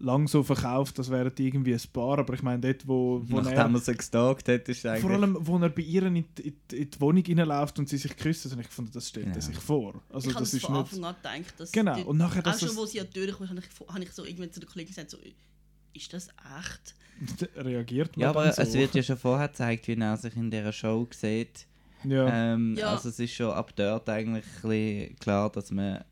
[0.00, 3.40] lang so verkauft, das wären die irgendwie ein Paar, aber ich meine dort, wo, wo
[3.40, 5.02] Nachdem er sie gestalkt hat, ist eigentlich...
[5.02, 7.96] vor allem, wo er bei ihr in die, in in die Wohnung reinläuft und sie
[7.96, 9.40] sich küssen, habe ich gefunden, das stellt er Ja.
[9.40, 9.94] sich vor.
[10.12, 10.92] Also ich habe das es ist von nicht...
[10.92, 13.06] Anfang an gedacht, dass Genau, die- und nachher, auch dass schon, es- wo sie an
[13.14, 15.18] die Tür kam, habe ich, habe ich so irgendwann zu den Kollegen gesagt, so,
[15.94, 16.94] ist das echt?
[17.56, 18.62] reagiert man Ja, aber so.
[18.62, 21.66] es wird ja schon vorher gezeigt, wie er sich in dieser Show sieht.
[22.02, 22.52] Ja.
[22.54, 22.88] Ähm, Ja.
[22.90, 24.44] Also es ist schon ab dort eigentlich
[25.20, 26.04] klar, dass man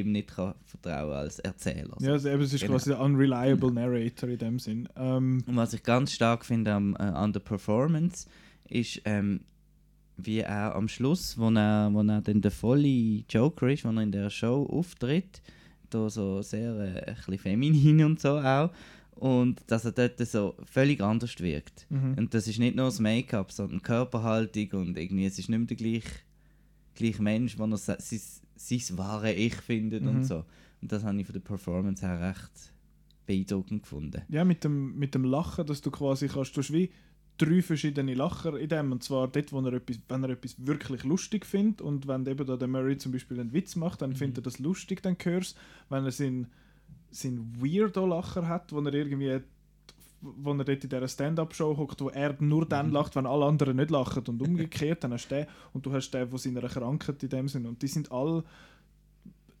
[0.00, 1.96] ihm nicht kann vertrauen als Erzähler.
[2.00, 2.72] ja, also eben, es ist Genau.
[2.74, 4.88] quasi der unreliable narrator in dem Sinn.
[4.96, 8.26] Ähm, Und was ich ganz stark finde am, äh, an der Performance,
[8.68, 9.40] ist, ähm,
[10.16, 14.02] wie er am Schluss, wo er, wo er dann der volle Joker ist, wo er
[14.02, 15.42] in der Show auftritt,
[15.90, 18.70] da so sehr äh, ein bisschen feminin und so auch,
[19.14, 21.86] und dass er dort so völlig anders wirkt.
[21.90, 22.14] Mhm.
[22.18, 25.66] Und das ist nicht nur das Make-up, sondern Körperhaltung und irgendwie, es ist nicht mehr
[25.66, 26.08] der gleiche,
[26.94, 28.20] gleiche Mensch, wo er se- sein,
[28.68, 30.08] sein wahre Ich findet Mhm.
[30.08, 30.44] und so.
[30.80, 32.72] Und das habe ich von der Performance her recht
[33.26, 34.22] beeindruckend gefunden.
[34.28, 36.90] ja, mit dem, mit dem Lachen, dass du quasi kannst, du hast wie
[37.38, 38.92] drei verschiedene Lacher in dem.
[38.92, 42.46] Und zwar dort, wo er etwas, wenn er etwas wirklich lustig findet und wenn eben
[42.46, 45.56] da der Murray zum Beispiel einen Witz macht, dann findet er das lustig, dann hörst
[45.88, 46.48] Wenn er seinen,
[47.10, 49.40] seinen Weirdo-Lacher hat, wo er irgendwie
[50.22, 53.76] wo er dort in dieser Stand-Up-Show hockt, wo er nur dann lacht, wenn alle anderen
[53.76, 57.22] nicht lachen und umgekehrt, dann hast du den und du hast den von seiner Krankheit
[57.22, 58.44] in dem Sinn und die sind alle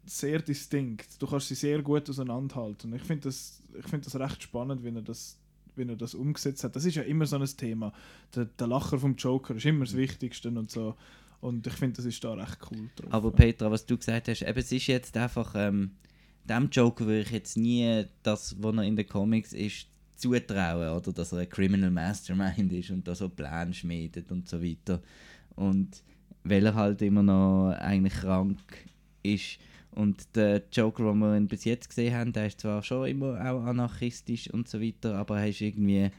[0.04, 1.20] sehr distinkt.
[1.20, 2.92] Du kannst sie sehr gut auseinanderhalten.
[2.94, 5.38] Ich finde das, ich find das recht spannend, wie er das,
[5.76, 6.74] wie er das umgesetzt hat.
[6.76, 7.92] Das ist ja immer so ein Thema.
[8.34, 10.96] Der, der Lacher vom Joker ist immer das Wichtigste und so.
[11.40, 13.12] Und ich finde, das ist da recht cool drauf.
[13.12, 15.92] Aber Petra, was du gesagt hast, eben, es ist jetzt einfach, ähm,
[16.44, 19.86] dem Joker würde ich jetzt nie das, was er in den Comics ist,
[20.22, 21.12] zutrauen, oder?
[21.12, 25.00] Dass er ein Criminal Mastermind ist und da so Pläne schmiedet und so weiter.
[25.56, 26.02] Und
[26.44, 28.58] weil er halt immer noch eigentlich krank
[29.22, 29.58] ist.
[29.92, 33.34] Und der Joker, den wir ihn bis jetzt gesehen haben, der ist zwar schon immer
[33.40, 36.10] auch anarchistisch und so weiter, aber er ist irgendwie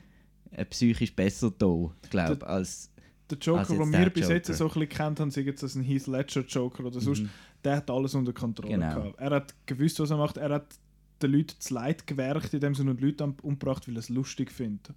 [0.69, 2.91] psychisch besser da, glaube ich, als
[3.29, 4.57] der Joker, als den jetzt wir bis jetzt Joker.
[4.57, 7.29] so ein bisschen kennt haben, sei jetzt das ein Heath Ledger Joker oder sonst, Mhm.
[7.63, 8.93] der hat alles unter Kontrolle Genau.
[8.95, 9.19] gehabt.
[9.19, 10.37] Er hat gewusst, was er macht.
[10.37, 10.75] Er hat
[11.23, 14.51] den Leuten das Leid gewerkt in dem Sinne und Leute umgebracht, weil er es lustig
[14.51, 14.89] findet.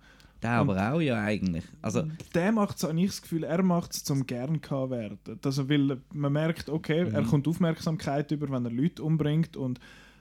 [0.43, 1.64] der Und- aber auch ja eigentlich.
[1.81, 2.03] Also,
[2.35, 5.18] der macht es, habe ich das Gefühl, er macht es zum gern werden.
[5.43, 7.27] Also, weil man merkt, okay, er Mhm.
[7.27, 9.81] kommt Aufmerksamkeit über, wenn er Leute umbringt und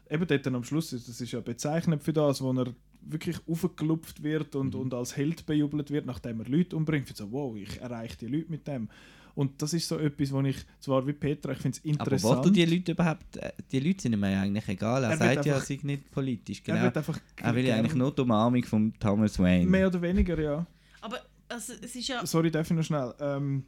[0.10, 3.38] eben dort dann am Schluss, ist- das ist ja bezeichnend für das, wo er wirklich
[3.46, 4.80] aufgelupft wird und, Mhm.
[4.82, 7.10] und als Held bejubelt wird, nachdem er Leute umbringt.
[7.10, 8.88] Ich so, wow, ich erreiche die Leute mit dem.
[9.36, 12.38] Und das ist so etwas, wo ich, zwar wie Petra, ich finde es aber interessant.
[12.38, 15.04] was du die Leute überhaupt, äh, die Leute sind ihm ja eigentlich egal.
[15.04, 16.60] Er, Er sagt ja, einfach- sei nicht politisch.
[16.66, 16.86] Er Genau.
[16.86, 19.66] wird einfach er will ja eigentlich nur die Umarmung von Thomas Wayne.
[19.70, 20.66] Mehr oder weniger, ja.
[21.02, 21.20] Aber
[21.50, 22.26] also, es ist ja...
[22.26, 23.14] Sorry, darf ich noch schnell?
[23.20, 23.66] Ähm,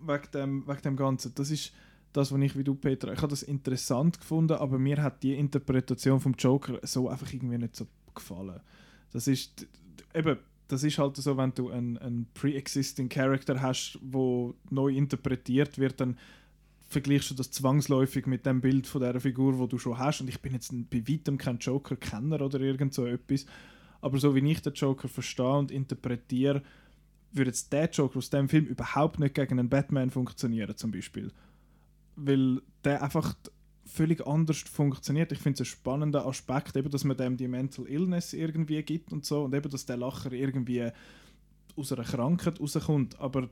[0.00, 1.32] wegen, dem, wegen dem Ganzen.
[1.34, 1.72] Das ist
[2.12, 5.34] das, was ich wie du, Peter, ich habe das interessant gefunden, aber mir hat die
[5.34, 8.60] Interpretation vom Joker so einfach irgendwie nicht so gefallen.
[9.12, 9.66] Das ist
[10.14, 10.36] eben,
[10.68, 16.00] das ist halt so, wenn du einen, einen pre-existing Character hast, wo neu interpretiert wird,
[16.00, 16.18] dann
[16.88, 20.20] vergleichst du das zwangsläufig mit dem Bild von der Figur, wo du schon hast.
[20.20, 23.46] Und ich bin jetzt bei weitem kein Joker-Kenner oder irgend so etwas.
[24.00, 26.62] Aber so wie ich den Joker verstehe und interpretiere,
[27.32, 31.32] würde jetzt der Joker aus dem Film überhaupt nicht gegen einen Batman funktionieren, zum Beispiel.
[32.16, 33.34] Weil der einfach
[33.86, 35.32] völlig anders funktioniert.
[35.32, 39.12] Ich finde es ein spannender Aspekt, eben, dass man dem die Mental Illness irgendwie gibt
[39.12, 40.90] und so und eben, dass der Lacher irgendwie
[41.76, 43.20] aus einer Krankheit rauskommt.
[43.20, 43.48] Aber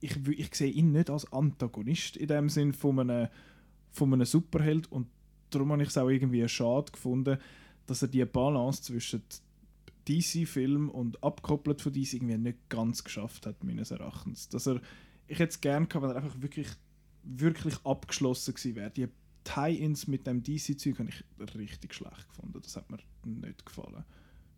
[0.00, 3.28] ich, ich sehe ihn nicht als Antagonist in dem Sinn von einem,
[3.90, 5.06] von einem Superheld und
[5.50, 7.38] darum habe ich es auch irgendwie schade gefunden,
[7.86, 9.22] dass er die Balance zwischen
[10.08, 14.48] DC-Film und abgekoppelt von DC irgendwie nicht ganz geschafft hat, meines Erachtens.
[14.48, 14.80] Dass er,
[15.26, 16.68] ich hätte es gerne gehabt, wenn er einfach wirklich,
[17.22, 18.90] wirklich abgeschlossen gewesen wäre.
[18.90, 19.08] Die
[19.46, 22.60] Tie-Ins mit dem DC-Zeug habe ich richtig schlecht gefunden.
[22.60, 24.04] Das hat mir nicht gefallen.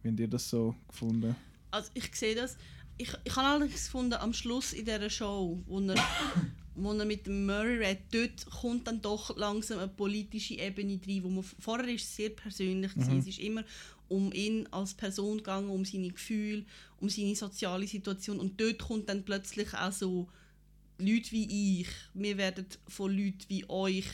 [0.02, 1.36] Wie habt ihr das so gefunden?
[1.70, 2.56] Also ich sehe das.
[2.96, 5.94] Ich, ich habe allerdings gefunden, am Schluss in dieser Show, wo er,
[6.74, 11.22] wo er mit dem Murray redet, dort kommt dann doch langsam eine politische Ebene rein,
[11.22, 12.96] wo man vorher ist es sehr persönlich.
[12.96, 13.18] Mhm.
[13.18, 13.64] Es ist immer
[14.08, 16.64] um ihn als Person gegangen, um seine Gefühle,
[16.98, 20.28] um seine soziale Situation und dort kommt dann plötzlich auch so
[20.98, 24.06] Leute wie ich, wir werden von Leuten wie euch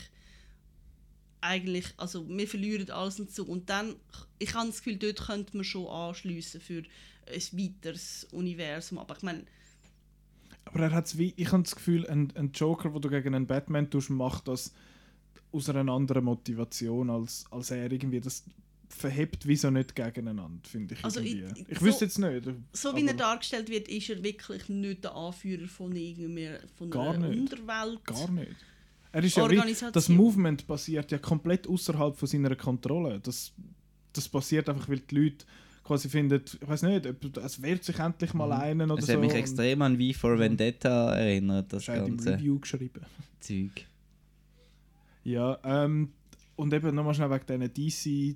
[1.45, 3.95] eigentlich, also wir verlieren alles und so und dann,
[4.39, 6.83] ich habe das Gefühl, dort könnte man schon anschliessen für
[7.27, 9.43] ein weiteres Universum, aber ich meine,
[10.65, 13.47] Aber er hat's wie, ich habe das Gefühl, ein, ein Joker, wo du gegen einen
[13.47, 14.73] Batman tust, macht das
[15.51, 18.43] aus einer anderen Motivation, als, als er irgendwie das
[18.89, 21.03] verhebt wieso nicht gegeneinander, finde ich.
[21.03, 21.61] Also irgendwie.
[21.61, 22.47] ich- ich so- wüsste jetzt nicht.
[22.73, 27.13] So wie er dargestellt wird, ist er wirklich nicht der Anführer von, irgendwie, von Gar
[27.15, 27.39] einer nicht.
[27.51, 28.03] Unterwelt.
[28.05, 28.51] Gar nicht.
[29.15, 33.21] Er ist ja wie, das Movement basiert ja komplett außerhalb von seiner Kontrolle.
[33.21, 33.53] Das,
[34.11, 35.45] das passiert einfach, weil die Leute
[35.85, 39.13] quasi finden, ich weiß nicht, ob- es wehrt sich endlich mal einen oder Es so.
[39.13, 43.01] hat mich extrem an V for Vendetta erinnert, das Das halt im ganze Review geschrieben.
[43.39, 43.85] Zeug.
[45.23, 46.09] Ja, ähm,
[46.57, 48.35] und eben nochmal schnell wegen diesen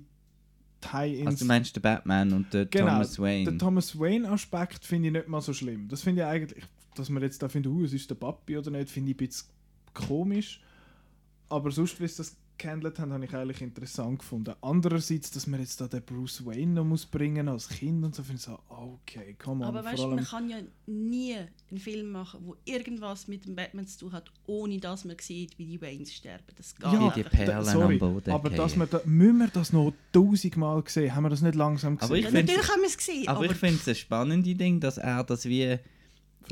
[0.80, 1.26] Tie-Ins.
[1.26, 3.44] Also du meinst den Batman und den Genau, Thomas Wayne.
[3.50, 5.88] Den Thomas Wayne-Aspekt finde ich nicht mal so schlimm.
[5.88, 8.70] Das finde ich eigentlich, dass man jetzt da findet, uh, es ist der Papi oder
[8.70, 9.48] nicht, finde ich ein bisschen
[9.92, 10.62] komisch.
[11.50, 14.54] Aber sonst, wie sie das gehandelt haben, habe ich eigentlich interessant gefunden.
[14.60, 18.22] Andererseits, dass man jetzt da den Bruce Wayne noch muss bringen als Kind und so,
[18.22, 19.74] finde ich so, okay, come on.
[19.74, 21.36] Aber weißt du, man kann ja nie
[21.70, 25.58] einen Film machen, wo irgendwas mit dem Batman zu tun hat, ohne dass man sieht,
[25.58, 26.44] wie die Waynes sterben.
[26.56, 27.28] Das geht Wie die.
[27.28, 31.14] Perlen sorry, am Boden aber dass wir da, müssen wir das noch tausendmal gesehen?
[31.14, 32.10] Haben wir das nicht langsam gesehen?
[32.10, 33.94] Aber ich Ja, finde natürlich haben wir es gesehen, aber aber, ich finde es ein
[33.94, 35.78] spannendes Ding, dass er das wie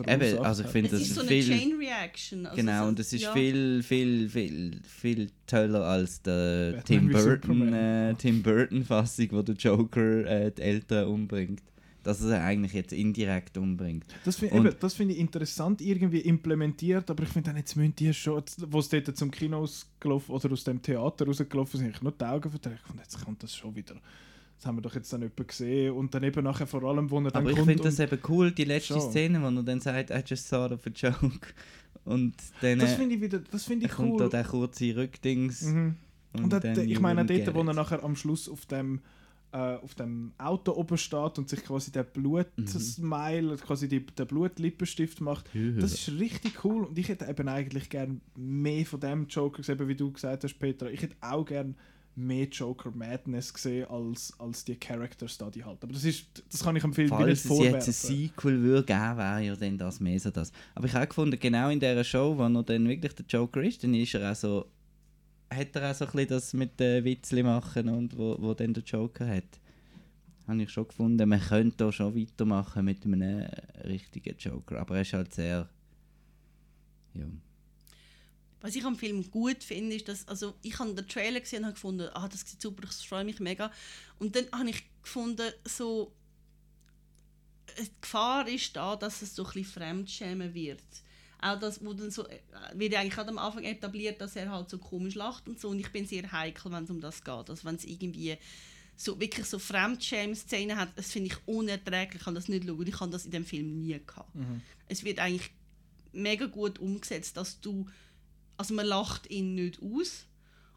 [0.06, 2.46] eben, also ich finde es das ist so eine viel Chain Reaction.
[2.46, 3.32] Also genau so, und es ist ja.
[3.32, 9.42] viel viel viel viel toller als der Batman Tim Burton äh, Tim Burton Fassung, wo
[9.42, 11.62] der Joker äh, die Eltern umbringt,
[12.02, 14.06] dass er eigentlich jetzt indirekt umbringt.
[14.24, 18.42] Das finde finde ich interessant irgendwie implementiert, aber ich finde dann jetzt müssen die schon,
[18.68, 22.24] wo sie dort zum Kino ausgelaufen oder aus dem Theater rausgelaufen sind, ich nur die
[22.24, 23.96] Augen verdreht und jetzt kommt das schon wieder.
[24.58, 27.20] Das haben wir doch jetzt dann jemanden gesehen und dann eben nachher vor allem, wo
[27.20, 29.10] er dann Aber ich kommt finde das und- eben cool, die letzte Schon.
[29.10, 31.46] Szene, wo er dann sagt, I just thought of a joke.
[32.04, 34.18] Und dann das äh, finde ich wieder, das finde ich kommt cool.
[34.18, 35.62] da der kurze Rückdings.
[35.62, 35.94] Mhm.
[36.32, 39.00] Und, dort, dann ich meine dort, wo er nachher am Schluss auf dem,
[39.52, 45.20] äh, auf dem Auto oben steht und sich quasi der Blutsmile, quasi die, der Blutlippenstift
[45.20, 45.78] macht, Mhm.
[45.80, 49.86] das ist richtig cool und ich hätte eben eigentlich gern mehr von dem Joker gesehen,
[49.88, 50.88] wie du gesagt hast, Petra.
[50.90, 51.76] Ich hätte auch gern
[52.18, 55.82] mehr Joker Madness gesehen als, als die Characters da die halt.
[55.82, 57.88] Aber das ist, das kann ich am Film Falls nicht es jetzt vorwerfen.
[57.88, 60.52] ein Sequel würde geben, wäre ja dann das mehr so das.
[60.74, 63.84] Aber ich habe gefunden, genau in dieser Show, wo er dann wirklich der Joker ist,
[63.84, 64.66] dann ist er auch so,
[65.50, 68.74] hat er auch so ein bisschen das mit den Witzli machen und wo, wo dann
[68.74, 69.60] der Joker hat.
[70.46, 73.46] Habe ich schon gefunden, man könnte da schon weitermachen mit einem
[73.84, 74.80] richtigen Joker.
[74.80, 75.68] Aber er ist halt sehr,
[77.14, 77.26] ja.
[78.60, 81.66] Was ich am Film gut finde, ist, dass also ich habe den Trailer gesehen und
[81.66, 83.70] habe gefunden, ah, das sieht super, ich freue mich mega.
[84.18, 86.12] Und dann habe ich gefunden, so
[87.76, 90.82] äh, die Gefahr ist da, dass es so ein bisschen Fremdschämen wird.
[91.40, 92.40] Auch das, wo dann so, äh,
[92.74, 95.68] wird eigentlich gerade am Anfang etabliert, dass er halt so komisch lacht und so.
[95.68, 97.50] Und ich bin sehr heikel, wenn es um das geht.
[97.50, 98.36] Also wenn es irgendwie
[98.96, 102.16] so wirklich so Fremdschämen-Szenen hat, das finde ich unerträglich.
[102.16, 102.86] Ich kann das nicht schauen.
[102.86, 104.34] Ich habe das in dem Film nie gehabt.
[104.34, 104.62] Mhm.
[104.88, 105.52] Es wird eigentlich
[106.12, 107.86] mega gut umgesetzt, dass du
[108.58, 110.26] also man lacht ihn nicht aus.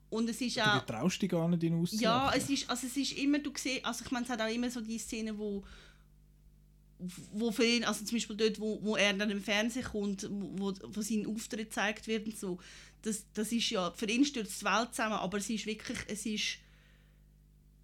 [0.09, 2.03] Und es ist Du auch traust dich gar nicht, ihn auszulachen.
[2.03, 4.53] ja, es ist, also es ist immer, du siehst, also ich meine, es hat auch
[4.53, 5.63] immer so die Szene, wo
[7.33, 10.71] wo für ihn, also zum Beispiel dort, wo, wo er dann im Fernsehen kommt, wo,
[10.83, 12.59] wo sein Auftritt gezeigt wird und so,
[13.01, 16.25] das, das ist ja, für ihn stürzt die Welt zusammen, aber es ist wirklich, es
[16.25, 16.57] ist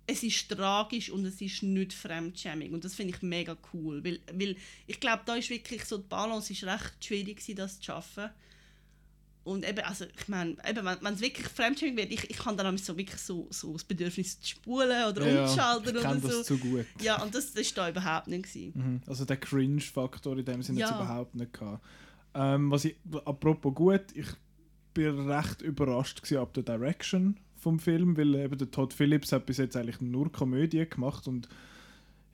[0.09, 2.71] es ist tragisch und es ist nicht fremdschämig.
[2.71, 4.55] Und das finde ich mega cool, weil, weil
[4.87, 8.29] ich glaube, da ist wirklich so, die Balance ist recht schwierig das zu schaffen
[9.47, 12.77] und eben, also ich meine, eben, wenn es wirklich fremdschämig wird, ich, ich kann dann
[12.77, 16.27] so wirklich so, so das Bedürfnis zu spulen oder Ja, umschalten ich oder kenn so.
[16.27, 16.85] das zu gut.
[17.01, 18.43] Ja, und das, das war da überhaupt nicht.
[18.43, 18.71] Gewesen.
[18.75, 19.01] Mhm.
[19.07, 20.89] Also der Cringe-Faktor in dem Sinne Ja.
[20.95, 21.83] überhaupt nicht gehabt.
[22.33, 22.95] Ähm, was ich,
[23.25, 24.27] apropos gut, ich
[24.93, 29.45] bin recht überrascht gewesen ab der Direction vom Film, weil eben der Todd Phillips hat
[29.45, 31.47] bis jetzt eigentlich nur Komödie gemacht und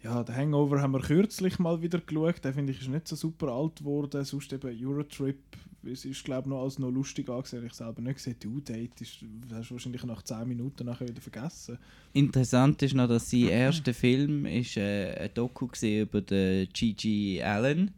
[0.03, 3.15] ja, der Hangover haben wir kürzlich mal wieder geschaut, der finde ich ist nicht so
[3.15, 5.39] super alt geworden, sonst eben Eurotrip,
[5.85, 8.99] es ist glaube ich noch als noch lustig angesehen, ich selber nicht gesehen, Due Date
[8.99, 11.77] ist, hast du wahrscheinlich nach 10 Minuten nachher wieder vergessen.
[12.11, 17.91] Interessant ist noch, dass sein erster Film ist, äh, ein Doku über den Gigi Allen.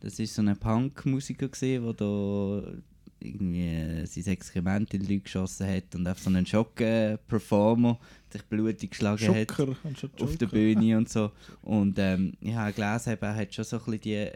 [0.00, 2.82] Das ist so ein Punk-Musiker der
[3.24, 7.98] irgendwie äh, sein Exkrement in die Leute geschossen hat und auf so einen Schock-Performer
[8.32, 10.46] sich blutig geschlagen Schocker, hat auf der.
[10.46, 11.30] Bühne und so.
[11.62, 14.28] Und ähm, ich habe gelesen, er hat schon so ein bisschen die,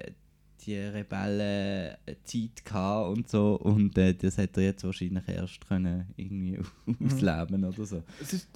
[0.66, 6.58] die Rebellen-Zeit gehabt und so und äh, das hat er jetzt wahrscheinlich erst können irgendwie
[7.04, 8.02] ausleben oder so.
[8.20, 8.46] Es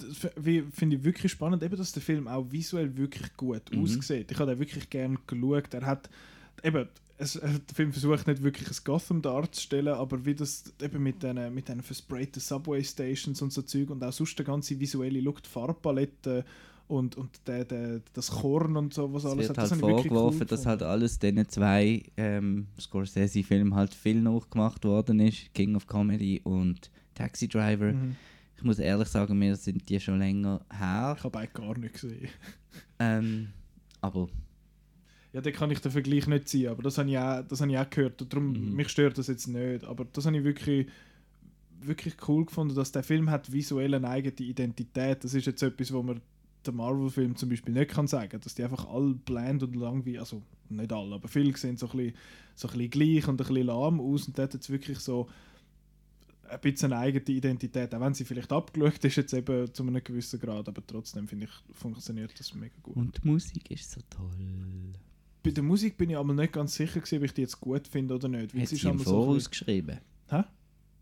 [0.72, 3.82] finde ich wirklich spannend, eben, dass der Film auch visuell wirklich gut Mhm.
[3.84, 4.30] aussieht.
[4.30, 5.72] Ich habe den wirklich gern geschaut.
[5.74, 6.10] Er hat
[6.64, 6.88] eben,
[7.20, 11.22] es, äh, der Film versucht nicht wirklich ein Gotham darzustellen, aber wie das eben mit
[11.22, 15.20] diesen mit den versprayten Subway Stations und so Zeug und auch sonst der ganze visuelle
[15.20, 16.44] Look, die Farbpalette
[16.88, 19.80] und, und der, der, das Korn und so, was Es alles wird hat, halt das
[19.80, 25.52] wirklich vorgeworfen, cool dass halt alles diesen zwei ähm, Scorsese-Filmen halt viel nachgemacht worden ist.
[25.54, 27.92] King of Comedy und Taxi Driver.
[27.92, 28.16] Mhm.
[28.56, 31.14] Ich muss ehrlich sagen, mir sind die schon länger her.
[31.16, 32.28] Ich habe beide gar nicht gesehen.
[32.98, 33.48] Ähm,
[34.00, 34.28] aber
[35.32, 37.70] Ja, da kann ich den Vergleich nicht ziehen, aber das habe ich auch, das habe
[37.70, 38.20] ich auch gehört.
[38.20, 38.74] Und darum, Mhm.
[38.74, 39.84] mich stört das jetzt nicht.
[39.84, 40.88] Aber das habe ich wirklich,
[41.80, 45.22] wirklich cool gefunden, dass der Film hat visuell eine eigene Identität.
[45.24, 46.20] Das ist jetzt etwas, wo man
[46.66, 48.40] der Marvel-Film zum Beispiel nicht kann sagen.
[48.42, 51.96] Dass die einfach alle bland und langweilig, also nicht alle, aber viele sehen so ein
[51.96, 52.14] bisschen,
[52.54, 54.26] so ein bisschen gleich und ein bisschen lahm aus.
[54.26, 55.28] Und dort hat es wirklich so
[56.48, 57.94] ein bisschen eine eigene Identität.
[57.94, 60.68] Auch wenn sie vielleicht abgeschaut ist, jetzt eben zu einem gewissen Grad.
[60.68, 62.96] Aber trotzdem, finde ich, funktioniert das mega gut.
[62.96, 64.28] und die Musik ist so toll.
[65.42, 67.88] Bei der Musik bin ich aber nicht ganz sicher, gewesen, ob ich die jetzt gut
[67.88, 68.54] finde oder nicht.
[68.54, 69.98] weil Hat sie sie im so Voraus bisschen- geschrieben?
[70.28, 70.42] Hä?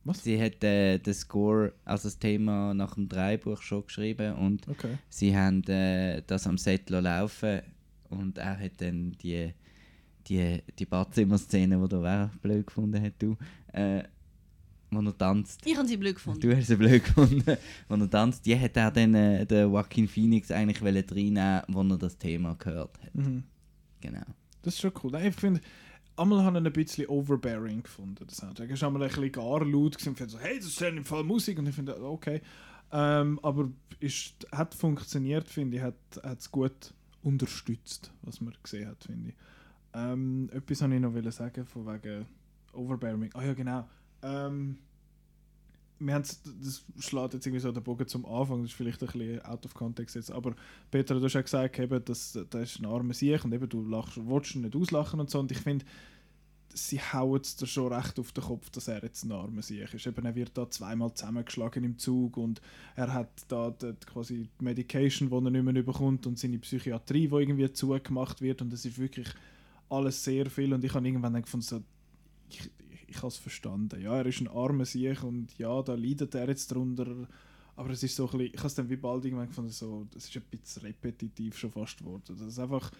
[0.05, 0.23] Was?
[0.23, 4.97] Sie hat äh, den Score, also das Thema nach dem Dreibuch schon geschrieben und Okay.
[5.09, 7.61] sie haben äh, das am Set lassen laufen
[8.11, 9.53] und er hat dann die
[10.29, 13.37] die, die Badzimmer-Szene, die du auch blöd gefunden hast, du,
[13.73, 14.03] äh,
[14.91, 15.63] wo er tanzt.
[15.67, 16.41] Ich habe sie blöd gefunden.
[16.41, 17.57] Du hast sie blöd gefunden.
[17.89, 21.81] Wo er tanzt, die hat er dann äh, der Joaquin Phoenix eigentlich wollen reinnehmen, wo
[21.83, 23.15] er das Thema gehört hat.
[23.15, 23.43] Mhm.
[24.01, 24.25] Genau.
[24.63, 25.15] Das ist schon cool.
[25.17, 25.61] Ich finde,
[26.17, 28.25] einmal habe ich ein bisschen overbearing gefunden.
[28.27, 28.71] Das Soundtrack.
[28.71, 31.05] Ist einmal ein bisschen gar laut gewesen und finde so, hey, das ist ja im
[31.05, 31.59] Fall Musik.
[31.59, 32.41] Und ich finde, okay.
[32.91, 33.71] Ähm, aber
[34.01, 35.83] ist, hat funktioniert, finde ich.
[35.83, 39.35] Hat es gut unterstützt, was man gesehen hat, finde ich.
[39.95, 42.27] Ähm, etwas wollte ich noch sagen, von wegen
[42.73, 43.31] Overbearing.
[43.35, 43.89] Ah ja, genau.
[44.23, 44.79] Ähm,
[46.01, 49.07] wir haben's, das schlägt jetzt irgendwie so den Bogen zum Anfang, das ist vielleicht ein
[49.07, 50.55] bisschen out of context jetzt, aber
[50.91, 53.83] Peter, du hast ja gesagt, eben, dass, das ist ein armer Sieg und eben, du
[53.83, 55.85] lachst, willst ihn nicht auslachen und so und ich finde,
[56.75, 59.93] sie hauen es dir schon recht auf den Kopf, dass er jetzt ein armer Sieg
[59.93, 60.07] ist.
[60.07, 62.61] Eben, er wird da zweimal zusammengeschlagen im Zug und
[62.95, 67.29] er hat da die, quasi die Medication, die er nicht mehr bekommt und seine Psychiatrie,
[67.29, 69.29] die irgendwie zugemacht wird und es ist wirklich
[69.89, 71.83] alles sehr viel und ich habe irgendwann gefunden, so,
[72.51, 72.71] ich,
[73.09, 74.01] ich, habe es verstanden.
[74.01, 77.29] Ja, er ist ein armer Sieg und ja, da leidet er jetzt drunter.
[77.77, 80.07] Aber es ist so ein bisschen, ich habe es dann wie bald irgendwann gefunden, so,
[80.13, 82.23] das ist ein bisschen repetitiv schon fast geworden.
[82.27, 82.91] Das ist einfach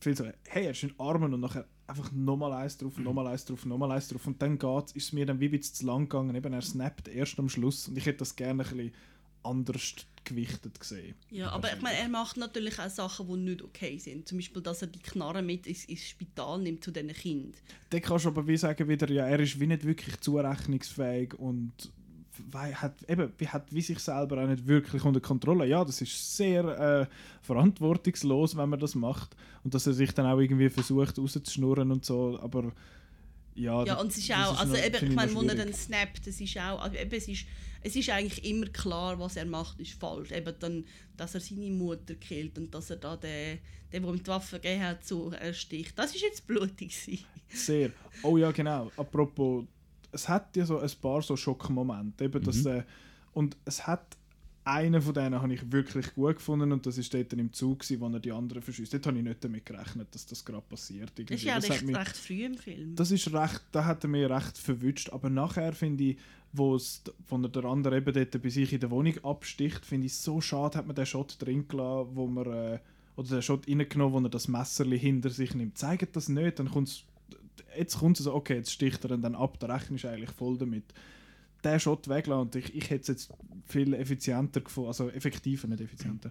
[0.00, 3.44] viel so, hey, er ist ein Armer und nachher einfach nochmal eins drauf, nochmal eins
[3.44, 5.86] drauf, nochmal eins drauf und dann geht ist es mir dann wie ein bisschen zu
[5.86, 6.34] lang gegangen.
[6.34, 8.92] Eben, er snappt erst am Schluss und ich hätte das gerne ein bisschen
[9.42, 9.94] anders
[10.28, 11.14] gewichtet gesehen.
[11.30, 14.28] Ja, aber ich meine, er macht natürlich auch Sachen, die nicht okay sind.
[14.28, 17.52] Zum Beispiel, dass er die Knarre mit ins, ins Spital nimmt zu diesen Kindern.
[17.90, 21.72] Dann kannst du aber wie sagen wieder, ja, er ist wie nicht wirklich zurechnungsfähig und
[22.54, 25.66] hat, eben, wie hat wie sich selber auch nicht wirklich unter Kontrolle.
[25.66, 27.06] Ja, das ist sehr äh,
[27.42, 29.34] verantwortungslos, wenn man das macht
[29.64, 32.72] und dass er sich dann auch irgendwie versucht rauszuschnurren und so, aber
[33.54, 35.72] ja, Ja, und es ist das auch, also noch- eben, ich meine, wo er dann
[35.74, 37.44] snappt, es ist auch, also eben, es ist,
[37.82, 40.30] es ist eigentlich immer klar, was er macht, ist falsch.
[40.32, 40.84] Eben dann,
[41.16, 43.58] dass er seine Mutter killt und dass er da den,
[43.92, 45.98] den, der ihm die Waffe gegeben hat, so ersticht.
[45.98, 47.24] Das ist jetzt blutig gewesen.
[47.48, 47.90] Sehr.
[48.22, 48.90] Oh ja, genau.
[48.96, 49.64] Apropos,
[50.12, 52.24] es hat ja so ein paar so Schockmomente.
[52.24, 52.66] Eben, dass, Mhm.
[52.66, 52.82] äh,
[53.32, 54.17] und es hat
[54.68, 58.00] einen von denen habe ich wirklich gut gefunden und das ist dort im Zug, gewesen,
[58.00, 58.92] wo er die anderen verschießt.
[58.94, 61.10] Dort habe ich nicht damit gerechnet, dass das gerade passiert.
[61.16, 61.46] Das ist irgendwie.
[61.46, 62.94] ja Das recht, mich- recht früh im Film.
[62.94, 65.10] das ist recht, da hat er mich recht verwünscht.
[65.10, 66.18] Aber nachher finde ich,
[66.52, 70.06] wo es, wo er der andere eben dort bei sich in der Wohnung absticht, finde
[70.06, 72.78] ich so schade, hat man den Shot drin gelassen, wo man, äh,
[73.16, 75.76] oder den Shot reingenommen, wo er das Messerli hinter sich nimmt.
[75.76, 77.04] Zeigt das nicht, dann kommt
[77.76, 80.30] jetzt kommt es so, okay, jetzt sticht er ihn dann ab, da rechnest du eigentlich
[80.30, 80.84] voll damit.
[81.72, 83.30] Den Shot weglassen und ich, ich hätte es jetzt
[83.66, 86.30] viel effizienter gefunden, also effektiver, nicht effizienter,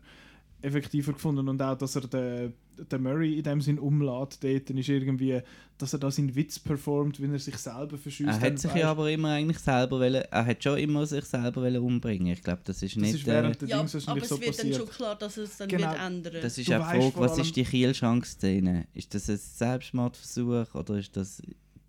[0.62, 2.54] effektiver gefunden und auch, dass er den,
[2.92, 5.40] den Murray in dem Sinn umlädt, dort dann ist irgendwie,
[5.78, 8.28] dass er da seinen Witz performt, wenn er sich selber verschießt.
[8.30, 11.62] Er hat sich ja aber immer eigentlich selber wollen, er hat schon immer sich selber
[11.62, 12.34] wollen umbringen.
[12.34, 13.16] Ich glaube, das ist Das nicht.
[13.16, 14.76] ist während äh, der ja, aber wahrscheinlich es so wird dann passiert.
[14.78, 15.92] schon klar, dass es dann Genau.
[15.92, 16.34] wird ändern.
[16.42, 18.88] das ist Du auch die weißt Frage, was ist die Kielschrank-Szene?
[18.96, 21.42] Ist das ein Selbstmordversuch oder ist das.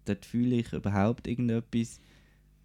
[0.04, 2.00] Dort fühle ich überhaupt irgendetwas.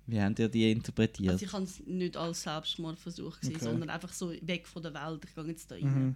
[0.07, 1.31] Wie habt ihr die interpretiert?
[1.31, 3.65] Also ich habe es nicht als Selbstmordversuch gesehen, Okay.
[3.65, 5.23] sondern einfach so weg von der Welt.
[5.25, 5.83] Ich gehe jetzt da rein.
[6.07, 6.15] Mhm.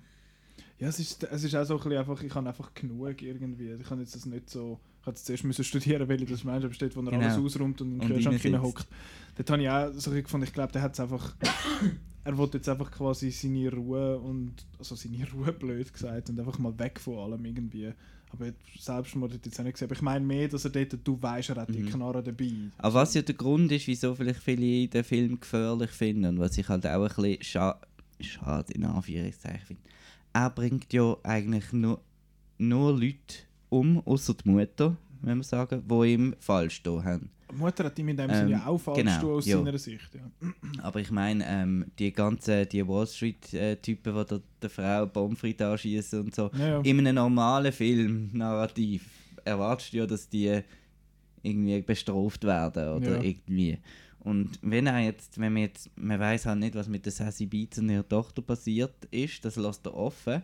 [0.80, 3.72] Ja, es ist, es ist auch so ein bisschen einfach, ich habe einfach genug irgendwie.
[3.72, 6.66] Ich kann jetzt das nicht so, ich habe jetzt zuerst müssen studieren, welche das meinst,
[6.66, 7.24] aber steht, wo er Genau.
[7.24, 8.88] alles ausräumt und in den Kühlschrank hineinhockt.
[9.38, 11.36] Dort habe ich auch so ein gefunden, ich glaube, der hat es einfach,
[12.24, 16.60] er wollte jetzt einfach quasi seine Ruhe und, also seine Ruhe blöd gesagt und einfach
[16.60, 17.94] mal weg von allem irgendwie.
[18.30, 19.88] Aber Selbstmord ich jetzt auch nicht gesehen.
[19.88, 21.90] Aber ich meine mehr, dass er dort, du weißt, er hat die Mhm.
[21.90, 22.52] Knarre dabei.
[22.78, 26.58] Aber was ja der Grund ist, wieso vielleicht viele den Film gefährlich finden und was
[26.58, 27.80] ich halt auch ein bisschen scha
[28.20, 29.82] schade in Anführungszeichen finde.
[30.34, 32.02] Er bringt ja eigentlich nur,
[32.58, 33.16] nur Leute
[33.70, 37.30] um, außer die Mutter, wenn wir sagen, die ihm falsch da haben.
[37.53, 39.57] Mutter hat ihm in dem Ähm, Sinne ja auch falsch genau, aus ja.
[39.57, 40.10] seiner Sicht.
[40.15, 40.49] Ja.
[40.84, 46.22] Aber ich meine, ähm, die ganzen die Wall Street-Typen, die der, der Frau Pomfrit anschießen
[46.22, 49.06] und so, Ja, in einem normalen Film, Narrativ,
[49.45, 50.61] erwartest du ja, dass die
[51.41, 53.78] irgendwie bestraft werden oder irgendwie.
[54.19, 57.45] Und wenn er jetzt, wenn man jetzt, man weiß halt nicht, was mit der Sassy
[57.45, 60.41] Beats und ihrer Tochter passiert ist, das lässt er offen.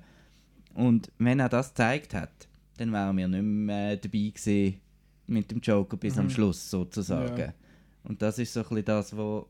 [0.74, 2.48] Und wenn er das gezeigt hat,
[2.78, 4.80] dann wären wir nicht mehr äh, dabei gewesen
[5.28, 6.30] mit dem Joker bis am Mhm.
[6.30, 7.38] Schluss sozusagen.
[7.40, 7.54] Ja.
[8.04, 9.48] Und das ist so ein bisschen das, wo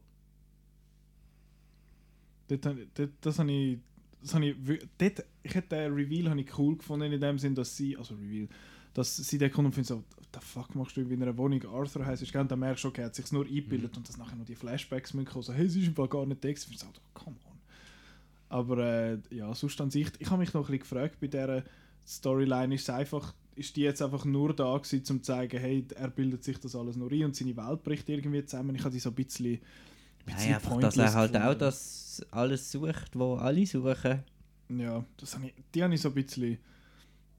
[2.47, 3.79] Dort, dort, das habe ich,
[4.21, 4.55] das habe ich,
[4.97, 8.15] dort, ich hätte den Reveal habe ich cool gefunden in dem Sinn, dass sie, also
[8.15, 8.47] Reveal,
[8.93, 11.63] dass sie den kommt und findet so, what the fuck machst du in einer Wohnung
[11.65, 14.17] Arthur heißt, ist, und dann merkst du, okay, er hat sich nur eingebildet und dass
[14.17, 16.49] nachher noch die Flashbacks müssen kommen, so, hey, sie ist im Fall gar nicht da,
[16.49, 17.57] ich so, come on.
[18.49, 21.63] Aber äh, ja, sonst an sich, ich habe mich noch ein bisschen gefragt bei dieser
[22.05, 25.85] Storyline, ist es einfach, ist die jetzt einfach nur da gewesen, um zu zeigen, hey,
[25.95, 28.75] er bildet sich das alles nur ein und seine Welt bricht irgendwie zusammen.
[28.75, 29.55] Ich habe die so ein bisschen,
[30.25, 34.23] ein Nein, einfach, dass er halt auch das alles sucht, wo alle suchen.
[34.69, 36.53] Ja, das habe ich, die habe ich so ein bisschen,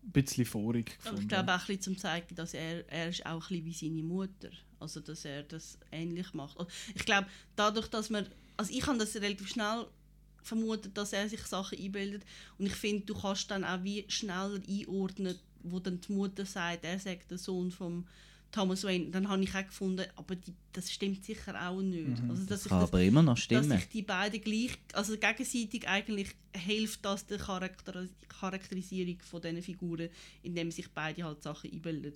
[0.04, 1.22] ein bisschen vorig gefunden.
[1.22, 3.72] ich glaube auch ein bisschen zum zeigen, dass er, er ist auch ein bisschen wie
[3.72, 4.50] seine Mutter.
[4.78, 6.58] Also dass er das ähnlich macht.
[6.94, 7.26] Ich glaube,
[7.56, 8.26] dadurch, dass man.
[8.56, 9.86] Also ich habe das relativ schnell
[10.42, 12.24] vermutet, dass er sich Sachen einbildet.
[12.58, 16.84] Und ich finde, du kannst dann auch wie schneller einordnen, wo dann die Mutter sagt,
[16.84, 18.06] er sagt der Sohn von
[18.52, 19.10] Thomas Wayne.
[19.10, 22.22] Dann habe ich auch gefunden, aber die, das stimmt sicher auch nicht.
[22.22, 22.30] Mhm.
[22.30, 23.70] Also, dass Das ich kann aber immer noch Dass stimmen.
[23.78, 30.08] sich die beiden gleich, also gegenseitig eigentlich hilft das der Charakter Charakterisierung von diesen Figuren,
[30.42, 32.12] indem sich beide halt Sachen einbilden.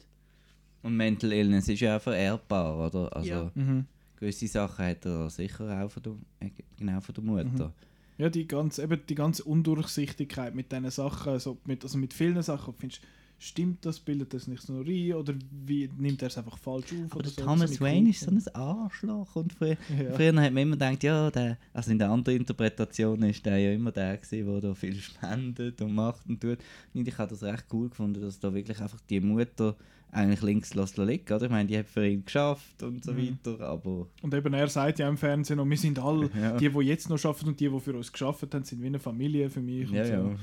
[0.82, 3.14] Und Mental Illness ist ja auch vererbbar, oder?
[3.16, 3.50] Also Ja.
[3.54, 3.86] Mhm.
[4.16, 7.74] gewisse Sachen hat er sicher auch von der, genau von der Mutter.
[8.16, 12.42] Ja, die ganze, eben die ganze Undurchsichtigkeit mit diesen Sachen, also mit, also mit vielen
[12.42, 13.00] Sachen, findest
[13.38, 15.34] stimmt das, bildet das nicht nur ein oder
[15.64, 17.12] wie nimmt er es einfach falsch auf?
[17.12, 17.40] Aber so?
[17.42, 19.36] Thomas Wayne ist so ein Arschloch.
[19.36, 20.12] Und früher, Ja.
[20.14, 23.72] früher hat man immer gedacht, ja, der, also in der anderen Interpretation ist der ja
[23.72, 26.58] immer der gewesen, der da viel spendet und macht und tut.
[26.94, 29.76] Und ich habe das recht cool gefunden, dass da wirklich einfach die Mutter
[30.10, 31.32] eigentlich links lässt liegen.
[31.32, 31.44] Oder?
[31.44, 33.38] Ich meine, die hat für ihn geschafft und so Mhm.
[33.44, 36.56] weiter, aber Und eben er sagt ja im Fernsehen, und wir sind alle, Ja.
[36.56, 38.98] die, die jetzt noch arbeiten und die, die für uns geschafft haben, sind wie eine
[38.98, 39.88] Familie für mich.
[39.90, 40.12] Ja, so.
[40.12, 40.36] ja.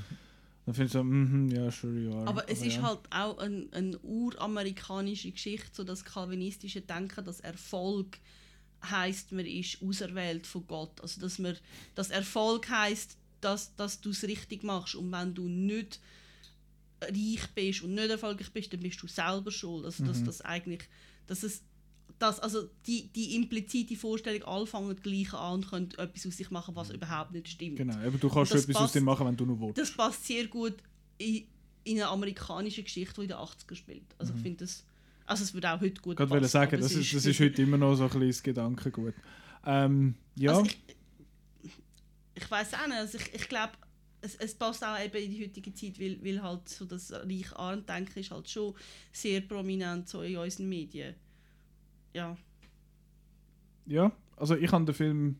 [0.66, 2.26] Dann finde ich so, mhm, ja, sure you are.
[2.26, 2.82] Aber es ist ja.
[2.82, 8.18] halt auch eine ein uramerikanische Geschichte, so das kalvinistische Denken, dass Erfolg
[8.82, 11.00] heißt, man ist auserwählt von Gott.
[11.00, 11.56] Also dass man,
[11.94, 16.00] dass Erfolg heißt, dass, dass du es richtig machst und wenn du nicht
[17.00, 19.84] reich bist und nicht erfolgreich bist, dann bist du selber schuld.
[19.84, 20.24] Also dass Mhm.
[20.26, 20.82] das eigentlich,
[21.28, 21.62] dass es
[22.18, 26.50] dass also die, die implizite Vorstellung, alle fangen gleich an und können etwas aus sich
[26.50, 27.76] machen, was überhaupt nicht stimmt.
[27.76, 29.78] Genau, eben, du kannst etwas aus passt- dem machen, wenn du nur willst.
[29.78, 30.74] Das passt sehr gut
[31.18, 31.44] in,
[31.84, 34.04] in eine amerikanische Geschichte, die in den 80er spielt.
[34.18, 34.84] Also ich finde das,
[35.26, 36.48] also es würde auch heute gut Ich wollte passen.
[36.52, 39.14] sagen, aber das ist, das ist heute immer noch so ein kleines Gedankengut.
[39.64, 40.64] Ähm, ja, Also
[41.62, 41.74] ich
[42.34, 43.72] ich weiß auch nicht, also ich, ich glaube,
[44.20, 47.46] es, es passt auch eben in die heutige Zeit, weil, weil halt so das reich
[47.86, 48.74] denken ist halt schon
[49.12, 51.14] sehr prominent so in unseren Medien.
[52.16, 52.34] Ja.
[53.84, 55.36] ja, also ich habe den Film.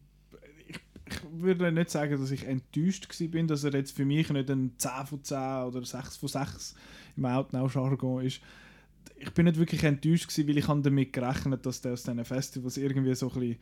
[0.69, 4.51] Ich, ich würde nicht sagen, dass ich enttäuscht bin, dass er jetzt für mich nicht
[4.51, 5.39] ein 10 von 10
[5.69, 6.75] oder 6 von 6
[7.17, 8.43] im Outnow-Jargon ist.
[9.17, 12.23] Ich bin nicht wirklich enttäuscht, gewesen, weil ich habe damit gerechnet dass der aus diesen
[12.27, 13.59] Festivals irgendwie so ein bisschen,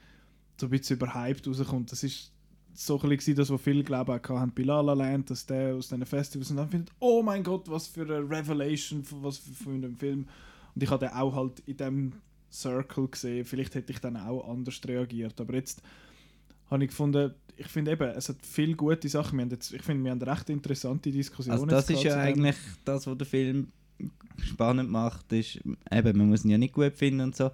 [0.56, 1.92] so ein bisschen überhyped rauskommt.
[1.92, 2.32] Das ist
[2.72, 5.76] so ein bisschen das, was viele glauben auch haben bei La La Land, dass der
[5.76, 9.38] aus diesen Festivals und dann findet, oh mein Gott, was für eine Revelation, von was
[9.38, 10.26] für, von einem Film.
[10.74, 12.12] Und ich habe den auch halt in dem
[12.54, 13.44] Circle gesehen.
[13.44, 15.40] Vielleicht hätte ich dann auch anders reagiert.
[15.40, 15.82] Aber jetzt
[16.70, 19.38] habe ich gefunden, ich finde eben, es hat viele gute Sachen.
[19.38, 21.52] Wir haben jetzt, ich finde, wir haben recht interessante Diskussionen.
[21.52, 23.68] Also das ist ja eigentlich das, was der Film
[24.38, 25.60] spannend macht, ist,
[25.90, 27.50] eben, man muss ihn ja nicht gut finden und so,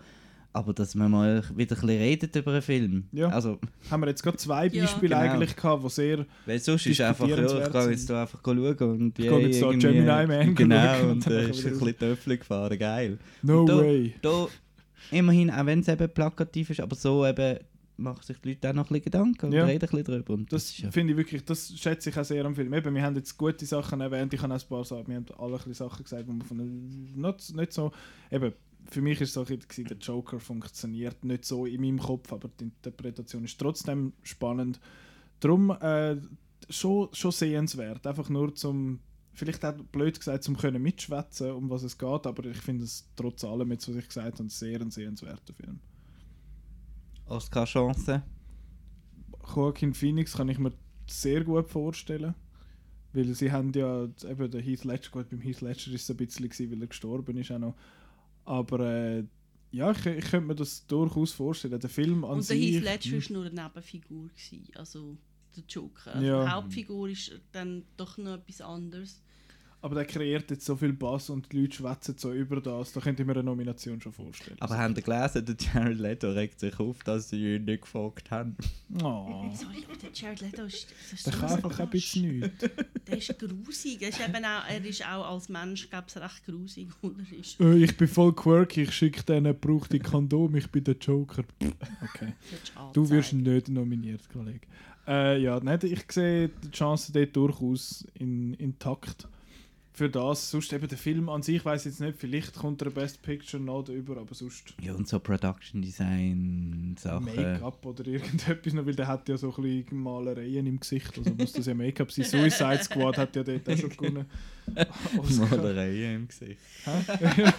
[0.52, 3.05] aber dass man mal wieder ein bisschen redet über einen Film.
[3.12, 3.28] Ja.
[3.28, 3.59] Also,
[3.90, 4.82] Haben wir jetzt gerade zwei Ja.
[4.85, 5.20] Beispiele Genau.
[5.20, 6.27] eigentlich gehabt, die sehr...
[6.47, 9.62] weil sonst ist einfach, ja, ich gehe jetzt da einfach schauen und Ich gehe jetzt
[9.62, 13.18] da Gemini Man Genau, und und äh, ist ein bisschen Töffel gefahren, geil.
[13.43, 14.14] No da, way.
[14.22, 14.48] Da,
[15.10, 17.59] immerhin, auch wenn es eben plakativ ist, aber so eben
[17.97, 19.66] machen sich die Leute auch noch ein bisschen Gedanken und Ja.
[19.66, 20.32] reden ein bisschen drüber.
[20.35, 22.72] Und Das ja finde ich wirklich, das schätze ich auch sehr am Film.
[22.72, 25.27] Eben, wir haben jetzt gute Sachen erwähnt, ich habe auch ein paar Sachen, wir haben
[25.39, 26.56] alle ein bisschen Sachen gesagt, wo man von
[27.14, 27.93] nicht, nicht so,
[28.31, 28.52] eben,
[28.86, 32.32] für mich ist es so, ein bisschen, der Joker funktioniert nicht so in meinem Kopf,
[32.32, 34.81] aber die Interpretation ist trotzdem spannend.
[35.40, 36.16] Darum äh,
[36.70, 39.01] schon, schon sehenswert, einfach nur zum,
[39.41, 43.11] vielleicht auch blöd gesagt, zum können mitschwätzen, um was es geht, aber ich finde es
[43.17, 45.81] trotz allem, jetzt, was ich gesagt habe, sehr ein sehenswerter Film.
[47.27, 48.23] Oscar-Chance.
[49.55, 50.73] Joaquin Phoenix kann ich mir
[51.09, 52.35] sehr gut vorstellen.
[53.12, 56.17] Weil sie haben ja eben der Heath Ledger, gut, beim Heath Ledger ist es ein
[56.17, 57.75] bisschen, gewesen, weil er gestorben ist auch noch.
[58.45, 59.25] Aber äh,
[59.73, 61.81] ja, ich, ich könnte mir das durchaus vorstellen.
[61.81, 62.77] Der Film an Und der sich...
[62.77, 65.17] Heath Ledger war nur eine Nebenfigur, gewesen, also
[65.57, 66.15] der Joker.
[66.15, 66.45] Also Ja.
[66.45, 69.23] Die Hauptfigur ist dann doch noch etwas anderes.
[69.82, 73.01] Aber der kreiert jetzt so viel Bass und die Leute schwätzen so über das, da
[73.01, 74.57] könnte ich mir eine Nomination schon vorstellen.
[74.61, 78.31] Aber habt ihr gelesen, der Jared Leto regt sich auf, dass sie ihn nicht gefragt
[78.31, 78.57] haben?
[79.02, 79.51] Oh.
[79.55, 82.40] Sorry, aber der Jared Leto ist, das ist Der so kann ein einfach ein bisschen
[82.40, 82.65] nichts.
[83.07, 84.02] Der ist grusig.
[84.02, 86.89] Er ist, eben auch, er ist auch als Mensch, glaube ich, recht grusig.
[87.40, 91.44] Ist Äh, ich bin voll quirky, ich schicke denen gebrauchte Kondom, ich bin der Joker.
[92.02, 92.35] Okay.
[92.93, 94.61] Du wirst nicht nominiert, Kollege.
[95.07, 99.27] Äh, ja, nein, ich sehe die Chancen dort durchaus in, intakt.
[100.01, 103.20] Für das, sonst eben der Film an sich, weiß jetzt nicht, vielleicht kommt der Best
[103.20, 107.27] Picture noch über, aber sonst Ja, und so Production Design Sachen.
[107.27, 111.35] Make-up oder irgendetwas noch, weil der hat ja so ein bisschen Malereien im Gesicht, also
[111.35, 112.24] muss das ja Make-up sein.
[112.24, 114.24] Suicide Squad hat ja dort auch schon gewonnen.
[115.51, 116.59] Malereien im Gesicht.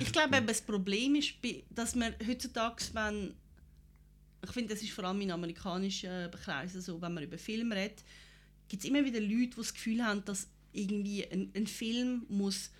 [0.00, 1.34] Ich glaube, eben, das Problem ist,
[1.70, 3.34] dass man heutzutage, wenn.
[4.44, 8.02] Ich finde, das ist vor allem in amerikanischen Kreisen so, wenn man über Filme redet,
[8.68, 12.70] gibt es immer wieder Leute, die das Gefühl haben, dass irgendwie ein, ein Film muss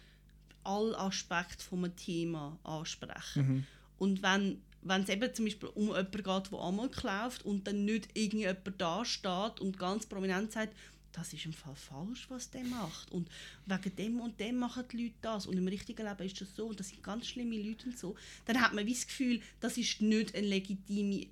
[0.65, 3.49] alle Aspekte von einem Thema ansprechen.
[3.49, 3.67] Mhm.
[3.99, 7.85] Und wenn wenn es eben zum Beispiel um jemanden geht, der Amok läuft und dann
[7.85, 10.75] nicht irgendjemand da steht und ganz prominent sagt,
[11.13, 13.11] das ist im Fall falsch, was der macht.
[13.11, 13.29] Und
[13.65, 15.47] wegen dem und dem machen die Leute das.
[15.47, 16.67] Und im richtigen Leben ist das so.
[16.67, 18.15] Und das sind ganz schlimme Leute und so.
[18.45, 21.27] Dann hat man wie das Gefühl, das ist nicht eine legitime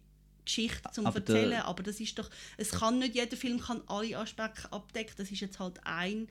[0.45, 1.61] Geschichte zum Aber Erzählen.
[1.61, 5.15] Aber das ist doch, es kann nicht, jeder Film kann alle Aspekte abdecken.
[5.19, 6.29] Das ist jetzt halt ein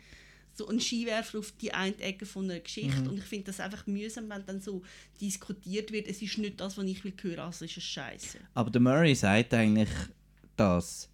[0.56, 3.02] so ein Skiwerfer auf die eine Ecke von einer Geschichte.
[3.02, 3.08] Mhm.
[3.10, 4.84] Und ich finde das einfach mühsam, wenn dann so
[5.20, 8.38] diskutiert wird, es ist nicht das, was ich will hören, also ist es scheiße.
[8.54, 9.90] Aber der Murray sagt eigentlich
[10.56, 11.10] das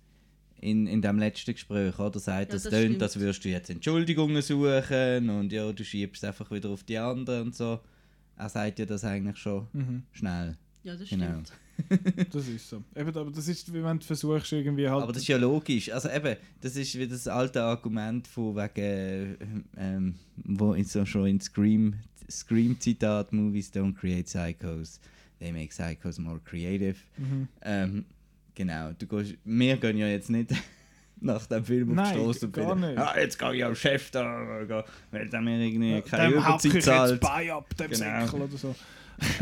[0.60, 2.20] in, in dem letzten Gespräch, oder?
[2.20, 6.24] Sagt, Ja, das das tönt, als würdest du jetzt Entschuldigungen suchen und ja, du schiebst
[6.26, 7.80] einfach wieder auf die anderen und so.
[8.36, 10.04] Er sagt ja das eigentlich schon Mhm.
[10.12, 10.58] schnell.
[10.84, 11.26] Ja, das Genau.
[11.26, 11.54] stimmt.
[12.32, 12.84] Das ist so.
[12.96, 15.04] Eben, aber das ist, wie wenn du versuchst, irgendwie halt.
[15.04, 15.92] Aber das ist ja logisch.
[15.92, 21.28] Also eben, das ist wie das alte Argument von wegen, ähm, wo in so schon
[21.28, 21.96] in Scream,
[22.30, 25.00] Scream-Zitat, Movies don't create psychos,
[25.40, 26.98] they make psychos more creative.
[27.18, 27.48] Mhm.
[27.62, 28.06] Ähm,
[28.56, 30.52] genau, du gehst, wir gehen ja jetzt nicht
[31.22, 32.98] nach dem Film auf die Straße und gar nicht.
[32.98, 36.86] ah, jetzt gehe ich am Chef da, weil der mir irgendwie keine dem Überzeit jetzt
[36.86, 37.20] zahlt.
[37.22, 38.26] Bein ab, dem Genau.
[38.26, 38.76] Säckel oder so.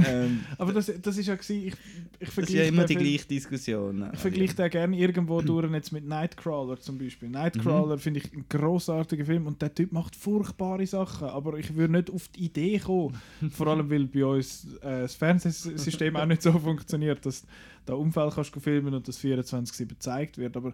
[0.06, 1.74] Ähm, Aber das, das ist ja gewesen, ich, ich
[2.20, 4.10] das ist vergleiche ja immer die gleiche Diskussion.
[4.14, 7.30] Ich vergleiche den gerne irgendwo durch jetzt mit Nightcrawler zum Beispiel.
[7.30, 11.94] Nightcrawler finde ich einen grossartigen Film und der Typ macht furchtbare Sachen, aber ich würde
[11.94, 13.20] nicht auf die Idee kommen.
[13.52, 17.46] Vor allem, weil bei uns äh, das Fernsehsystem auch nicht so funktioniert, dass
[17.86, 20.58] da Unfall kannst du filmen und das 24-7 gezeigt wird.
[20.58, 20.74] Aber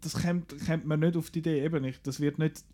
[0.00, 1.64] das kommt, kommt man nicht auf die Idee.
[1.64, 2.06] Eben nicht.
[2.06, 2.64] Das wird nicht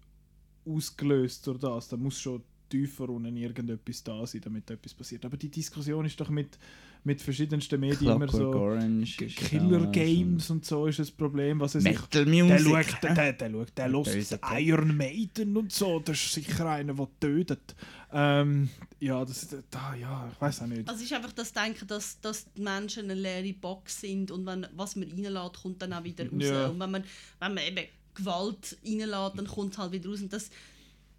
[0.67, 1.89] ausgelöst durch das.
[1.89, 2.43] Da muss schon
[2.73, 5.25] tiefer unten irgendetwas da sein, damit etwas passiert.
[5.27, 6.59] Aber die Diskussion ist doch mit,
[7.05, 8.39] mit verschiedensten Medien immer so.
[8.39, 11.61] Clockwork Orange Killer da Games und so ist das Problem.
[11.61, 13.15] Was sich, Metal der Music, schaut, hä?
[13.15, 14.61] der, der, schaut, der hört.
[14.61, 16.01] Iron Maiden und so.
[16.01, 17.75] Das ist sicher einer, der tötet.
[18.11, 18.71] Ähm,
[19.01, 20.89] ja, das, da, ja, ich weiß auch nicht.
[20.89, 24.47] Also es ist einfach das Denken, dass, dass die Menschen eine leere Box sind und
[24.47, 26.43] wenn, was man reinlässt, kommt dann auch wieder raus.
[26.43, 26.69] Ja.
[26.69, 27.05] Und wenn man,
[27.39, 30.23] wenn man eben Gewalt reinlässt, dann kommt es halt wieder raus.
[30.23, 30.49] Und das,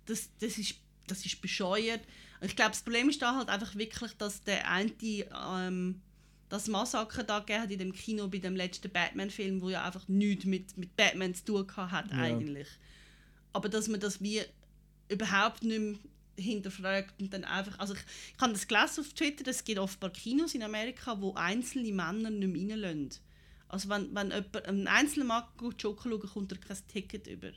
[0.06, 0.76] das, das, ist,
[1.08, 2.02] das ist bescheuert.
[2.42, 6.02] Ich glaube, das Problem ist da halt einfach wirklich, dass der eine ähm,
[6.50, 10.08] das Massaker da gegeben hat in dem Kino bei dem letzten Batman-Film, wo ja einfach
[10.08, 12.18] nichts mit, mit Batman zu tun hat Ja.
[12.18, 12.68] eigentlich.
[13.54, 14.42] Aber dass man das wie
[15.10, 15.98] überhaupt nicht mehr
[16.38, 18.00] hinterfragt und dann einfach, also ich,
[18.36, 22.30] ich habe das gelesen auf Twitter, es gibt offenbar Kinos in Amerika, wo einzelne Männer
[22.30, 23.22] nicht mehr reinlassen.
[23.68, 27.52] Also wenn, wenn jemand, ein einzelner Mann geht Joker schauen, kommt er kein Ticket über.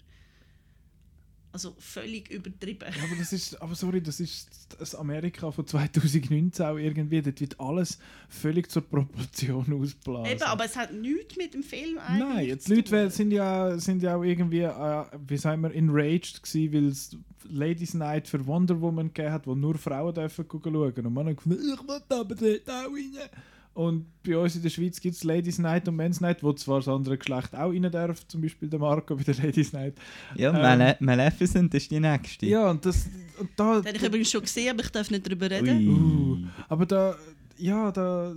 [1.56, 2.84] Also völlig übertrieben.
[2.94, 7.22] Ja, aber das ist, aber sorry, das ist das Amerika von 2019 auch irgendwie.
[7.22, 10.32] Dort wird alles völlig zur Proportion ausblasen.
[10.32, 13.10] Eben, aber es hat nichts mit dem Film eigentlich Nein, jetzt die Leute tun.
[13.10, 17.16] sind ja, sind ja auch irgendwie, äh, wie sagen wir, enraged gewesen, weil es
[17.48, 21.06] Ladies Night für Wonder Woman gegeben hat, wo nur Frauen dürfen gucken schauen.
[21.06, 23.30] Und man hat gefunden, ich will aber dort auch rein.
[23.76, 26.78] Und bei uns in der Schweiz gibt es Ladies Night und Men's Night, wo zwar
[26.78, 29.98] das andere Geschlecht auch rein darf, zum Beispiel der Marco bei der Ladies Night.
[30.34, 32.46] Ja, Ähm, Male Maleficent ist die nächste.
[32.46, 33.06] Ja, und das,
[33.38, 35.88] und da, Das habe ich übrigens schon gesehen, aber ich darf nicht darüber reden.
[35.88, 35.92] Ui.
[35.92, 36.38] Uh,
[36.70, 37.16] aber da,
[37.58, 38.34] ja, da,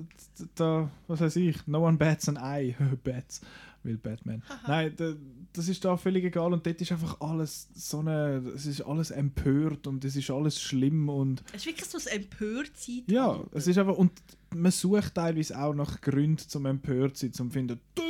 [0.56, 2.76] da, was weiß ich, no one bats an eye,
[3.06, 3.40] bats,
[3.84, 4.44] will Batman.
[4.68, 5.14] Nein, da,
[5.54, 9.12] das ist da völlig egal und dort ist einfach alles so eine, es ist alles
[9.12, 13.04] empört und es ist alles schlimm und Es ist wirklich so ein Empörtsein.
[13.08, 14.12] ja, es ist einfach, und
[14.56, 18.02] man sucht teilweise auch nach Gründen zum empört sein, zum finden, «Du,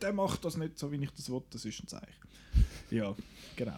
[0.00, 2.06] der- macht das nicht so, wie ich das will, das ist ein Zeichen.
[2.90, 3.14] Ja,
[3.56, 3.76] genau.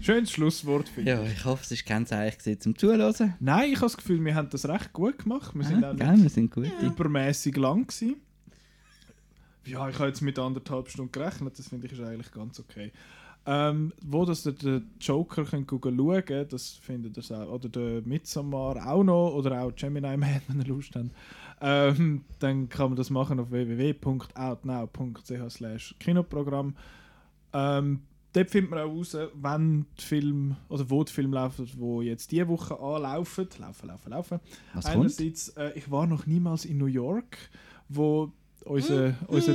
[0.00, 3.34] Schönes Schlusswort, finde Ja, ich hoffe, es ist kein Zeichen zum Zuhören.
[3.40, 5.54] Nein, ich habe das Gefühl, wir haben das recht gut gemacht.
[5.54, 6.68] Wir sind Ah, auch gell, nicht wir sind gut.
[6.82, 8.16] übermäßig lang gewesen.
[9.66, 12.92] Ja, ich habe jetzt mit anderthalb Stunden gerechnet, das finde ich ist eigentlich ganz okay.
[13.46, 17.52] Ähm, wo das der, der Joker könnt schauen, das findet ihr auch.
[17.52, 21.10] Oder der Midsommar auch noch, oder auch Gemini Man, wenn ihr Lust habt.
[21.62, 26.76] Ähm, dann kann man das machen auf www.outnow.ch slash Kinoprogramm.
[27.52, 28.00] Ähm,
[28.32, 32.30] dort findet man auch raus, wenn die Film oder wo die Filme laufen, wo jetzt
[32.32, 33.48] diese Woche anlaufen.
[33.58, 34.40] Laufen, laufen, laufen.
[34.74, 37.38] Was Einerseits, äh, ich war noch niemals in New York,
[37.88, 38.32] wo
[38.64, 39.54] unser, unser,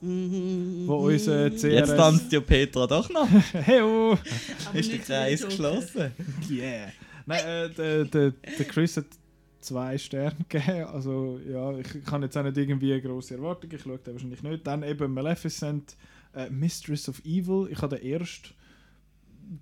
[0.00, 1.62] wo unser CRS...
[1.62, 3.28] Jetzt tanzt ja Petra doch noch.
[3.52, 4.18] Heyo!
[4.66, 6.12] Aber Ist der so Kreis geschlossen?
[6.50, 6.92] Yeah!
[7.26, 9.06] Nein, äh, der, der, der Chris hat
[9.60, 10.84] zwei Sterne gegeben.
[10.84, 13.70] Also, ja, ich, habe jetzt auch nicht irgendwie eine grosse Erwartung.
[13.72, 14.66] Ich schaue den wahrscheinlich nicht.
[14.66, 15.96] Dann eben Maleficent,
[16.34, 17.68] äh, Mistress of Evil.
[17.70, 18.54] Ich habe den erst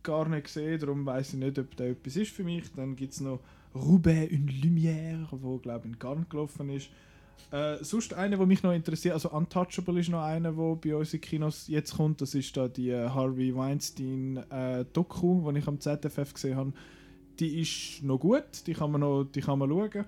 [0.02, 2.64] gar nicht gesehen, darum weiß ich nicht, ob der etwas ist für mich.
[2.74, 3.40] Dann gibt es noch
[3.74, 6.90] Roubaix une Lumière, wo glaube ich in Cannes gelaufen ist.
[7.50, 11.12] Äh, sonst einer, der mich noch interessiert, also Untouchable ist noch einer, der bei uns
[11.12, 12.20] in Kinos jetzt kommt.
[12.22, 16.72] Das ist da die äh, Harvey Weinstein äh, Doku, die ich am ZFF gesehen habe.
[17.38, 20.04] Die ist noch gut, die kann man noch, die kann man schauen.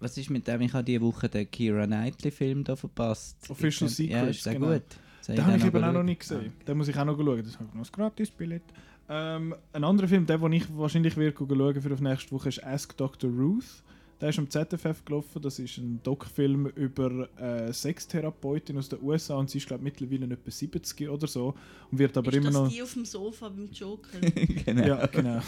[0.00, 0.60] Was ist mit dem?
[0.62, 3.36] Ich habe diese Woche den Kira Knightley-Film da verpasst.
[3.48, 4.72] Official Ich- Ja, Secrets, ist der genau.
[4.72, 4.82] gut?
[5.20, 6.52] Soll Den habe ich eben auch noch nicht gesehen.
[6.66, 7.42] Den muss ich auch noch schauen.
[7.44, 8.62] Das habe ich noch ein Gratis-Billett.
[9.08, 12.64] Ähm, ein anderer Film, der, den ich wahrscheinlich werde schauen für auf nächste Woche, ist
[12.64, 13.30] Ask Dr.
[13.30, 13.82] Ruth.
[14.22, 15.42] Der ist am ZFF gelaufen.
[15.42, 20.00] Das ist ein Doc-Film über äh, Sextherapeutin aus den USA und sie ist, glaube ich,
[20.00, 21.54] mittlerweile etwa 70 oder so
[21.90, 22.68] und wird aber ist immer das noch...
[22.68, 24.20] die auf dem Sofa beim Joker?
[24.64, 24.86] genau.
[24.86, 25.40] Ja, genau.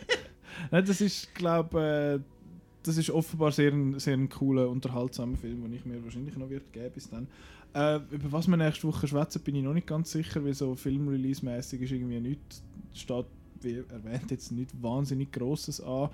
[0.70, 2.46] Nein, das ist, glaube äh,
[2.82, 6.48] das ist offenbar sehr ein, sehr ein cooler, unterhaltsamer Film, den ich mir wahrscheinlich noch
[6.48, 7.28] wird geben bis dann.
[7.74, 10.74] Äh, über was wir nächste Woche schwätzen, bin ich noch nicht ganz sicher, weil so
[10.74, 12.62] Filmrelease-mäßig ist irgendwie nichts,
[12.94, 13.26] steht,
[13.60, 16.08] wie erwähnt, jetzt nicht wahnsinnig Grosses an.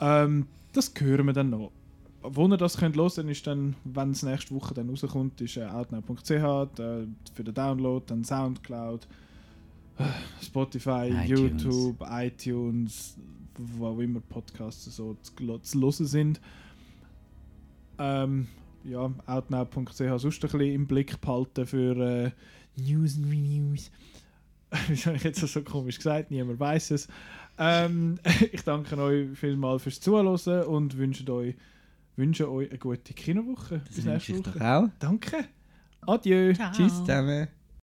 [0.00, 0.46] Ähm,
[0.78, 1.72] das hören wir dann noch.
[2.22, 5.64] Wo ihr das könnt hören ist dann, wenn es nächste Woche dann rauskommt, ist äh,
[5.64, 9.06] outnow.ch äh, für den Download, dann Soundcloud,
[9.98, 10.04] äh,
[10.42, 11.28] Spotify, iTunes.
[11.28, 13.16] YouTube, iTunes,
[13.56, 16.40] wo auch immer Podcasts so zu, zu hören sind.
[17.98, 18.48] Ähm,
[18.84, 22.30] ja, outnow.ch sonst ein bisschen im Blick behalten für äh,
[22.76, 23.90] News and Reviews.
[24.88, 26.30] Wie habe ich jetzt das so komisch gesagt?
[26.30, 27.08] Niemand weiß es.
[27.58, 28.18] Ähm,
[28.52, 30.26] ich danke euch vielmals fürs Zuhören
[30.64, 31.56] und wünsche euch,
[32.16, 33.80] wünsche euch eine gute Kinowoche.
[33.86, 34.58] Das Bis nächste ich Woche.
[34.58, 34.88] doch auch.
[34.98, 35.44] Danke.
[36.06, 36.52] Adieu.
[36.54, 36.72] Ciao.
[36.72, 37.48] Tschüss zusammen.